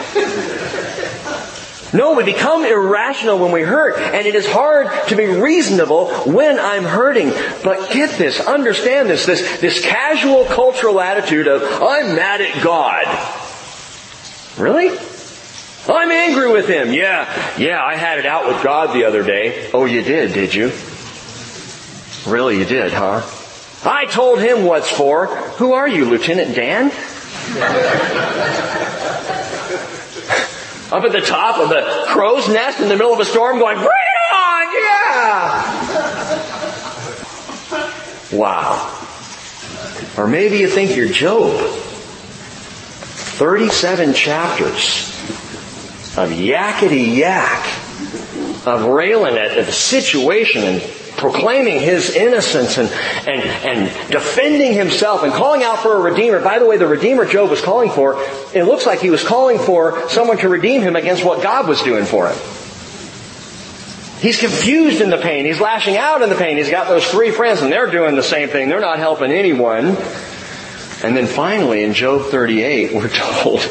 No, 1.93 2.13
we 2.15 2.23
become 2.25 2.65
irrational 2.65 3.39
when 3.39 3.51
we 3.51 3.61
hurt, 3.61 3.97
and 3.97 4.27
it 4.27 4.35
is 4.35 4.45
hard 4.45 4.89
to 5.07 5.15
be 5.15 5.25
reasonable 5.25 6.09
when 6.25 6.59
I'm 6.59 6.83
hurting. 6.83 7.29
But 7.63 7.91
get 7.91 8.17
this, 8.17 8.39
understand 8.41 9.09
this, 9.09 9.25
this, 9.25 9.61
this 9.61 9.81
casual 9.81 10.45
cultural 10.45 10.99
attitude 10.99 11.47
of, 11.47 11.63
I'm 11.63 12.15
mad 12.15 12.41
at 12.41 12.61
God. 12.61 13.05
Really? 14.57 14.89
I'm 15.87 16.11
angry 16.11 16.51
with 16.51 16.67
him. 16.67 16.91
Yeah, 16.91 17.57
yeah, 17.57 17.81
I 17.81 17.95
had 17.95 18.19
it 18.19 18.25
out 18.25 18.47
with 18.47 18.61
God 18.61 18.93
the 18.93 19.05
other 19.05 19.23
day. 19.23 19.69
Oh, 19.73 19.85
you 19.85 20.01
did, 20.01 20.33
did 20.33 20.53
you? 20.53 20.71
Really, 22.27 22.57
you 22.57 22.65
did, 22.65 22.91
huh? 22.91 23.21
I 23.85 24.05
told 24.05 24.39
him 24.39 24.65
what's 24.65 24.89
for. 24.89 25.27
Who 25.27 25.71
are 25.73 25.87
you, 25.87 26.03
Lieutenant 26.03 26.53
Dan? 26.53 26.91
Up 30.91 31.03
at 31.03 31.11
the 31.11 31.21
top 31.21 31.59
of 31.59 31.67
the 31.69 32.05
crow's 32.07 32.47
nest 32.47 32.79
in 32.79 32.87
the 32.87 32.95
middle 32.95 33.11
of 33.11 33.19
a 33.19 33.25
storm 33.25 33.59
going, 33.59 33.75
bring 33.75 33.87
it 33.87 34.33
on, 34.33 34.73
yeah! 34.73 35.57
Wow. 38.31 38.93
Or 40.17 40.27
maybe 40.27 40.57
you 40.57 40.69
think 40.69 40.95
you're 40.95 41.09
Job. 41.09 41.59
37 43.37 44.13
chapters 44.13 45.09
of 46.17 46.29
yakety 46.31 47.17
yak, 47.17 47.65
of 48.65 48.85
railing 48.85 49.37
at 49.37 49.65
the 49.65 49.71
situation 49.71 50.63
and 50.63 50.81
proclaiming 51.17 51.79
his 51.79 52.15
innocence 52.15 52.77
and, 52.77 52.89
and, 53.27 53.41
and 53.41 54.11
defending 54.11 54.73
himself 54.73 55.23
and 55.23 55.33
calling 55.33 55.63
out 55.63 55.79
for 55.79 55.95
a 55.95 55.99
redeemer. 55.99 56.39
By 56.39 56.59
the 56.59 56.65
way, 56.65 56.77
the 56.77 56.87
redeemer 56.87 57.25
Job 57.25 57.49
was 57.49 57.61
calling 57.61 57.89
for, 57.89 58.15
it 58.53 58.63
looks 58.63 58.85
like 58.85 58.99
he 58.99 59.09
was 59.09 59.23
calling 59.23 59.57
for 59.57 60.07
someone 60.09 60.37
to 60.37 60.49
redeem 60.49 60.81
him 60.81 60.95
against 60.95 61.25
what 61.25 61.41
God 61.41 61.67
was 61.67 61.81
doing 61.81 62.05
for 62.05 62.29
him. 62.29 62.37
He's 64.19 64.39
confused 64.39 65.01
in 65.01 65.09
the 65.09 65.17
pain. 65.17 65.45
He's 65.45 65.59
lashing 65.59 65.97
out 65.97 66.21
in 66.21 66.29
the 66.29 66.35
pain. 66.35 66.57
He's 66.57 66.71
got 66.71 66.87
those 66.87 67.05
three 67.05 67.31
friends 67.31 67.61
and 67.61 67.71
they're 67.71 67.91
doing 67.91 68.15
the 68.15 68.23
same 68.23 68.49
thing. 68.49 68.69
They're 68.69 68.79
not 68.79 68.99
helping 68.99 69.31
anyone. 69.31 69.97
And 71.03 71.15
then 71.15 71.27
finally 71.27 71.83
in 71.83 71.93
Job 71.93 72.31
38, 72.31 72.93
we're 72.93 73.09
told, 73.41 73.61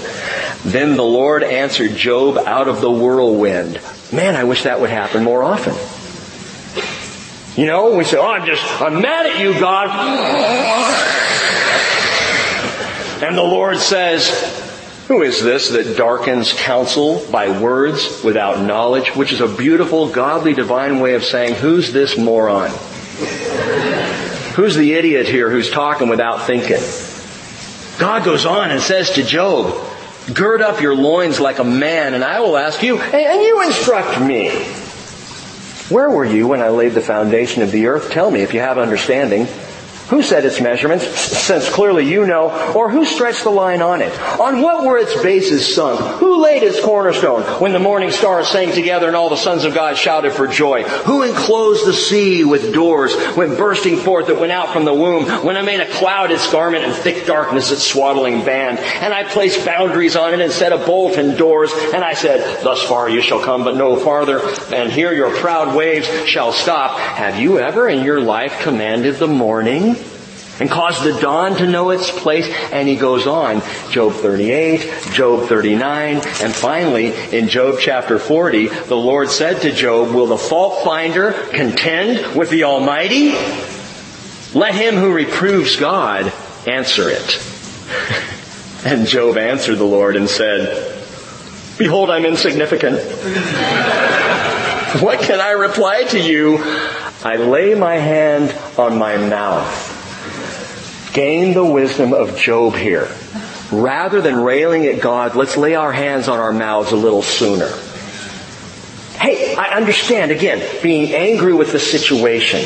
then 0.64 0.96
the 0.96 1.04
Lord 1.04 1.42
answered 1.42 1.96
Job 1.96 2.38
out 2.38 2.68
of 2.68 2.80
the 2.80 2.90
whirlwind. 2.90 3.80
Man, 4.12 4.36
I 4.36 4.44
wish 4.44 4.64
that 4.64 4.80
would 4.80 4.90
happen 4.90 5.24
more 5.24 5.42
often. 5.42 5.74
You 7.56 7.64
know, 7.64 7.94
we 7.96 8.04
say, 8.04 8.18
oh, 8.18 8.26
I'm 8.26 8.44
just, 8.44 8.62
I'm 8.82 9.00
mad 9.00 9.26
at 9.26 9.40
you, 9.40 9.58
God. 9.58 9.88
And 13.22 13.34
the 13.34 13.42
Lord 13.42 13.78
says, 13.78 14.28
who 15.08 15.22
is 15.22 15.42
this 15.42 15.70
that 15.70 15.96
darkens 15.96 16.52
counsel 16.52 17.24
by 17.30 17.58
words 17.58 18.22
without 18.22 18.62
knowledge? 18.62 19.16
Which 19.16 19.32
is 19.32 19.40
a 19.40 19.48
beautiful, 19.48 20.10
godly, 20.10 20.52
divine 20.52 21.00
way 21.00 21.14
of 21.14 21.24
saying, 21.24 21.54
who's 21.54 21.94
this 21.94 22.18
moron? 22.18 22.70
Who's 24.54 24.74
the 24.74 24.92
idiot 24.92 25.26
here 25.26 25.48
who's 25.48 25.70
talking 25.70 26.08
without 26.08 26.46
thinking? 26.46 26.82
God 27.98 28.22
goes 28.22 28.44
on 28.44 28.70
and 28.70 28.82
says 28.82 29.12
to 29.12 29.22
Job, 29.22 29.74
gird 30.34 30.60
up 30.60 30.82
your 30.82 30.94
loins 30.94 31.40
like 31.40 31.58
a 31.58 31.64
man 31.64 32.12
and 32.12 32.22
I 32.22 32.40
will 32.40 32.58
ask 32.58 32.82
you, 32.82 32.98
and 32.98 33.40
you 33.40 33.62
instruct 33.62 34.20
me. 34.20 34.50
Where 35.88 36.10
were 36.10 36.24
you 36.24 36.48
when 36.48 36.62
I 36.62 36.70
laid 36.70 36.94
the 36.94 37.00
foundation 37.00 37.62
of 37.62 37.70
the 37.70 37.86
earth? 37.86 38.10
Tell 38.10 38.28
me 38.28 38.42
if 38.42 38.54
you 38.54 38.58
have 38.60 38.76
understanding. 38.76 39.46
Who 40.08 40.22
set 40.22 40.44
its 40.44 40.60
measurements, 40.60 41.04
since 41.04 41.68
clearly 41.68 42.08
you 42.08 42.26
know, 42.26 42.72
or 42.74 42.88
who 42.88 43.04
stretched 43.04 43.42
the 43.42 43.50
line 43.50 43.82
on 43.82 44.02
it? 44.02 44.16
On 44.38 44.62
what 44.62 44.84
were 44.84 44.98
its 44.98 45.20
bases 45.20 45.74
sunk? 45.74 45.98
Who 46.20 46.40
laid 46.40 46.62
its 46.62 46.80
cornerstone 46.80 47.42
when 47.60 47.72
the 47.72 47.80
morning 47.80 48.12
stars 48.12 48.46
sang 48.46 48.70
together 48.70 49.08
and 49.08 49.16
all 49.16 49.30
the 49.30 49.36
sons 49.36 49.64
of 49.64 49.74
God 49.74 49.96
shouted 49.96 50.32
for 50.32 50.46
joy? 50.46 50.84
Who 50.84 51.24
enclosed 51.24 51.86
the 51.86 51.92
sea 51.92 52.44
with 52.44 52.72
doors 52.72 53.16
when 53.34 53.56
bursting 53.56 53.96
forth 53.96 54.28
it 54.28 54.38
went 54.38 54.52
out 54.52 54.72
from 54.72 54.84
the 54.84 54.94
womb? 54.94 55.26
When 55.44 55.56
I 55.56 55.62
made 55.62 55.80
a 55.80 55.90
cloud 55.90 56.30
its 56.30 56.50
garment 56.52 56.84
and 56.84 56.94
thick 56.94 57.26
darkness 57.26 57.72
its 57.72 57.82
swaddling 57.82 58.44
band? 58.44 58.78
And 58.78 59.12
I 59.12 59.24
placed 59.24 59.66
boundaries 59.66 60.14
on 60.14 60.34
it 60.34 60.40
and 60.40 60.52
set 60.52 60.72
a 60.72 60.78
bolt 60.78 61.16
and 61.16 61.36
doors. 61.36 61.72
And 61.72 62.04
I 62.04 62.14
said, 62.14 62.62
thus 62.62 62.80
far 62.80 63.08
you 63.08 63.22
shall 63.22 63.42
come, 63.42 63.64
but 63.64 63.74
no 63.74 63.96
farther. 63.96 64.40
And 64.72 64.92
here 64.92 65.12
your 65.12 65.36
proud 65.36 65.74
waves 65.74 66.06
shall 66.28 66.52
stop. 66.52 66.96
Have 67.00 67.40
you 67.40 67.58
ever 67.58 67.88
in 67.88 68.04
your 68.04 68.20
life 68.20 68.60
commanded 68.60 69.16
the 69.16 69.26
morning? 69.26 69.95
And 70.60 70.70
caused 70.70 71.02
the 71.04 71.18
dawn 71.20 71.56
to 71.56 71.66
know 71.66 71.90
its 71.90 72.10
place. 72.10 72.48
And 72.72 72.88
he 72.88 72.96
goes 72.96 73.26
on, 73.26 73.62
Job 73.90 74.12
38, 74.14 75.12
Job 75.12 75.48
39, 75.48 76.16
and 76.16 76.54
finally 76.54 77.12
in 77.36 77.48
Job 77.48 77.76
chapter 77.80 78.18
40, 78.18 78.68
the 78.68 78.96
Lord 78.96 79.30
said 79.30 79.62
to 79.62 79.72
Job, 79.72 80.14
will 80.14 80.26
the 80.26 80.38
fault 80.38 80.84
finder 80.84 81.32
contend 81.32 82.36
with 82.36 82.50
the 82.50 82.64
Almighty? 82.64 83.32
Let 84.54 84.74
him 84.74 84.94
who 84.94 85.12
reproves 85.12 85.76
God 85.76 86.32
answer 86.66 87.08
it. 87.10 87.42
and 88.84 89.06
Job 89.06 89.36
answered 89.36 89.76
the 89.76 89.84
Lord 89.84 90.16
and 90.16 90.28
said, 90.28 90.94
Behold, 91.78 92.08
I'm 92.08 92.24
insignificant. 92.24 92.96
what 95.02 95.20
can 95.20 95.40
I 95.40 95.50
reply 95.50 96.04
to 96.04 96.18
you? 96.18 96.58
I 97.22 97.36
lay 97.36 97.74
my 97.74 97.96
hand 97.96 98.56
on 98.78 98.96
my 98.98 99.18
mouth. 99.18 99.95
Gain 101.16 101.54
the 101.54 101.64
wisdom 101.64 102.12
of 102.12 102.36
Job 102.36 102.74
here. 102.74 103.08
Rather 103.72 104.20
than 104.20 104.36
railing 104.36 104.84
at 104.84 105.00
God, 105.00 105.34
let's 105.34 105.56
lay 105.56 105.74
our 105.74 105.90
hands 105.90 106.28
on 106.28 106.38
our 106.38 106.52
mouths 106.52 106.92
a 106.92 106.96
little 106.96 107.22
sooner. 107.22 107.70
Hey, 109.18 109.56
I 109.56 109.74
understand, 109.74 110.30
again, 110.30 110.62
being 110.82 111.14
angry 111.14 111.54
with 111.54 111.72
the 111.72 111.78
situation. 111.78 112.60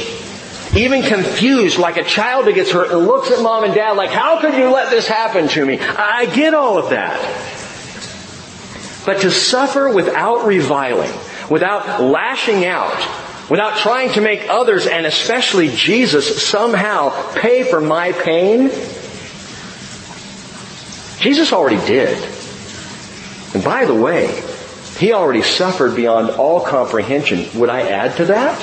Even 0.77 1.03
confused 1.03 1.79
like 1.79 1.97
a 1.97 2.03
child 2.03 2.47
who 2.47 2.53
gets 2.53 2.73
hurt 2.73 2.91
and 2.91 3.07
looks 3.07 3.31
at 3.31 3.41
mom 3.41 3.63
and 3.63 3.73
dad 3.73 3.93
like, 3.93 4.11
how 4.11 4.41
could 4.41 4.55
you 4.55 4.69
let 4.69 4.91
this 4.91 5.07
happen 5.07 5.47
to 5.47 5.65
me? 5.65 5.79
I 5.79 6.27
get 6.27 6.53
all 6.53 6.77
of 6.77 6.91
that. 6.91 7.21
But 9.07 9.21
to 9.21 9.31
suffer 9.31 9.95
without 9.95 10.45
reviling, 10.45 11.13
without 11.49 12.03
lashing 12.03 12.65
out, 12.65 12.99
without 13.51 13.77
trying 13.77 14.13
to 14.13 14.21
make 14.21 14.49
others 14.49 14.87
and 14.87 15.05
especially 15.05 15.69
Jesus 15.69 16.43
somehow 16.43 17.11
pay 17.35 17.65
for 17.65 17.81
my 17.81 18.13
pain, 18.13 18.71
Jesus 21.19 21.53
already 21.53 21.85
did. 21.87 22.17
And 23.53 23.65
by 23.65 23.85
the 23.85 23.95
way, 23.95 24.43
He 24.99 25.13
already 25.13 25.43
suffered 25.43 25.97
beyond 25.97 26.31
all 26.31 26.61
comprehension. 26.61 27.47
Would 27.59 27.69
I 27.69 27.83
add 27.83 28.17
to 28.19 28.27
that? 28.27 28.59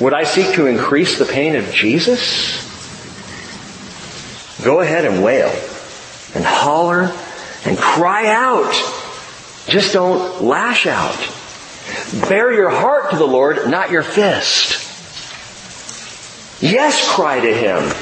Would 0.00 0.12
I 0.12 0.24
seek 0.24 0.54
to 0.56 0.66
increase 0.66 1.18
the 1.18 1.24
pain 1.24 1.56
of 1.56 1.70
Jesus? 1.72 2.62
Go 4.62 4.80
ahead 4.80 5.04
and 5.04 5.24
wail 5.24 5.50
and 6.34 6.44
holler 6.44 7.12
and 7.64 7.78
cry 7.78 8.28
out. 8.28 8.72
Just 9.66 9.92
don't 9.92 10.42
lash 10.42 10.86
out. 10.86 11.16
Bare 12.28 12.52
your 12.52 12.70
heart 12.70 13.10
to 13.10 13.16
the 13.16 13.26
Lord, 13.26 13.68
not 13.68 13.90
your 13.90 14.02
fist. 14.02 14.80
Yes, 16.62 17.08
cry 17.14 17.40
to 17.40 17.54
Him. 17.54 17.92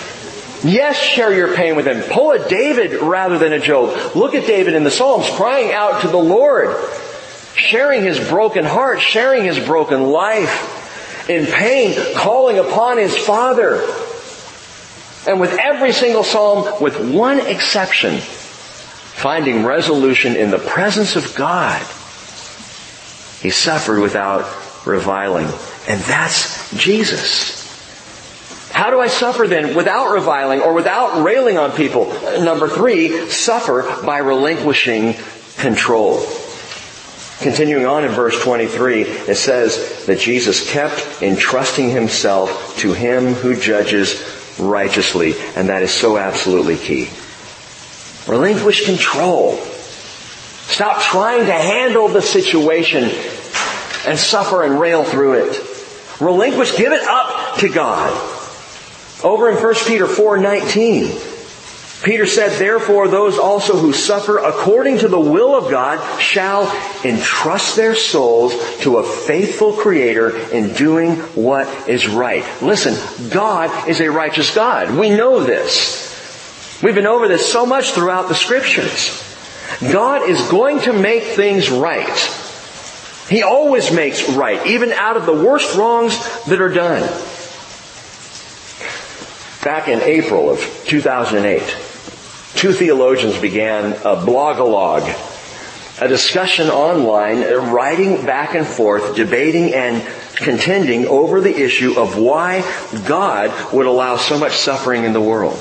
Yes, 0.65 0.97
share 0.97 1.35
your 1.35 1.57
pain 1.57 1.75
with 1.75 1.87
Him. 1.87 2.03
Pull 2.03 2.33
a 2.33 2.49
David 2.49 3.01
rather 3.03 3.39
than 3.39 3.53
a 3.53 3.59
Job. 3.59 4.15
Look 4.15 4.35
at 4.35 4.47
David 4.47 4.75
in 4.75 4.85
the 4.85 4.91
Psalms, 4.91 5.29
crying 5.31 5.73
out 5.73 6.03
to 6.03 6.09
the 6.09 6.19
Lord, 6.19 6.77
sharing 7.57 8.05
his 8.05 8.21
broken 8.29 8.65
heart, 8.65 9.01
sharing 9.01 9.45
his 9.45 9.59
broken 9.59 10.05
life, 10.05 11.29
in 11.29 11.47
pain, 11.47 11.97
calling 12.15 12.59
upon 12.59 12.99
his 12.99 13.17
Father. 13.17 13.83
And 15.27 15.41
with 15.41 15.59
every 15.59 15.93
single 15.93 16.25
Psalm, 16.25 16.81
with 16.83 17.13
one 17.13 17.41
exception, 17.41 18.19
finding 18.19 19.65
resolution 19.65 20.37
in 20.37 20.51
the 20.51 20.59
presence 20.59 21.17
of 21.17 21.35
God. 21.35 21.81
He 23.43 23.51
suffered 23.51 24.01
without 24.01 24.45
reviling. 24.87 25.47
And 25.89 26.01
that's 26.03 26.73
Jesus. 26.77 27.61
How 28.73 28.91
do 28.91 29.01
I 29.01 29.09
suffer 29.09 29.47
then 29.47 29.75
without 29.75 30.13
reviling 30.13 30.63
or 30.63 30.73
without 30.73 31.23
railing 31.23 31.59
on 31.59 31.73
people? 31.73 32.07
Number 32.41 32.69
three, 32.69 33.29
suffer 33.29 33.83
by 34.05 34.19
relinquishing 34.19 35.15
control. 35.59 36.25
Continuing 37.41 37.85
on 37.85 38.05
in 38.05 38.13
verse 38.13 38.41
23, 38.41 39.03
it 39.03 39.37
says 39.37 40.07
that 40.07 40.21
Jesus 40.21 40.71
kept 40.71 41.23
entrusting 41.23 41.91
himself 41.91 42.79
to 42.79 42.93
him 42.93 43.35
who 43.35 43.57
judges 43.57 44.23
righteously, 44.59 45.35
and 45.57 45.69
that 45.69 45.83
is 45.83 45.91
so 45.91 46.17
absolutely 46.17 46.77
key. 46.77 47.11
Relinquish 48.27 48.87
control. 48.87 49.57
Stop 49.57 51.03
trying 51.03 51.45
to 51.47 51.53
handle 51.53 52.09
the 52.09 52.23
situation 52.23 53.11
and 54.07 54.19
suffer 54.19 54.63
and 54.63 54.81
rail 54.81 55.05
through 55.05 55.45
it. 55.45 55.61
Relinquish, 56.21 56.77
give 56.77 56.93
it 56.93 57.03
up 57.03 57.59
to 57.59 57.69
God. 57.69 58.11
Over 59.25 59.49
in 59.51 59.57
1 59.57 59.75
Peter 59.87 60.07
4:19, 60.07 61.31
Peter 62.03 62.27
said, 62.27 62.59
Therefore 62.59 63.07
those 63.09 63.39
also 63.39 63.77
who 63.77 63.93
suffer 63.93 64.39
according 64.39 64.99
to 64.99 65.09
the 65.09 65.21
will 65.21 65.55
of 65.55 65.71
God 65.71 66.21
shall 66.21 66.65
entrust 67.05 67.77
their 67.77 67.95
souls 67.95 68.53
to 68.81 68.97
a 68.97 69.05
faithful 69.05 69.73
Creator 69.73 70.51
in 70.51 70.73
doing 70.75 71.17
what 71.37 71.89
is 71.89 72.09
right. 72.09 72.45
Listen, 72.61 73.31
God 73.31 73.89
is 73.89 74.01
a 74.01 74.11
righteous 74.11 74.53
God. 74.55 74.97
We 74.97 75.11
know 75.11 75.45
this. 75.45 76.11
We've 76.83 76.95
been 76.95 77.07
over 77.07 77.29
this 77.29 77.51
so 77.51 77.65
much 77.65 77.93
throughout 77.93 78.29
the 78.29 78.35
scriptures. 78.35 79.23
God 79.81 80.29
is 80.29 80.49
going 80.49 80.81
to 80.81 80.93
make 80.93 81.23
things 81.23 81.71
right. 81.71 82.09
He 83.33 83.43
always 83.43 83.91
makes 83.91 84.29
right, 84.29 84.67
even 84.67 84.93
out 84.93 85.17
of 85.17 85.25
the 85.25 85.33
worst 85.33 85.75
wrongs 85.75 86.15
that 86.45 86.61
are 86.61 86.69
done. 86.69 87.01
Back 89.65 89.89
in 89.89 90.03
April 90.03 90.51
of 90.51 90.59
2008, 90.87 91.63
two 92.57 92.75
theologians 92.75 93.39
began 93.39 93.93
a 93.93 94.17
blogalog, 94.17 95.09
a 96.03 96.09
discussion 96.09 96.69
online, 96.69 97.43
uh, 97.43 97.73
writing 97.73 98.27
back 98.27 98.55
and 98.55 98.67
forth, 98.67 99.17
debating 99.17 99.73
and 99.73 100.07
contending 100.37 101.07
over 101.07 101.41
the 101.41 101.59
issue 101.59 101.99
of 101.99 102.19
why 102.19 102.61
God 103.09 103.73
would 103.73 103.87
allow 103.87 104.19
so 104.19 104.39
much 104.39 104.59
suffering 104.59 105.05
in 105.05 105.15
the 105.15 105.23
world. 105.23 105.57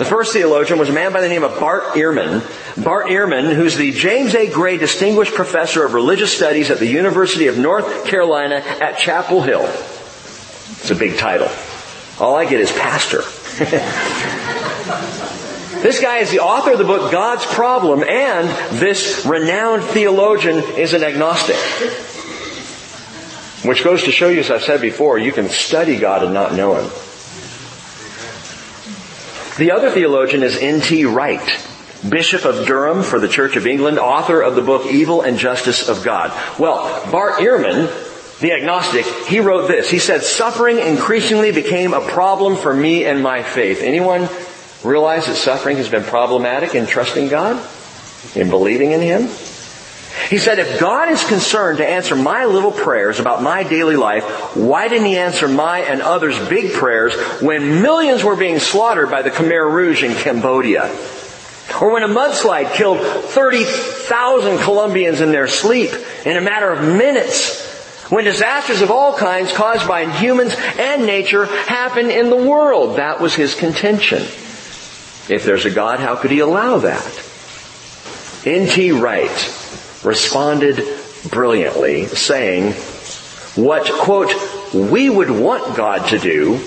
The 0.00 0.06
first 0.06 0.32
theologian 0.32 0.78
was 0.78 0.88
a 0.88 0.94
man 0.94 1.12
by 1.12 1.20
the 1.20 1.28
name 1.28 1.44
of 1.44 1.60
Bart 1.60 1.82
Ehrman. 1.92 2.40
Bart 2.82 3.08
Ehrman, 3.08 3.54
who's 3.54 3.76
the 3.76 3.92
James 3.92 4.34
A. 4.34 4.48
Gray 4.48 4.78
Distinguished 4.78 5.34
Professor 5.34 5.84
of 5.84 5.92
Religious 5.92 6.34
Studies 6.34 6.70
at 6.70 6.78
the 6.78 6.86
University 6.86 7.48
of 7.48 7.58
North 7.58 8.06
Carolina 8.06 8.54
at 8.54 8.96
Chapel 8.96 9.42
Hill. 9.42 9.60
It's 9.60 10.90
a 10.90 10.94
big 10.94 11.18
title. 11.18 11.50
All 12.18 12.34
I 12.34 12.46
get 12.46 12.62
is 12.62 12.72
pastor. 12.72 13.18
this 15.82 16.00
guy 16.00 16.20
is 16.20 16.30
the 16.30 16.40
author 16.40 16.72
of 16.72 16.78
the 16.78 16.84
book 16.84 17.12
God's 17.12 17.44
Problem, 17.44 18.02
and 18.02 18.48
this 18.78 19.26
renowned 19.26 19.84
theologian 19.84 20.78
is 20.78 20.94
an 20.94 21.04
agnostic. 21.04 21.56
Which 23.68 23.84
goes 23.84 24.04
to 24.04 24.12
show 24.12 24.30
you, 24.30 24.40
as 24.40 24.50
I've 24.50 24.62
said 24.62 24.80
before, 24.80 25.18
you 25.18 25.32
can 25.32 25.50
study 25.50 25.98
God 25.98 26.24
and 26.24 26.32
not 26.32 26.54
know 26.54 26.76
Him. 26.76 26.90
The 29.60 29.72
other 29.72 29.90
theologian 29.90 30.42
is 30.42 30.56
N.T. 30.56 31.04
Wright, 31.04 31.62
Bishop 32.08 32.46
of 32.46 32.66
Durham 32.66 33.02
for 33.02 33.20
the 33.20 33.28
Church 33.28 33.56
of 33.56 33.66
England, 33.66 33.98
author 33.98 34.40
of 34.40 34.54
the 34.54 34.62
book 34.62 34.86
Evil 34.86 35.20
and 35.20 35.36
Justice 35.36 35.86
of 35.86 36.02
God. 36.02 36.32
Well, 36.58 37.10
Bart 37.10 37.34
Ehrman, 37.40 38.40
the 38.40 38.52
agnostic, 38.52 39.04
he 39.26 39.38
wrote 39.38 39.68
this. 39.68 39.90
He 39.90 39.98
said, 39.98 40.22
suffering 40.22 40.78
increasingly 40.78 41.52
became 41.52 41.92
a 41.92 42.00
problem 42.00 42.56
for 42.56 42.72
me 42.72 43.04
and 43.04 43.22
my 43.22 43.42
faith. 43.42 43.82
Anyone 43.82 44.30
realize 44.82 45.26
that 45.26 45.34
suffering 45.34 45.76
has 45.76 45.90
been 45.90 46.04
problematic 46.04 46.74
in 46.74 46.86
trusting 46.86 47.28
God? 47.28 47.62
In 48.34 48.48
believing 48.48 48.92
in 48.92 49.02
Him? 49.02 49.28
He 50.28 50.38
said, 50.38 50.58
if 50.58 50.78
God 50.78 51.08
is 51.08 51.24
concerned 51.24 51.78
to 51.78 51.86
answer 51.86 52.14
my 52.14 52.44
little 52.44 52.70
prayers 52.70 53.18
about 53.18 53.42
my 53.42 53.62
daily 53.62 53.96
life, 53.96 54.24
why 54.56 54.88
didn't 54.88 55.06
He 55.06 55.16
answer 55.16 55.48
my 55.48 55.80
and 55.80 56.02
others' 56.02 56.38
big 56.48 56.72
prayers 56.72 57.14
when 57.40 57.82
millions 57.82 58.22
were 58.22 58.36
being 58.36 58.58
slaughtered 58.58 59.10
by 59.10 59.22
the 59.22 59.30
Khmer 59.30 59.72
Rouge 59.72 60.02
in 60.02 60.14
Cambodia? 60.14 60.88
Or 61.80 61.92
when 61.92 62.02
a 62.02 62.08
mudslide 62.08 62.74
killed 62.74 63.00
30,000 63.00 64.58
Colombians 64.58 65.20
in 65.20 65.32
their 65.32 65.48
sleep 65.48 65.90
in 66.24 66.36
a 66.36 66.40
matter 66.40 66.70
of 66.70 66.82
minutes? 66.82 67.68
When 68.10 68.24
disasters 68.24 68.82
of 68.82 68.90
all 68.90 69.16
kinds 69.16 69.52
caused 69.52 69.86
by 69.86 70.10
humans 70.10 70.54
and 70.78 71.06
nature 71.06 71.46
happen 71.46 72.10
in 72.10 72.28
the 72.28 72.36
world? 72.36 72.96
That 72.96 73.20
was 73.20 73.34
his 73.34 73.54
contention. 73.54 74.22
If 75.28 75.44
there's 75.44 75.64
a 75.64 75.70
God, 75.70 76.00
how 76.00 76.16
could 76.16 76.32
He 76.32 76.40
allow 76.40 76.78
that? 76.78 77.22
N.T. 78.44 78.90
Wright 78.92 79.59
responded 80.02 80.82
brilliantly, 81.30 82.06
saying, 82.06 82.72
what, 83.54 83.90
quote, 83.92 84.32
we 84.72 85.10
would 85.10 85.30
want 85.30 85.76
God 85.76 86.08
to 86.10 86.18
do, 86.18 86.58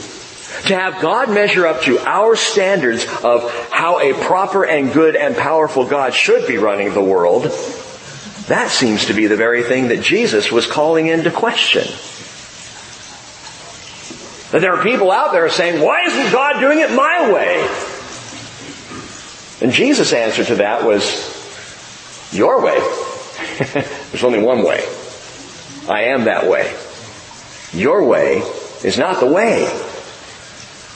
to 0.67 0.75
have 0.75 1.01
God 1.01 1.29
measure 1.29 1.65
up 1.65 1.81
to 1.83 1.97
our 1.99 2.35
standards 2.35 3.05
of 3.23 3.49
how 3.71 3.99
a 3.99 4.13
proper 4.13 4.65
and 4.65 4.93
good 4.93 5.15
and 5.15 5.35
powerful 5.35 5.85
God 5.87 6.13
should 6.13 6.47
be 6.47 6.57
running 6.57 6.93
the 6.93 7.01
world, 7.01 7.43
that 8.47 8.69
seems 8.69 9.05
to 9.05 9.13
be 9.13 9.27
the 9.27 9.37
very 9.37 9.63
thing 9.63 9.87
that 9.87 10.01
Jesus 10.01 10.51
was 10.51 10.67
calling 10.67 11.07
into 11.07 11.31
question. 11.31 11.87
That 14.51 14.59
there 14.61 14.75
are 14.75 14.83
people 14.83 15.11
out 15.11 15.31
there 15.31 15.49
saying, 15.49 15.81
why 15.81 16.01
isn't 16.01 16.31
God 16.31 16.59
doing 16.59 16.79
it 16.79 16.91
my 16.91 17.31
way? 17.31 17.67
And 19.61 19.71
Jesus' 19.71 20.13
answer 20.13 20.43
to 20.45 20.55
that 20.55 20.83
was, 20.83 21.31
your 22.31 22.61
way. 22.61 22.77
There's 23.57 24.23
only 24.23 24.41
one 24.41 24.63
way. 24.63 24.83
I 25.87 26.05
am 26.05 26.25
that 26.25 26.49
way. 26.49 26.73
Your 27.73 28.03
way 28.05 28.37
is 28.83 28.97
not 28.97 29.19
the 29.19 29.25
way. 29.25 29.63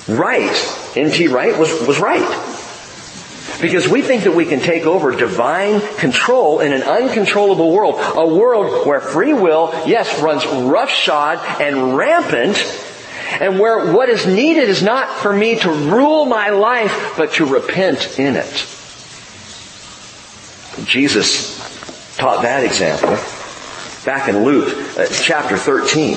Right. 0.08 0.96
N.T. 0.96 1.28
Wright 1.28 1.58
was, 1.58 1.72
was 1.88 2.00
right. 2.00 2.24
Because 3.62 3.88
we 3.88 4.02
think 4.02 4.24
that 4.24 4.36
we 4.36 4.46
can 4.46 4.60
take 4.60 4.86
over 4.86 5.16
divine 5.16 5.82
control 5.98 6.60
in 6.60 6.74
an 6.74 6.84
uncontrollable 6.84 7.72
world. 7.72 7.96
A 7.98 8.28
world 8.28 8.86
where 8.86 9.02
free 9.02 9.34
will, 9.34 9.72
yes, 9.88 10.20
runs 10.22 10.46
roughshod 10.46 11.40
and 11.60 11.98
rampant, 11.98 12.58
and 13.40 13.60
where 13.60 13.92
what 13.94 14.10
is 14.10 14.28
needed 14.28 14.70
is 14.70 14.84
not 14.84 15.10
for 15.10 15.34
me 15.34 15.56
to 15.60 15.72
rule 15.72 16.26
my 16.26 16.50
life, 16.50 17.14
but 17.18 17.34
to 17.34 17.46
repent 17.46 18.20
in 18.20 18.36
it. 18.36 18.68
Jesus 20.86 21.57
taught 22.18 22.42
that 22.42 22.64
example 22.64 23.18
back 24.08 24.30
in 24.30 24.44
Luke 24.44 24.74
uh, 24.98 25.06
chapter 25.12 25.58
13. 25.58 26.16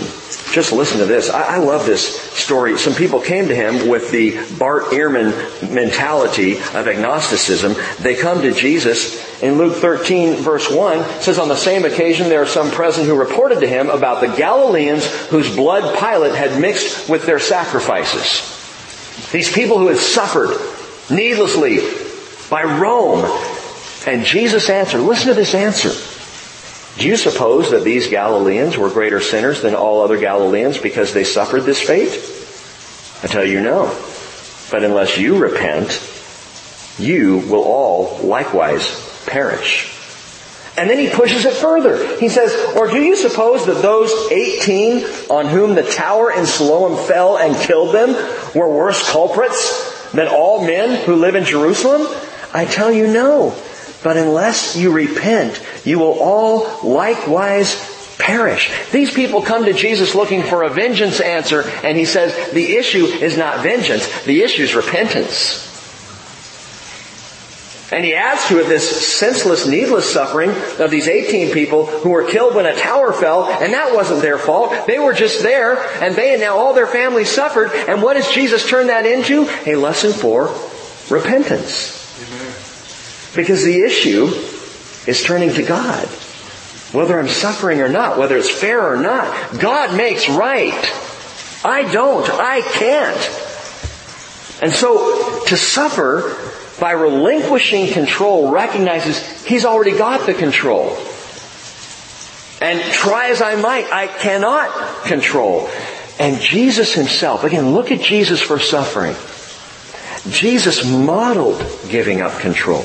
Just 0.52 0.72
listen 0.72 0.98
to 0.98 1.06
this. 1.06 1.28
I, 1.28 1.56
I, 1.56 1.58
love 1.58 1.86
this 1.86 2.20
story. 2.32 2.78
Some 2.78 2.94
people 2.94 3.20
came 3.20 3.48
to 3.48 3.54
him 3.54 3.88
with 3.88 4.10
the 4.12 4.38
Bart 4.58 4.84
Ehrman 4.92 5.32
mentality 5.74 6.58
of 6.58 6.86
agnosticism. 6.86 7.74
They 8.00 8.14
come 8.14 8.42
to 8.42 8.52
Jesus 8.52 9.42
in 9.42 9.58
Luke 9.58 9.76
13 9.76 10.36
verse 10.36 10.70
1 10.70 11.02
says 11.20 11.38
on 11.38 11.48
the 11.48 11.56
same 11.56 11.84
occasion 11.84 12.28
there 12.28 12.42
are 12.42 12.46
some 12.46 12.70
present 12.70 13.06
who 13.06 13.18
reported 13.18 13.60
to 13.60 13.66
him 13.66 13.90
about 13.90 14.20
the 14.20 14.28
Galileans 14.28 15.06
whose 15.26 15.54
blood 15.54 15.98
Pilate 15.98 16.34
had 16.34 16.60
mixed 16.60 17.08
with 17.08 17.26
their 17.26 17.40
sacrifices. 17.40 18.46
These 19.32 19.52
people 19.52 19.78
who 19.78 19.88
had 19.88 19.98
suffered 19.98 20.56
needlessly 21.10 21.78
by 22.48 22.62
Rome. 22.64 23.24
And 24.06 24.24
Jesus 24.24 24.70
answered, 24.70 25.00
listen 25.00 25.28
to 25.28 25.34
this 25.34 25.54
answer. 25.54 25.90
Do 26.98 27.06
you 27.06 27.16
suppose 27.16 27.70
that 27.70 27.84
these 27.84 28.08
Galileans 28.08 28.76
were 28.76 28.90
greater 28.90 29.20
sinners 29.20 29.62
than 29.62 29.74
all 29.74 30.02
other 30.02 30.18
Galileans 30.18 30.78
because 30.78 31.14
they 31.14 31.24
suffered 31.24 31.62
this 31.62 31.80
fate? 31.80 32.12
I 33.22 33.26
tell 33.26 33.44
you 33.44 33.60
no. 33.60 33.86
But 34.70 34.84
unless 34.84 35.18
you 35.18 35.38
repent, 35.38 36.00
you 36.98 37.38
will 37.38 37.62
all 37.62 38.18
likewise 38.18 39.22
perish. 39.26 39.96
And 40.76 40.88
then 40.88 40.98
he 40.98 41.10
pushes 41.10 41.44
it 41.44 41.54
further. 41.54 42.18
He 42.18 42.28
says, 42.28 42.74
or 42.76 42.86
do 42.88 43.02
you 43.02 43.16
suppose 43.16 43.66
that 43.66 43.82
those 43.82 44.12
18 44.30 45.04
on 45.28 45.46
whom 45.46 45.74
the 45.74 45.82
tower 45.82 46.32
in 46.32 46.46
Siloam 46.46 47.06
fell 47.06 47.36
and 47.36 47.56
killed 47.56 47.94
them 47.94 48.10
were 48.54 48.68
worse 48.68 49.10
culprits 49.10 50.10
than 50.12 50.28
all 50.28 50.66
men 50.66 51.04
who 51.04 51.16
live 51.16 51.34
in 51.34 51.44
Jerusalem? 51.44 52.06
I 52.54 52.64
tell 52.64 52.90
you 52.90 53.06
no. 53.06 53.50
But 54.02 54.16
unless 54.16 54.76
you 54.76 54.92
repent, 54.92 55.62
you 55.84 55.98
will 55.98 56.18
all 56.20 56.88
likewise 56.88 57.74
perish. 58.18 58.70
These 58.92 59.12
people 59.12 59.42
come 59.42 59.64
to 59.64 59.72
Jesus 59.72 60.14
looking 60.14 60.42
for 60.42 60.62
a 60.62 60.70
vengeance 60.70 61.20
answer, 61.20 61.62
and 61.82 61.96
he 61.96 62.04
says 62.04 62.52
the 62.52 62.76
issue 62.76 63.04
is 63.04 63.36
not 63.36 63.62
vengeance, 63.62 64.24
the 64.24 64.42
issue 64.42 64.62
is 64.62 64.74
repentance. 64.74 65.66
And 67.92 68.04
he 68.04 68.14
adds 68.14 68.46
to 68.46 68.60
it 68.60 68.68
this 68.68 69.18
senseless, 69.18 69.66
needless 69.66 70.10
suffering 70.10 70.50
of 70.78 70.92
these 70.92 71.08
18 71.08 71.52
people 71.52 71.86
who 71.86 72.10
were 72.10 72.24
killed 72.24 72.54
when 72.54 72.66
a 72.66 72.76
tower 72.76 73.12
fell, 73.12 73.46
and 73.46 73.72
that 73.72 73.94
wasn't 73.94 74.22
their 74.22 74.38
fault. 74.38 74.86
They 74.86 75.00
were 75.00 75.12
just 75.12 75.42
there, 75.42 75.76
and 76.00 76.14
they 76.14 76.32
and 76.32 76.40
now 76.40 76.56
all 76.56 76.72
their 76.72 76.86
families 76.86 77.30
suffered. 77.30 77.72
And 77.72 78.00
what 78.00 78.14
does 78.14 78.30
Jesus 78.30 78.68
turn 78.68 78.86
that 78.86 79.06
into? 79.06 79.48
A 79.66 79.74
lesson 79.74 80.12
for 80.12 80.54
repentance. 81.10 81.99
Because 83.34 83.64
the 83.64 83.82
issue 83.82 84.26
is 85.06 85.22
turning 85.22 85.52
to 85.54 85.62
God. 85.62 86.06
Whether 86.92 87.18
I'm 87.18 87.28
suffering 87.28 87.80
or 87.80 87.88
not, 87.88 88.18
whether 88.18 88.36
it's 88.36 88.50
fair 88.50 88.92
or 88.92 88.96
not, 88.96 89.60
God 89.60 89.96
makes 89.96 90.28
right. 90.28 90.74
I 91.64 91.90
don't. 91.92 92.28
I 92.28 92.62
can't. 92.62 94.62
And 94.62 94.72
so 94.72 95.44
to 95.46 95.56
suffer 95.56 96.36
by 96.80 96.92
relinquishing 96.92 97.92
control 97.92 98.50
recognizes 98.50 99.44
He's 99.44 99.64
already 99.64 99.96
got 99.96 100.26
the 100.26 100.34
control. 100.34 100.96
And 102.60 102.80
try 102.92 103.30
as 103.30 103.40
I 103.40 103.56
might, 103.56 103.90
I 103.90 104.06
cannot 104.06 105.04
control. 105.04 105.70
And 106.18 106.40
Jesus 106.40 106.92
Himself, 106.92 107.44
again, 107.44 107.72
look 107.72 107.90
at 107.90 108.00
Jesus 108.00 108.42
for 108.42 108.58
suffering. 108.58 109.14
Jesus 110.30 110.84
modeled 110.84 111.64
giving 111.88 112.20
up 112.20 112.38
control. 112.40 112.84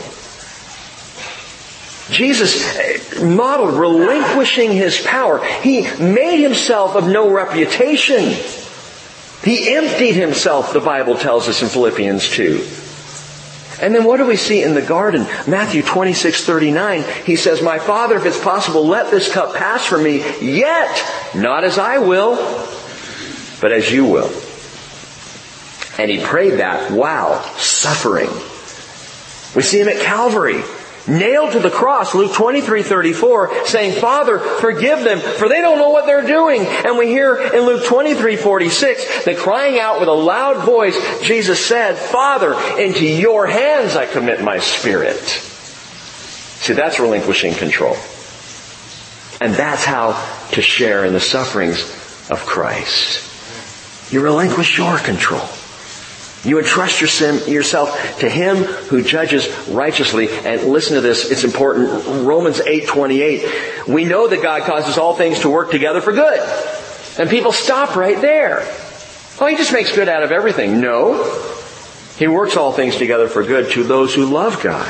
Jesus 2.09 3.19
modeled 3.19 3.73
relinquishing 3.73 4.71
his 4.71 5.01
power. 5.01 5.43
He 5.43 5.81
made 5.97 6.41
himself 6.41 6.95
of 6.95 7.07
no 7.07 7.31
reputation. 7.31 8.35
He 9.43 9.75
emptied 9.75 10.13
himself, 10.13 10.73
the 10.73 10.79
Bible 10.79 11.17
tells 11.17 11.47
us 11.47 11.61
in 11.61 11.69
Philippians 11.69 12.29
2. 12.29 12.67
And 13.81 13.93
then 13.93 14.05
what 14.05 14.17
do 14.17 14.25
we 14.25 14.37
see 14.37 14.63
in 14.63 14.73
the 14.73 14.81
garden? 14.81 15.23
Matthew 15.47 15.81
26, 15.81 16.45
39, 16.45 17.03
he 17.25 17.35
says, 17.35 17.61
My 17.61 17.77
Father, 17.77 18.15
if 18.15 18.25
it's 18.25 18.41
possible, 18.41 18.85
let 18.87 19.11
this 19.11 19.31
cup 19.31 19.53
pass 19.55 19.85
from 19.85 20.03
me, 20.03 20.19
yet 20.41 21.31
not 21.35 21.63
as 21.63 21.77
I 21.77 21.97
will, 21.97 22.35
but 23.59 23.71
as 23.71 23.91
you 23.91 24.05
will. 24.05 24.31
And 25.99 26.09
he 26.09 26.23
prayed 26.23 26.59
that 26.59 26.91
while 26.91 27.41
suffering. 27.57 28.29
We 29.55 29.61
see 29.61 29.79
him 29.79 29.89
at 29.89 30.01
Calvary 30.01 30.63
nailed 31.07 31.51
to 31.53 31.59
the 31.59 31.69
cross, 31.69 32.15
Luke 32.15 32.33
23, 32.33 32.83
34, 32.83 33.65
saying, 33.65 33.99
Father, 33.99 34.39
forgive 34.39 35.03
them, 35.03 35.19
for 35.19 35.47
they 35.47 35.61
don't 35.61 35.77
know 35.77 35.89
what 35.89 36.05
they're 36.05 36.25
doing. 36.25 36.61
And 36.61 36.97
we 36.97 37.07
hear 37.07 37.35
in 37.35 37.65
Luke 37.65 37.85
23, 37.85 38.35
46, 38.35 39.25
that 39.25 39.37
crying 39.37 39.79
out 39.79 39.99
with 39.99 40.09
a 40.09 40.13
loud 40.13 40.65
voice, 40.65 40.97
Jesus 41.21 41.63
said, 41.63 41.95
Father, 41.97 42.53
into 42.79 43.05
your 43.05 43.47
hands 43.47 43.95
I 43.95 44.05
commit 44.05 44.43
my 44.43 44.59
spirit. 44.59 45.19
See, 45.19 46.73
that's 46.73 46.99
relinquishing 46.99 47.53
control. 47.53 47.95
And 49.41 49.53
that's 49.53 49.85
how 49.85 50.13
to 50.51 50.61
share 50.61 51.05
in 51.05 51.13
the 51.13 51.19
sufferings 51.19 51.81
of 52.29 52.43
Christ. 52.45 54.11
You 54.11 54.21
relinquish 54.21 54.77
your 54.77 54.97
control. 54.97 55.47
You 56.45 56.59
entrust 56.59 57.01
yourself 57.01 58.19
to 58.19 58.29
Him 58.29 58.57
who 58.57 59.01
judges 59.01 59.49
righteously. 59.67 60.29
And 60.29 60.65
listen 60.65 60.93
to 60.95 61.01
this, 61.01 61.31
it's 61.31 61.43
important. 61.43 61.89
Romans 62.25 62.59
8:28. 62.59 63.87
We 63.87 64.05
know 64.05 64.27
that 64.27 64.41
God 64.43 64.61
causes 64.61 64.97
all 64.97 65.15
things 65.15 65.39
to 65.39 65.49
work 65.49 65.71
together 65.71 66.01
for 66.01 66.13
good. 66.13 66.39
And 67.17 67.29
people 67.29 67.51
stop 67.51 67.95
right 67.95 68.21
there. 68.21 68.59
Oh, 69.39 69.47
He 69.47 69.57
just 69.57 69.73
makes 69.73 69.93
good 69.93 70.07
out 70.07 70.21
of 70.21 70.31
everything. 70.31 70.79
No. 70.79 71.23
He 72.17 72.27
works 72.27 72.55
all 72.55 72.71
things 72.71 72.95
together 72.95 73.27
for 73.27 73.43
good 73.43 73.71
to 73.71 73.83
those 73.83 74.13
who 74.13 74.25
love 74.25 74.61
God. 74.61 74.89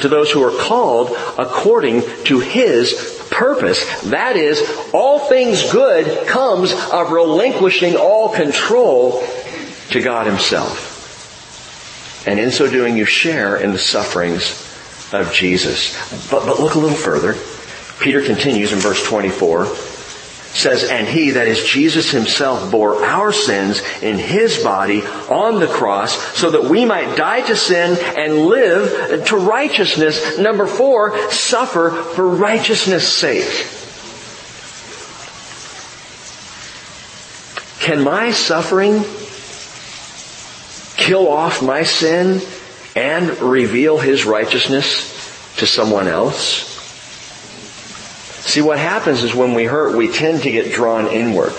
To 0.00 0.08
those 0.08 0.30
who 0.30 0.42
are 0.42 0.58
called 0.58 1.16
according 1.38 2.02
to 2.24 2.40
His 2.40 3.26
purpose. 3.30 4.02
That 4.10 4.36
is, 4.36 4.60
all 4.92 5.20
things 5.20 5.70
good 5.70 6.26
comes 6.26 6.72
of 6.72 7.12
relinquishing 7.12 7.96
all 7.96 8.30
control 8.34 9.22
to 9.90 10.00
God 10.00 10.26
Himself. 10.26 10.92
And 12.26 12.40
in 12.40 12.50
so 12.50 12.70
doing, 12.70 12.96
you 12.96 13.04
share 13.04 13.56
in 13.56 13.72
the 13.72 13.78
sufferings 13.78 14.60
of 15.12 15.32
Jesus. 15.32 15.94
But, 16.30 16.46
but 16.46 16.60
look 16.60 16.74
a 16.74 16.78
little 16.78 16.96
further. 16.96 17.34
Peter 18.00 18.22
continues 18.22 18.72
in 18.72 18.78
verse 18.78 19.06
24 19.06 19.66
says, 20.54 20.84
and 20.84 21.08
he, 21.08 21.32
that 21.32 21.48
is 21.48 21.64
Jesus 21.64 22.12
himself, 22.12 22.70
bore 22.70 23.04
our 23.04 23.32
sins 23.32 23.82
in 24.02 24.18
his 24.18 24.62
body 24.62 25.02
on 25.02 25.58
the 25.58 25.66
cross 25.66 26.16
so 26.38 26.50
that 26.50 26.64
we 26.64 26.84
might 26.84 27.16
die 27.16 27.40
to 27.40 27.56
sin 27.56 27.98
and 28.16 28.46
live 28.46 29.26
to 29.26 29.36
righteousness. 29.36 30.38
Number 30.38 30.66
four, 30.66 31.30
suffer 31.32 31.90
for 31.90 32.28
righteousness 32.28 33.12
sake. 33.12 33.66
Can 37.80 38.02
my 38.02 38.30
suffering 38.30 39.02
kill 41.04 41.28
off 41.28 41.62
my 41.62 41.82
sin 41.82 42.40
and 42.96 43.38
reveal 43.40 43.98
his 43.98 44.24
righteousness 44.24 45.12
to 45.58 45.66
someone 45.66 46.08
else? 46.08 46.70
See, 48.46 48.62
what 48.62 48.78
happens 48.78 49.22
is 49.22 49.34
when 49.34 49.54
we 49.54 49.64
hurt, 49.64 49.96
we 49.96 50.10
tend 50.10 50.42
to 50.42 50.50
get 50.50 50.72
drawn 50.72 51.06
inward. 51.06 51.52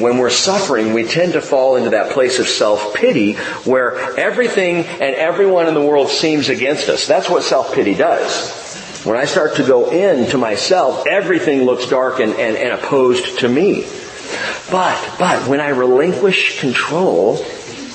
When 0.00 0.18
we're 0.18 0.30
suffering, 0.30 0.92
we 0.92 1.04
tend 1.04 1.34
to 1.34 1.40
fall 1.40 1.76
into 1.76 1.90
that 1.90 2.12
place 2.12 2.38
of 2.38 2.48
self-pity 2.48 3.34
where 3.64 4.18
everything 4.18 4.84
and 4.84 5.14
everyone 5.14 5.68
in 5.68 5.74
the 5.74 5.82
world 5.82 6.08
seems 6.08 6.48
against 6.48 6.88
us. 6.88 7.06
That's 7.06 7.30
what 7.30 7.44
self-pity 7.44 7.94
does. 7.94 9.04
When 9.04 9.16
I 9.16 9.24
start 9.24 9.56
to 9.56 9.62
go 9.62 9.90
into 9.90 10.36
myself, 10.36 11.06
everything 11.06 11.62
looks 11.62 11.86
dark 11.86 12.20
and, 12.20 12.32
and, 12.34 12.56
and 12.56 12.72
opposed 12.72 13.38
to 13.40 13.48
me. 13.48 13.86
But, 14.70 15.16
but 15.18 15.48
when 15.48 15.60
I 15.60 15.68
relinquish 15.68 16.60
control, 16.60 17.36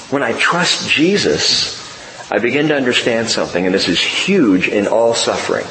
when 0.10 0.24
I 0.24 0.34
trust 0.34 0.90
Jesus, 0.90 1.80
I 2.32 2.40
begin 2.40 2.70
to 2.70 2.76
understand 2.76 3.30
something, 3.30 3.66
and 3.66 3.74
this 3.74 3.88
is 3.88 4.02
huge 4.02 4.68
in 4.68 4.88
all 4.88 5.14
suffering. 5.14 5.66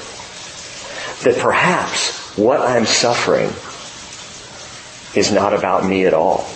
That 1.25 1.41
perhaps 1.41 2.37
what 2.37 2.61
I'm 2.61 2.87
suffering 2.87 3.51
is 5.15 5.33
not 5.33 5.55
about 5.55 5.85
me 5.85 6.07
at 6.07 6.15
all. 6.15 6.47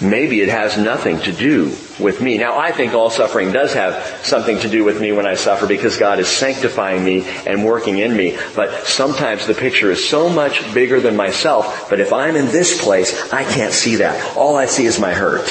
Maybe 0.00 0.40
it 0.40 0.48
has 0.48 0.76
nothing 0.76 1.20
to 1.20 1.32
do 1.32 1.76
with 1.98 2.20
me. 2.20 2.38
Now 2.38 2.58
I 2.58 2.72
think 2.72 2.94
all 2.94 3.10
suffering 3.10 3.52
does 3.52 3.74
have 3.74 3.94
something 4.24 4.58
to 4.60 4.68
do 4.68 4.84
with 4.84 5.00
me 5.00 5.12
when 5.12 5.26
I 5.26 5.34
suffer 5.34 5.66
because 5.66 5.96
God 5.96 6.18
is 6.18 6.28
sanctifying 6.28 7.04
me 7.04 7.26
and 7.46 7.64
working 7.64 7.98
in 7.98 8.16
me. 8.16 8.36
But 8.54 8.86
sometimes 8.86 9.46
the 9.46 9.54
picture 9.54 9.90
is 9.90 10.08
so 10.08 10.28
much 10.28 10.74
bigger 10.74 11.00
than 11.00 11.16
myself, 11.16 11.88
but 11.88 12.00
if 12.00 12.12
I'm 12.12 12.36
in 12.36 12.46
this 12.46 12.82
place, 12.82 13.32
I 13.32 13.44
can't 13.44 13.72
see 13.72 13.96
that. 13.96 14.36
All 14.36 14.56
I 14.56 14.66
see 14.66 14.86
is 14.86 14.98
my 14.98 15.12
hurt. 15.12 15.46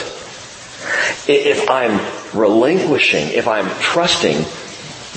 If 1.27 1.69
I'm 1.69 2.01
relinquishing, 2.37 3.29
if 3.29 3.47
I'm 3.47 3.69
trusting, 3.79 4.43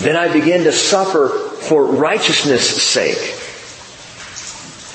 then 0.04 0.16
I 0.16 0.32
begin 0.32 0.64
to 0.64 0.72
suffer 0.72 1.28
for 1.28 1.84
righteousness' 1.84 2.82
sake. 2.82 3.45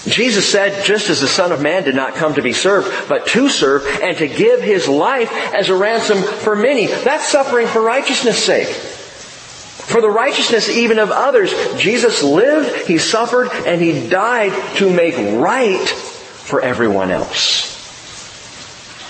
Jesus 0.08 0.52
said, 0.52 0.84
just 0.84 1.10
as 1.10 1.22
the 1.22 1.28
Son 1.28 1.52
of 1.52 1.62
Man 1.62 1.84
did 1.84 1.96
not 1.96 2.16
come 2.16 2.34
to 2.34 2.42
be 2.42 2.54
served, 2.54 3.08
but 3.08 3.28
to 3.28 3.50
serve 3.50 3.86
and 4.02 4.18
to 4.18 4.28
give 4.28 4.62
his 4.62 4.88
life 4.88 5.32
as 5.54 5.70
a 5.70 5.76
ransom 5.76 6.24
for 6.24 6.56
many. 6.56 6.88
That's 6.88 7.28
suffering 7.28 7.68
for 7.68 7.82
righteousness' 7.82 8.44
sake. 8.44 8.68
For 8.68 10.02
the 10.02 10.10
righteousness 10.10 10.70
even 10.70 10.98
of 10.98 11.12
others. 11.12 11.54
Jesus 11.78 12.24
lived, 12.24 12.88
he 12.88 12.98
suffered, 12.98 13.50
and 13.52 13.80
he 13.80 14.08
died 14.10 14.54
to 14.78 14.92
make 14.92 15.16
right 15.40 15.88
for 15.88 16.62
everyone 16.62 17.12
else. 17.12 17.70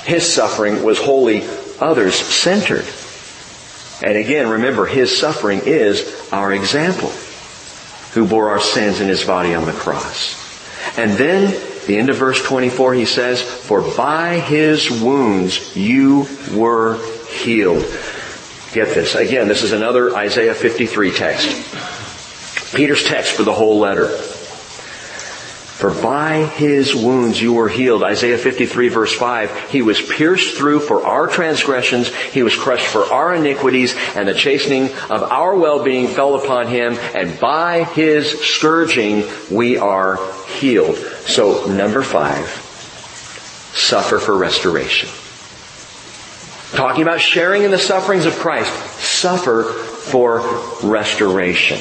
His 0.04 0.32
suffering 0.32 0.84
was 0.84 1.00
wholly 1.00 1.48
others 1.80 2.16
centered. 2.16 2.86
And 4.04 4.18
again, 4.18 4.50
remember, 4.50 4.88
his 4.88 5.18
suffering 5.18 5.62
is 5.66 6.30
our 6.34 6.52
example 6.52 7.12
who 8.14 8.28
bore 8.28 8.50
our 8.50 8.60
sins 8.60 9.00
in 9.00 9.08
his 9.08 9.24
body 9.24 9.54
on 9.54 9.66
the 9.66 9.72
cross. 9.72 10.41
And 10.98 11.12
then, 11.12 11.52
the 11.88 11.98
end 11.98 12.10
of 12.10 12.18
verse 12.18 12.42
24, 12.44 12.94
he 12.94 13.06
says, 13.06 13.42
For 13.42 13.82
by 13.96 14.40
his 14.40 14.90
wounds 14.90 15.76
you 15.76 16.28
were 16.54 17.00
healed. 17.28 17.84
Get 18.74 18.94
this. 18.94 19.16
Again, 19.16 19.48
this 19.48 19.64
is 19.64 19.74
another 19.74 20.16
Isaiah 20.16 20.54
53 20.54 21.12
text. 21.12 22.74
Peter's 22.74 23.04
text 23.04 23.34
for 23.34 23.44
the 23.44 23.54
whole 23.54 23.80
letter. 23.80 24.08
For 25.82 25.90
by 25.90 26.46
his 26.46 26.94
wounds 26.94 27.42
you 27.42 27.54
were 27.54 27.68
healed. 27.68 28.04
Isaiah 28.04 28.38
53 28.38 28.90
verse 28.90 29.14
5. 29.14 29.72
He 29.72 29.82
was 29.82 30.00
pierced 30.00 30.56
through 30.56 30.82
for 30.82 31.04
our 31.04 31.28
transgressions. 31.28 32.14
He 32.14 32.44
was 32.44 32.56
crushed 32.56 32.86
for 32.86 33.06
our 33.06 33.34
iniquities 33.34 33.96
and 34.16 34.28
the 34.28 34.36
chastening 34.36 34.94
of 35.10 35.24
our 35.24 35.56
well-being 35.56 36.10
fell 36.10 36.36
upon 36.36 36.68
him 36.68 36.94
and 37.16 37.40
by 37.40 37.84
his 37.84 38.40
scourging 38.42 39.24
we 39.50 39.78
are 39.78 40.18
healed. 40.62 40.96
So 41.26 41.66
number 41.66 42.04
five, 42.04 42.48
suffer 43.76 44.20
for 44.20 44.38
restoration. 44.38 45.10
Talking 46.78 47.02
about 47.02 47.20
sharing 47.20 47.64
in 47.64 47.72
the 47.72 47.78
sufferings 47.78 48.26
of 48.26 48.36
Christ, 48.36 48.72
suffer 49.00 49.64
for 49.64 50.40
restoration. 50.84 51.80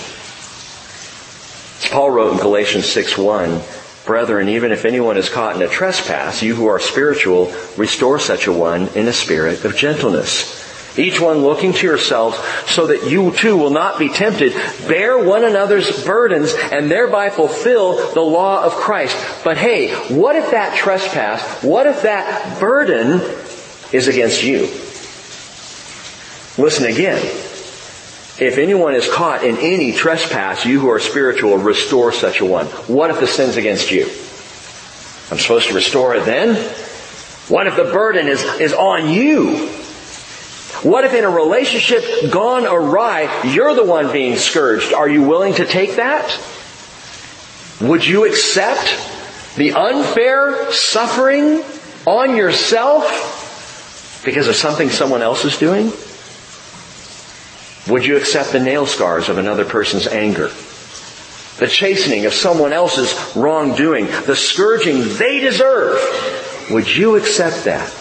Paul 1.93 2.11
wrote 2.11 2.33
in 2.33 2.39
Galatians 2.39 2.87
6 2.87 3.17
1, 3.17 3.61
Brethren, 4.07 4.49
even 4.49 4.73
if 4.73 4.85
anyone 4.85 5.17
is 5.17 5.29
caught 5.29 5.57
in 5.57 5.63
a 5.63 5.69
trespass, 5.69 6.43
you 6.43 6.55
who 6.55 6.67
are 6.67 6.81
spiritual, 6.81 7.53
restore 7.77 8.19
such 8.19 8.47
a 8.47 8.53
one 8.53 8.89
in 8.97 9.07
a 9.07 9.13
spirit 9.13 9.65
of 9.65 9.77
gentleness. 9.77 10.70
Each 10.97 11.21
one 11.21 11.39
looking 11.39 11.73
to 11.73 11.87
yourselves 11.87 12.37
so 12.67 12.89
that 12.89 13.09
you 13.09 13.31
too 13.33 13.57
will 13.57 13.71
not 13.71 13.99
be 13.99 14.09
tempted. 14.09 14.53
Bear 14.89 15.19
one 15.19 15.45
another's 15.45 16.05
burdens 16.05 16.53
and 16.53 16.91
thereby 16.91 17.31
fulfill 17.31 18.13
the 18.13 18.21
law 18.21 18.65
of 18.65 18.73
Christ. 18.73 19.17
But 19.45 19.57
hey, 19.57 19.95
what 20.15 20.35
if 20.37 20.51
that 20.51 20.77
trespass, 20.77 21.63
what 21.63 21.87
if 21.87 22.03
that 22.03 22.59
burden 22.59 23.21
is 23.93 24.09
against 24.09 24.43
you? 24.43 24.63
Listen 26.61 26.87
again. 26.87 27.25
If 28.39 28.59
anyone 28.59 28.95
is 28.95 29.09
caught 29.09 29.45
in 29.45 29.59
any 29.59 29.93
trespass, 29.93 30.65
you 30.65 30.81
who 30.81 30.89
are 30.89 30.99
spiritual, 30.99 31.59
restore 31.59 32.11
such 32.11 32.41
a 32.41 32.45
one. 32.45 32.67
What 32.67 33.11
if 33.11 33.21
the 33.21 33.27
sin's 33.27 33.57
against 33.57 33.91
you? 33.91 34.05
I'm 35.31 35.39
supposed 35.39 35.69
to 35.69 35.75
restore 35.75 36.17
it 36.17 36.25
then? 36.25 36.57
What 37.49 37.67
if 37.67 37.77
the 37.77 37.85
burden 37.85 38.29
is, 38.29 38.43
is 38.61 38.73
on 38.73 39.11
you? 39.11 39.69
What 40.83 41.05
if 41.05 41.13
in 41.13 41.25
a 41.25 41.31
relationship 41.31 42.31
gone 42.31 42.67
awry, 42.67 43.43
you're 43.45 43.75
the 43.75 43.85
one 43.85 44.13
being 44.13 44.37
scourged? 44.37 44.95
Are 44.95 45.09
you 45.09 45.23
willing 45.23 45.55
to 45.55 45.67
take 45.67 45.97
that? 45.97 46.41
Would 47.83 48.07
you 48.07 48.27
accept 48.27 49.57
the 49.57 49.73
unfair 49.73 50.73
suffering 50.73 51.63
on 52.07 52.37
yourself 52.37 54.23
because 54.25 54.49
of 54.49 54.57
something 54.57 54.89
someone 54.89 55.21
else 55.21 55.45
is 55.45 55.59
doing? 55.59 55.93
Would 57.93 58.07
you 58.07 58.17
accept 58.17 58.53
the 58.53 58.61
nail 58.61 58.87
scars 58.87 59.29
of 59.29 59.37
another 59.37 59.65
person's 59.67 60.07
anger? 60.07 60.49
The 61.59 61.69
chastening 61.69 62.25
of 62.25 62.33
someone 62.33 62.73
else's 62.73 63.37
wrongdoing? 63.37 64.07
The 64.07 64.37
scourging 64.37 65.17
they 65.19 65.41
deserve? 65.41 65.99
Would 66.71 66.89
you 66.89 67.17
accept 67.17 67.65
that? 67.65 67.93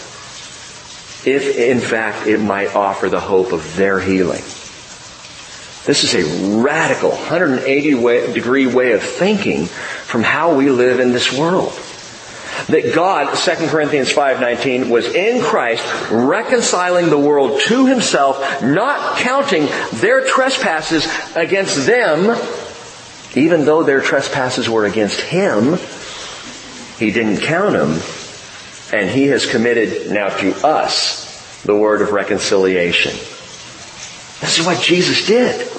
If 1.26 1.58
in 1.58 1.80
fact 1.80 2.28
it 2.28 2.40
might 2.40 2.76
offer 2.76 3.10
the 3.10 3.20
hope 3.20 3.52
of 3.52 3.76
their 3.76 4.00
healing. 4.00 4.44
This 5.86 6.04
is 6.04 6.14
a 6.14 6.62
radical 6.62 7.12
180 7.12 7.96
way, 7.96 8.34
degree 8.34 8.68
way 8.68 8.92
of 8.92 9.02
thinking 9.02 9.66
from 9.66 10.24
how 10.24 10.56
we 10.56 10.70
live 10.70 11.00
in 11.00 11.12
this 11.12 11.32
world 11.38 11.74
that 12.68 12.94
God, 12.94 13.36
2 13.36 13.70
Corinthians 13.70 14.12
5:19, 14.12 14.90
was 14.90 15.06
in 15.08 15.42
Christ 15.42 15.84
reconciling 16.12 17.10
the 17.10 17.18
world 17.18 17.62
to 17.62 17.86
himself, 17.86 18.62
not 18.62 19.18
counting 19.18 19.68
their 19.94 20.26
trespasses 20.26 21.08
against 21.36 21.86
them, 21.86 22.38
even 23.36 23.66
though 23.66 23.84
their 23.84 24.02
trespasses 24.02 24.70
were 24.70 24.86
against 24.86 25.22
him. 25.22 25.80
He 26.98 27.12
didn't 27.12 27.42
count 27.42 27.74
them, 27.74 28.02
and 28.92 29.10
he 29.10 29.28
has 29.28 29.46
committed 29.46 30.12
now 30.12 30.30
to 30.30 30.52
us 30.66 31.64
the 31.64 31.76
word 31.76 32.02
of 32.02 32.12
reconciliation. 32.12 33.12
This 34.42 34.60
is 34.60 34.66
what 34.66 34.82
Jesus 34.82 35.28
did. 35.28 35.70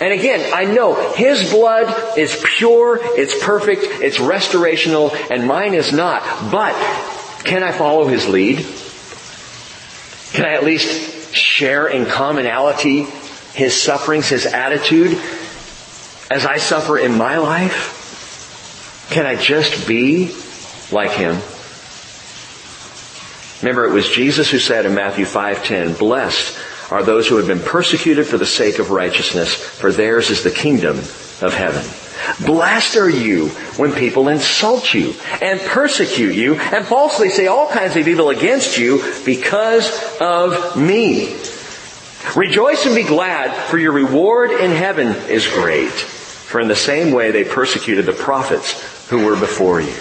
And 0.00 0.14
again, 0.14 0.52
I 0.54 0.64
know 0.64 1.12
His 1.12 1.50
blood 1.50 2.18
is 2.18 2.42
pure, 2.56 2.98
it's 3.02 3.38
perfect, 3.44 3.82
it's 4.02 4.16
restorational, 4.16 5.14
and 5.30 5.46
mine 5.46 5.74
is 5.74 5.92
not. 5.92 6.22
But, 6.50 6.74
can 7.44 7.62
I 7.62 7.72
follow 7.72 8.06
His 8.06 8.26
lead? 8.26 8.64
Can 10.32 10.46
I 10.46 10.54
at 10.54 10.64
least 10.64 11.34
share 11.34 11.86
in 11.86 12.06
commonality 12.06 13.02
His 13.52 13.80
sufferings, 13.80 14.28
His 14.28 14.46
attitude, 14.46 15.18
as 16.30 16.46
I 16.46 16.56
suffer 16.56 16.96
in 16.96 17.18
my 17.18 17.36
life? 17.36 19.06
Can 19.10 19.26
I 19.26 19.36
just 19.36 19.86
be 19.86 20.34
like 20.90 21.10
Him? 21.10 21.36
Remember, 23.62 23.84
it 23.84 23.92
was 23.92 24.08
Jesus 24.08 24.50
who 24.50 24.58
said 24.58 24.86
in 24.86 24.94
Matthew 24.94 25.26
5:10, 25.26 25.94
"Blessed 25.94 26.56
are 26.90 27.02
those 27.02 27.28
who 27.28 27.36
have 27.36 27.46
been 27.46 27.60
persecuted 27.60 28.26
for 28.26 28.38
the 28.38 28.46
sake 28.46 28.78
of 28.78 28.90
righteousness, 28.90 29.54
for 29.54 29.92
theirs 29.92 30.30
is 30.30 30.42
the 30.42 30.50
kingdom 30.50 30.98
of 30.98 31.54
heaven. 31.54 31.84
Blessed 32.44 32.96
are 32.96 33.08
you 33.08 33.48
when 33.76 33.92
people 33.92 34.28
insult 34.28 34.92
you 34.92 35.14
and 35.40 35.60
persecute 35.60 36.34
you 36.34 36.54
and 36.54 36.84
falsely 36.84 37.30
say 37.30 37.46
all 37.46 37.68
kinds 37.68 37.96
of 37.96 38.06
evil 38.06 38.30
against 38.30 38.76
you 38.78 39.02
because 39.24 39.90
of 40.20 40.76
me. 40.76 41.36
Rejoice 42.36 42.86
and 42.86 42.94
be 42.94 43.02
glad, 43.02 43.54
for 43.68 43.78
your 43.78 43.92
reward 43.92 44.50
in 44.50 44.70
heaven 44.70 45.08
is 45.28 45.46
great. 45.46 45.90
For 45.90 46.60
in 46.60 46.68
the 46.68 46.76
same 46.76 47.12
way 47.12 47.30
they 47.30 47.44
persecuted 47.44 48.06
the 48.06 48.12
prophets 48.12 49.08
who 49.08 49.24
were 49.24 49.36
before 49.36 49.80
you. 49.80 49.94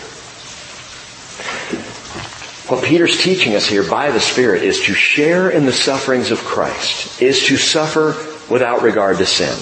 What 2.69 2.83
Peter's 2.83 3.19
teaching 3.19 3.55
us 3.55 3.65
here 3.65 3.83
by 3.83 4.11
the 4.11 4.19
Spirit 4.19 4.61
is 4.61 4.81
to 4.81 4.93
share 4.93 5.49
in 5.49 5.65
the 5.65 5.73
sufferings 5.73 6.29
of 6.29 6.37
Christ, 6.37 7.19
is 7.19 7.47
to 7.47 7.57
suffer 7.57 8.15
without 8.47 8.83
regard 8.83 9.17
to 9.17 9.25
sin. 9.25 9.57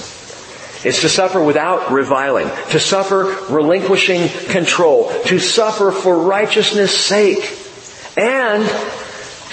It's 0.85 0.99
to 1.01 1.09
suffer 1.09 1.41
without 1.41 1.89
reviling, 1.89 2.49
to 2.71 2.81
suffer 2.81 3.37
relinquishing 3.49 4.27
control, 4.49 5.09
to 5.27 5.39
suffer 5.39 5.91
for 5.91 6.17
righteousness 6.17 6.97
sake, 6.97 7.57
and 8.17 8.67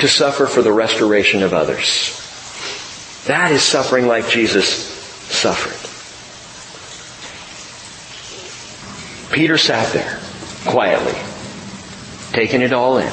to 0.00 0.08
suffer 0.08 0.46
for 0.46 0.62
the 0.62 0.72
restoration 0.72 1.44
of 1.44 1.54
others. 1.54 2.20
That 3.26 3.52
is 3.52 3.62
suffering 3.62 4.08
like 4.08 4.28
Jesus 4.28 4.68
suffered. 4.68 5.78
Peter 9.32 9.56
sat 9.58 9.92
there 9.92 10.18
quietly, 10.66 11.14
taking 12.32 12.60
it 12.60 12.72
all 12.72 12.98
in 12.98 13.12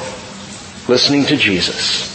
listening 0.92 1.24
to 1.24 1.38
Jesus. 1.38 2.12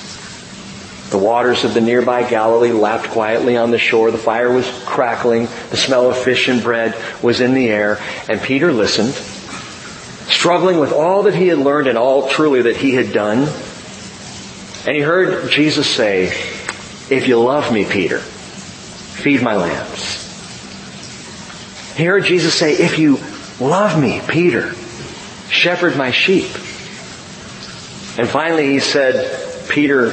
The 1.09 1.17
waters 1.17 1.63
of 1.63 1.73
the 1.73 1.82
nearby 1.82 2.30
Galilee 2.30 2.71
lapped 2.71 3.07
quietly 3.07 3.57
on 3.57 3.71
the 3.71 3.80
shore. 3.80 4.11
The 4.11 4.19
fire 4.19 4.51
was 4.51 4.69
crackling. 4.86 5.47
The 5.71 5.78
smell 5.78 6.11
of 6.11 6.15
fish 6.15 6.47
and 6.47 6.61
bread 6.61 6.95
was 7.23 7.41
in 7.41 7.55
the 7.55 7.69
air. 7.69 7.99
And 8.30 8.39
Peter 8.39 8.71
listened, 8.71 9.15
struggling 10.32 10.78
with 10.80 10.93
all 10.93 11.23
that 11.23 11.34
he 11.34 11.47
had 11.47 11.57
learned 11.57 11.88
and 11.88 11.97
all 11.97 12.30
truly 12.30 12.61
that 12.61 12.78
he 12.78 12.93
had 12.93 13.11
done. 13.13 13.47
And 14.86 14.95
he 14.95 15.01
heard 15.01 15.49
Jesus 15.49 15.89
say, 15.89 16.25
if 17.09 17.28
you 17.28 17.39
love 17.39 17.73
me, 17.73 17.84
Peter, 17.84 18.19
feed 18.19 19.41
my 19.41 19.55
lambs. 19.55 20.23
He 21.95 22.03
heard 22.03 22.25
Jesus 22.25 22.53
say, 22.53 22.73
if 22.73 22.99
you 22.99 23.17
love 23.59 23.99
me, 23.99 24.21
Peter, 24.28 24.75
shepherd 25.49 25.97
my 25.97 26.11
sheep. 26.11 26.51
And 28.18 28.28
finally 28.28 28.68
he 28.72 28.80
said, 28.80 29.70
Peter, 29.70 30.07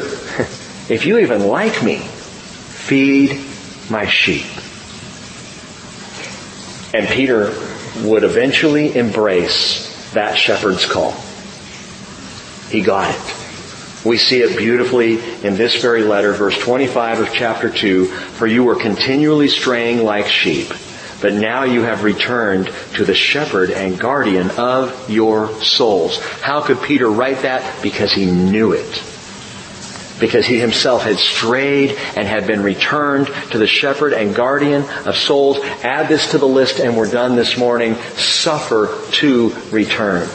if 0.88 1.06
you 1.06 1.18
even 1.18 1.46
like 1.46 1.82
me, 1.82 1.98
feed 1.98 3.40
my 3.90 4.06
sheep. 4.06 4.46
And 6.92 7.08
Peter 7.08 7.52
would 8.02 8.24
eventually 8.24 8.96
embrace 8.96 10.12
that 10.12 10.36
shepherd's 10.36 10.86
call. 10.86 11.12
He 12.68 12.82
got 12.82 13.14
it. 13.14 13.34
We 14.04 14.18
see 14.18 14.42
it 14.42 14.58
beautifully 14.58 15.14
in 15.42 15.56
this 15.56 15.80
very 15.80 16.02
letter, 16.02 16.32
verse 16.32 16.58
25 16.58 17.20
of 17.20 17.32
chapter 17.32 17.70
2, 17.70 18.06
for 18.06 18.46
you 18.46 18.64
were 18.64 18.76
continually 18.76 19.48
straying 19.48 20.04
like 20.04 20.26
sheep, 20.26 20.68
but 21.24 21.32
now 21.32 21.64
you 21.64 21.80
have 21.80 22.04
returned 22.04 22.70
to 22.96 23.02
the 23.06 23.14
shepherd 23.14 23.70
and 23.70 23.98
guardian 23.98 24.50
of 24.58 25.08
your 25.08 25.58
souls. 25.62 26.22
How 26.42 26.60
could 26.60 26.82
Peter 26.82 27.08
write 27.08 27.40
that? 27.44 27.82
Because 27.82 28.12
he 28.12 28.26
knew 28.26 28.72
it. 28.72 29.02
Because 30.20 30.44
he 30.44 30.60
himself 30.60 31.04
had 31.04 31.16
strayed 31.16 31.92
and 32.14 32.28
had 32.28 32.46
been 32.46 32.62
returned 32.62 33.28
to 33.52 33.56
the 33.56 33.66
shepherd 33.66 34.12
and 34.12 34.34
guardian 34.34 34.84
of 35.06 35.16
souls. 35.16 35.60
Add 35.82 36.10
this 36.10 36.32
to 36.32 36.36
the 36.36 36.46
list 36.46 36.78
and 36.78 36.94
we're 36.94 37.10
done 37.10 37.36
this 37.36 37.56
morning. 37.56 37.94
Suffer 38.16 38.94
to 39.12 39.48
return. 39.70 40.28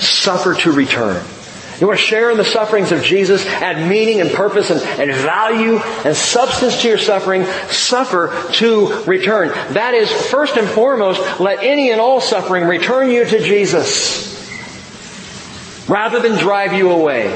Suffer 0.00 0.54
to 0.54 0.72
return. 0.72 1.24
You 1.80 1.86
want 1.86 1.98
to 1.98 2.04
share 2.04 2.30
in 2.30 2.36
the 2.36 2.44
sufferings 2.44 2.92
of 2.92 3.02
Jesus, 3.02 3.46
add 3.46 3.88
meaning 3.88 4.20
and 4.20 4.30
purpose 4.30 4.68
and, 4.68 4.82
and 5.00 5.10
value 5.12 5.78
and 5.78 6.14
substance 6.14 6.82
to 6.82 6.88
your 6.88 6.98
suffering, 6.98 7.46
suffer 7.70 8.52
to 8.56 9.02
return. 9.04 9.48
That 9.72 9.94
is, 9.94 10.12
first 10.12 10.58
and 10.58 10.68
foremost, 10.68 11.40
let 11.40 11.62
any 11.62 11.90
and 11.90 11.98
all 11.98 12.20
suffering 12.20 12.64
return 12.64 13.10
you 13.10 13.24
to 13.24 13.38
Jesus 13.38 14.28
rather 15.88 16.20
than 16.20 16.38
drive 16.38 16.74
you 16.74 16.90
away. 16.90 17.28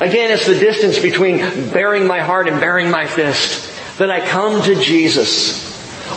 Again, 0.00 0.30
it's 0.30 0.46
the 0.46 0.58
distance 0.58 0.98
between 0.98 1.38
baring 1.70 2.06
my 2.06 2.20
heart 2.20 2.48
and 2.48 2.58
baring 2.58 2.90
my 2.90 3.06
fist. 3.06 3.98
That 3.98 4.10
I 4.10 4.26
come 4.26 4.62
to 4.62 4.74
Jesus 4.76 5.69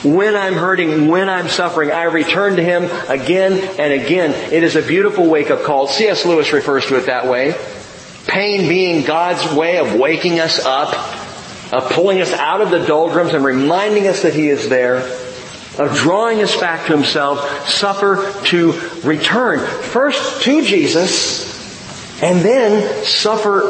when 0.04 0.36
I'm 0.36 0.54
hurting, 0.54 1.08
when 1.08 1.30
I'm 1.30 1.47
suffering, 1.47 1.91
I 1.91 2.04
return 2.04 2.58
to 2.58 2.64
Him 2.64 2.84
again 3.10 3.54
and 3.80 3.93
again. 3.93 4.32
It 4.51 4.64
is 4.64 4.76
a 4.76 4.82
beautiful 4.82 5.30
wake-up 5.30 5.64
call. 5.64 5.88
C.S. 5.88 6.26
Lewis 6.26 6.51
refers 6.51 6.86
to 6.88 6.97
it 6.97 7.06
that 7.06 7.28
way. 7.28 7.56
Pain 8.28 8.68
being 8.68 9.06
God's 9.06 9.54
way 9.54 9.78
of 9.78 9.95
waking 9.95 10.39
us 10.39 10.60
up, 10.60 10.93
of 11.74 11.89
pulling 11.91 12.22
us 12.22 12.34
out 12.34 12.62
of 12.62 12.70
the 12.70 12.86
doldrums 12.86 13.34
and 13.34 13.45
reminding 13.45 14.08
us 14.08 14.24
that 14.24 14.34
He 14.34 14.49
is 14.49 14.68
there, 14.70 14.97
of 15.78 15.95
drawing 15.95 16.41
us 16.41 16.56
back 16.60 16.88
to 16.88 16.95
Himself, 16.95 17.70
suffer 17.70 18.34
to 18.47 18.74
return. 19.04 19.60
First 19.60 20.43
to 20.43 20.62
Jesus, 20.64 22.22
and 22.22 22.39
then 22.41 23.06
suffer 23.06 23.62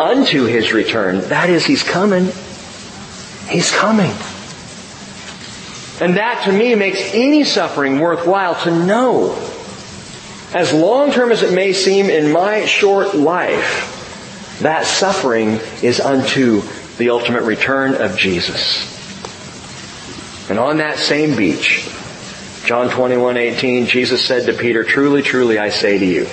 unto 0.00 0.44
His 0.44 0.72
return. 0.72 1.20
That 1.22 1.50
is, 1.50 1.66
He's 1.66 1.82
coming. 1.82 2.26
He's 3.48 3.70
coming. 3.70 4.12
And 6.02 6.16
that 6.16 6.46
to 6.46 6.52
me 6.52 6.74
makes 6.74 7.14
any 7.14 7.44
suffering 7.44 8.00
worthwhile 8.00 8.56
to 8.64 8.76
know. 8.76 9.34
As 10.52 10.72
long 10.72 11.12
term 11.12 11.30
as 11.30 11.44
it 11.44 11.54
may 11.54 11.72
seem 11.72 12.10
in 12.10 12.32
my 12.32 12.66
short 12.66 13.14
life, 13.14 14.58
that 14.62 14.84
suffering 14.84 15.60
is 15.80 16.00
unto 16.00 16.62
the 16.98 17.10
ultimate 17.10 17.44
return 17.44 17.94
of 17.94 18.16
Jesus. 18.16 18.90
And 20.50 20.58
on 20.58 20.78
that 20.78 20.98
same 20.98 21.36
beach, 21.36 21.88
John 22.64 22.90
21, 22.90 23.36
18, 23.36 23.86
Jesus 23.86 24.26
said 24.26 24.46
to 24.46 24.54
Peter, 24.54 24.82
Truly, 24.82 25.22
truly, 25.22 25.60
I 25.60 25.68
say 25.68 25.98
to 25.98 26.04
you, 26.04 26.24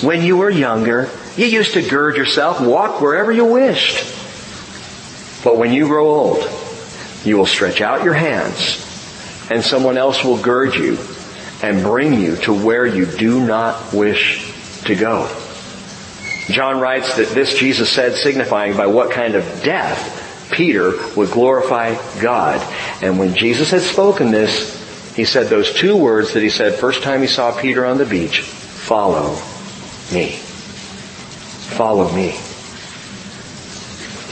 when 0.00 0.22
you 0.22 0.38
were 0.38 0.48
younger, 0.48 1.10
you 1.36 1.44
used 1.44 1.74
to 1.74 1.86
gird 1.86 2.16
yourself 2.16 2.62
walk 2.62 3.02
wherever 3.02 3.30
you 3.30 3.44
wished. 3.44 3.98
But 5.44 5.58
when 5.58 5.74
you 5.74 5.86
grow 5.86 6.08
old, 6.08 6.50
you 7.26 7.36
will 7.36 7.44
stretch 7.44 7.82
out 7.82 8.02
your 8.02 8.14
hands 8.14 8.85
and 9.50 9.64
someone 9.64 9.96
else 9.96 10.24
will 10.24 10.40
gird 10.40 10.74
you 10.74 10.98
and 11.62 11.82
bring 11.82 12.14
you 12.14 12.36
to 12.36 12.52
where 12.52 12.86
you 12.86 13.06
do 13.06 13.44
not 13.44 13.92
wish 13.92 14.52
to 14.84 14.94
go. 14.94 15.28
John 16.48 16.80
writes 16.80 17.16
that 17.16 17.28
this 17.28 17.54
Jesus 17.54 17.90
said 17.90 18.14
signifying 18.14 18.76
by 18.76 18.86
what 18.86 19.10
kind 19.10 19.34
of 19.34 19.44
death 19.62 20.50
Peter 20.52 20.92
would 21.16 21.30
glorify 21.30 21.94
God. 22.20 22.60
And 23.02 23.18
when 23.18 23.34
Jesus 23.34 23.70
had 23.70 23.82
spoken 23.82 24.30
this, 24.30 24.74
he 25.16 25.24
said 25.24 25.48
those 25.48 25.72
two 25.72 25.96
words 25.96 26.34
that 26.34 26.42
he 26.42 26.50
said 26.50 26.74
first 26.74 27.02
time 27.02 27.20
he 27.20 27.26
saw 27.26 27.58
Peter 27.58 27.84
on 27.84 27.98
the 27.98 28.04
beach, 28.04 28.42
follow 28.42 29.34
me. 30.12 30.36
Follow 31.76 32.14
me. 32.14 32.32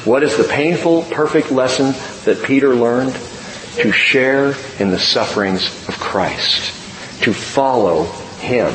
What 0.05 0.23
is 0.23 0.37
the 0.37 0.45
painful, 0.45 1.03
perfect 1.05 1.51
lesson 1.51 1.95
that 2.27 2.45
Peter 2.45 2.75
learned? 2.75 3.19
To 3.77 3.93
share 3.93 4.55
in 4.79 4.91
the 4.91 4.99
sufferings 4.99 5.67
of 5.89 5.99
Christ, 5.99 6.73
to 7.23 7.33
follow 7.33 8.05
Him, 8.39 8.73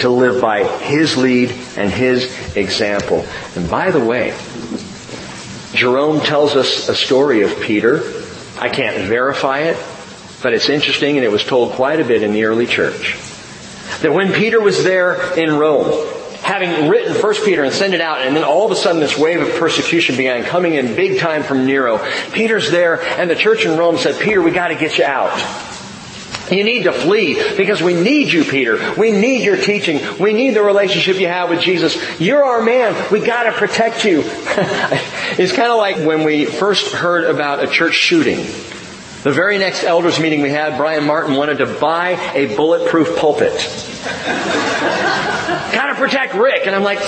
to 0.00 0.08
live 0.08 0.40
by 0.40 0.64
His 0.64 1.16
lead 1.16 1.50
and 1.76 1.90
His 1.90 2.56
example. 2.56 3.26
And 3.56 3.70
by 3.70 3.90
the 3.90 4.04
way, 4.04 4.36
Jerome 5.74 6.20
tells 6.20 6.56
us 6.56 6.88
a 6.88 6.94
story 6.94 7.42
of 7.42 7.60
Peter. 7.60 8.02
I 8.58 8.68
can't 8.68 9.08
verify 9.08 9.60
it, 9.60 9.76
but 10.42 10.52
it's 10.52 10.68
interesting 10.68 11.16
and 11.16 11.24
it 11.24 11.30
was 11.30 11.44
told 11.44 11.72
quite 11.72 12.00
a 12.00 12.04
bit 12.04 12.22
in 12.22 12.32
the 12.32 12.44
early 12.44 12.66
church. 12.66 13.18
That 14.00 14.12
when 14.12 14.32
Peter 14.32 14.60
was 14.60 14.84
there 14.84 15.34
in 15.38 15.54
Rome, 15.56 16.21
having 16.42 16.88
written 16.88 17.14
First 17.14 17.44
Peter 17.44 17.62
and 17.62 17.72
sent 17.72 17.94
it 17.94 18.00
out, 18.00 18.20
and 18.20 18.34
then 18.36 18.44
all 18.44 18.66
of 18.66 18.72
a 18.72 18.76
sudden 18.76 19.00
this 19.00 19.16
wave 19.16 19.40
of 19.40 19.54
persecution 19.54 20.16
began 20.16 20.44
coming 20.44 20.74
in 20.74 20.94
big 20.96 21.18
time 21.18 21.42
from 21.42 21.66
Nero. 21.66 21.98
Peter's 22.32 22.70
there, 22.70 23.00
and 23.00 23.30
the 23.30 23.36
church 23.36 23.64
in 23.64 23.78
Rome 23.78 23.96
said, 23.96 24.20
Peter, 24.20 24.42
we 24.42 24.50
gotta 24.50 24.74
get 24.74 24.98
you 24.98 25.04
out. 25.04 25.38
You 26.50 26.64
need 26.64 26.82
to 26.82 26.92
flee 26.92 27.56
because 27.56 27.80
we 27.80 27.94
need 27.94 28.30
you, 28.32 28.44
Peter. 28.44 28.94
We 28.98 29.12
need 29.12 29.42
your 29.42 29.56
teaching. 29.56 30.00
We 30.18 30.32
need 30.34 30.50
the 30.50 30.62
relationship 30.62 31.18
you 31.18 31.28
have 31.28 31.48
with 31.48 31.60
Jesus. 31.60 31.96
You're 32.20 32.44
our 32.44 32.60
man. 32.60 33.10
We 33.10 33.24
gotta 33.24 33.52
protect 33.52 34.04
you. 34.04 34.22
it's 34.26 35.52
kind 35.52 35.70
of 35.70 35.78
like 35.78 35.96
when 35.96 36.24
we 36.24 36.44
first 36.44 36.92
heard 36.92 37.24
about 37.24 37.62
a 37.62 37.68
church 37.68 37.94
shooting. 37.94 38.38
The 39.22 39.30
very 39.32 39.56
next 39.56 39.84
elders 39.84 40.18
meeting 40.18 40.42
we 40.42 40.50
had, 40.50 40.76
Brian 40.76 41.04
Martin 41.04 41.36
wanted 41.36 41.58
to 41.58 41.66
buy 41.66 42.10
a 42.34 42.54
bulletproof 42.56 43.16
pulpit 43.16 43.52
gotta 45.72 45.94
protect 45.94 46.34
Rick. 46.34 46.66
And 46.66 46.76
I'm 46.76 46.82
like, 46.82 47.00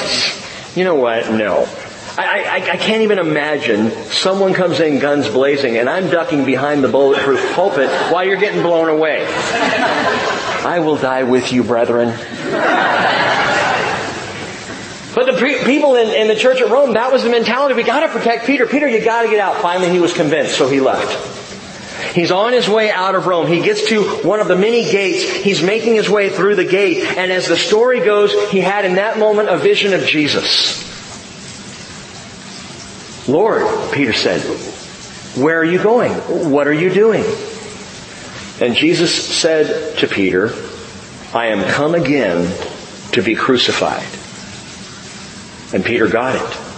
you 0.77 0.85
know 0.85 0.97
what? 0.97 1.31
No. 1.31 1.69
I, 2.17 2.45
I, 2.45 2.71
I, 2.75 2.77
can't 2.77 3.03
even 3.03 3.19
imagine 3.19 3.91
someone 4.05 4.55
comes 4.55 4.79
in 4.79 5.01
guns 5.01 5.29
blazing 5.29 5.79
and 5.79 5.91
I'm 5.91 6.09
ducking 6.11 6.45
behind 6.45 6.85
the 6.85 6.89
bulletproof 6.89 7.55
pulpit 7.55 7.91
while 8.12 8.25
you're 8.25 8.37
getting 8.37 8.62
blown 8.62 8.89
away. 8.89 9.27
I 9.27 10.79
will 10.79 10.97
die 10.97 11.25
with 11.25 11.53
you, 11.53 11.65
brethren. 11.65 12.17
But 15.15 15.27
the 15.27 15.35
pre- 15.35 15.62
people 15.65 15.95
in, 15.95 16.09
in 16.11 16.29
the 16.29 16.35
church 16.35 16.61
at 16.61 16.69
Rome, 16.71 16.95
that 16.95 17.12
was 17.12 17.23
the 17.23 17.31
mentality. 17.31 17.75
We 17.75 17.85
gotta 17.85 18.09
protect 18.09 18.47
Peter. 18.47 18.67
Peter, 18.67 18.89
you 18.89 19.05
gotta 19.05 19.29
get 19.29 19.39
out. 19.39 19.62
Finally, 19.62 19.91
he 19.91 20.01
was 20.01 20.12
convinced, 20.12 20.57
so 20.57 20.69
he 20.69 20.81
left. 20.81 21.44
He's 22.15 22.31
on 22.31 22.53
his 22.53 22.69
way 22.69 22.93
out 22.93 23.17
of 23.17 23.27
Rome. 23.27 23.49
He 23.49 23.61
gets 23.61 23.89
to 23.89 24.05
one 24.23 24.39
of 24.39 24.47
the 24.47 24.55
many 24.55 24.89
gates. 24.89 25.25
He's 25.25 25.62
making 25.62 25.97
his 25.97 26.09
way 26.09 26.31
through 26.31 26.55
the 26.55 26.65
gate. 26.65 27.03
And 27.03 27.33
as 27.33 27.49
the 27.49 27.57
story 27.57 27.99
goes, 27.99 28.33
he 28.51 28.61
had 28.61 28.85
in 28.85 28.95
that 28.95 29.19
moment 29.19 29.49
a 29.49 29.57
vision 29.57 29.93
of 29.93 30.07
Jesus. 30.07 30.85
Lord, 33.29 33.65
Peter 33.93 34.12
said, 34.12 34.41
where 35.37 35.59
are 35.59 35.65
you 35.65 35.83
going? 35.83 36.12
What 36.53 36.69
are 36.69 36.73
you 36.73 36.89
doing? 36.93 37.25
And 38.61 38.77
Jesus 38.77 39.12
said 39.12 39.99
to 39.99 40.07
Peter, 40.07 40.53
I 41.35 41.47
am 41.47 41.69
come 41.69 41.97
again 41.97 42.47
to 43.12 43.23
be 43.23 43.35
crucified. 43.35 44.07
And 45.75 45.85
Peter 45.85 46.07
got 46.07 46.37
it. 46.37 46.74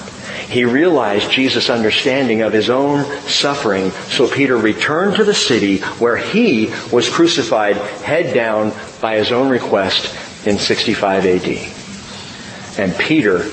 He 0.48 0.64
realized 0.64 1.30
Jesus' 1.30 1.68
understanding 1.70 2.42
of 2.42 2.52
his 2.52 2.70
own 2.70 3.04
suffering, 3.22 3.90
so 3.90 4.28
Peter 4.28 4.56
returned 4.56 5.16
to 5.16 5.24
the 5.24 5.34
city 5.34 5.78
where 5.98 6.16
he 6.16 6.72
was 6.92 7.08
crucified 7.08 7.76
head 7.76 8.32
down 8.32 8.72
by 9.00 9.16
his 9.16 9.32
own 9.32 9.48
request 9.48 10.14
in 10.46 10.58
65 10.58 11.26
AD. 11.26 12.78
And 12.78 12.96
Peter 12.96 13.44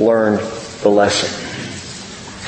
learned 0.00 0.40
the 0.82 0.88
lesson 0.88 1.28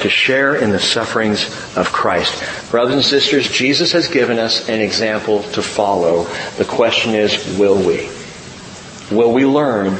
to 0.00 0.09
share 0.09 0.57
in 0.57 0.70
the 0.70 0.80
sufferings 0.80 1.46
of 1.76 1.92
Christ. 1.92 2.70
Brothers 2.72 2.94
and 2.94 3.05
sisters, 3.05 3.48
Jesus 3.48 3.92
has 3.92 4.09
given 4.09 4.40
us 4.40 4.68
an 4.68 4.80
example 4.80 5.42
to 5.52 5.62
follow. 5.62 6.24
The 6.59 6.64
question 6.64 7.14
is, 7.14 7.57
will 7.57 7.78
we? 7.78 8.11
Will 9.16 9.32
we 9.32 9.46
learn 9.46 9.96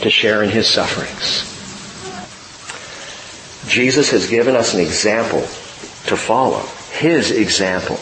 to 0.00 0.10
share 0.10 0.42
in 0.42 0.48
his 0.48 0.66
sufferings? 0.66 1.55
Jesus 3.66 4.10
has 4.10 4.28
given 4.28 4.56
us 4.56 4.74
an 4.74 4.80
example 4.80 5.40
to 5.40 6.16
follow. 6.16 6.64
His 6.92 7.30
example. 7.30 7.96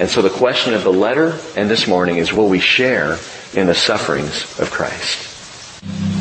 And 0.00 0.10
so 0.10 0.22
the 0.22 0.30
question 0.30 0.74
of 0.74 0.82
the 0.82 0.92
letter 0.92 1.38
and 1.56 1.70
this 1.70 1.86
morning 1.86 2.16
is 2.16 2.32
will 2.32 2.48
we 2.48 2.58
share 2.58 3.18
in 3.54 3.66
the 3.66 3.74
sufferings 3.74 4.58
of 4.58 4.70
Christ? 4.70 6.13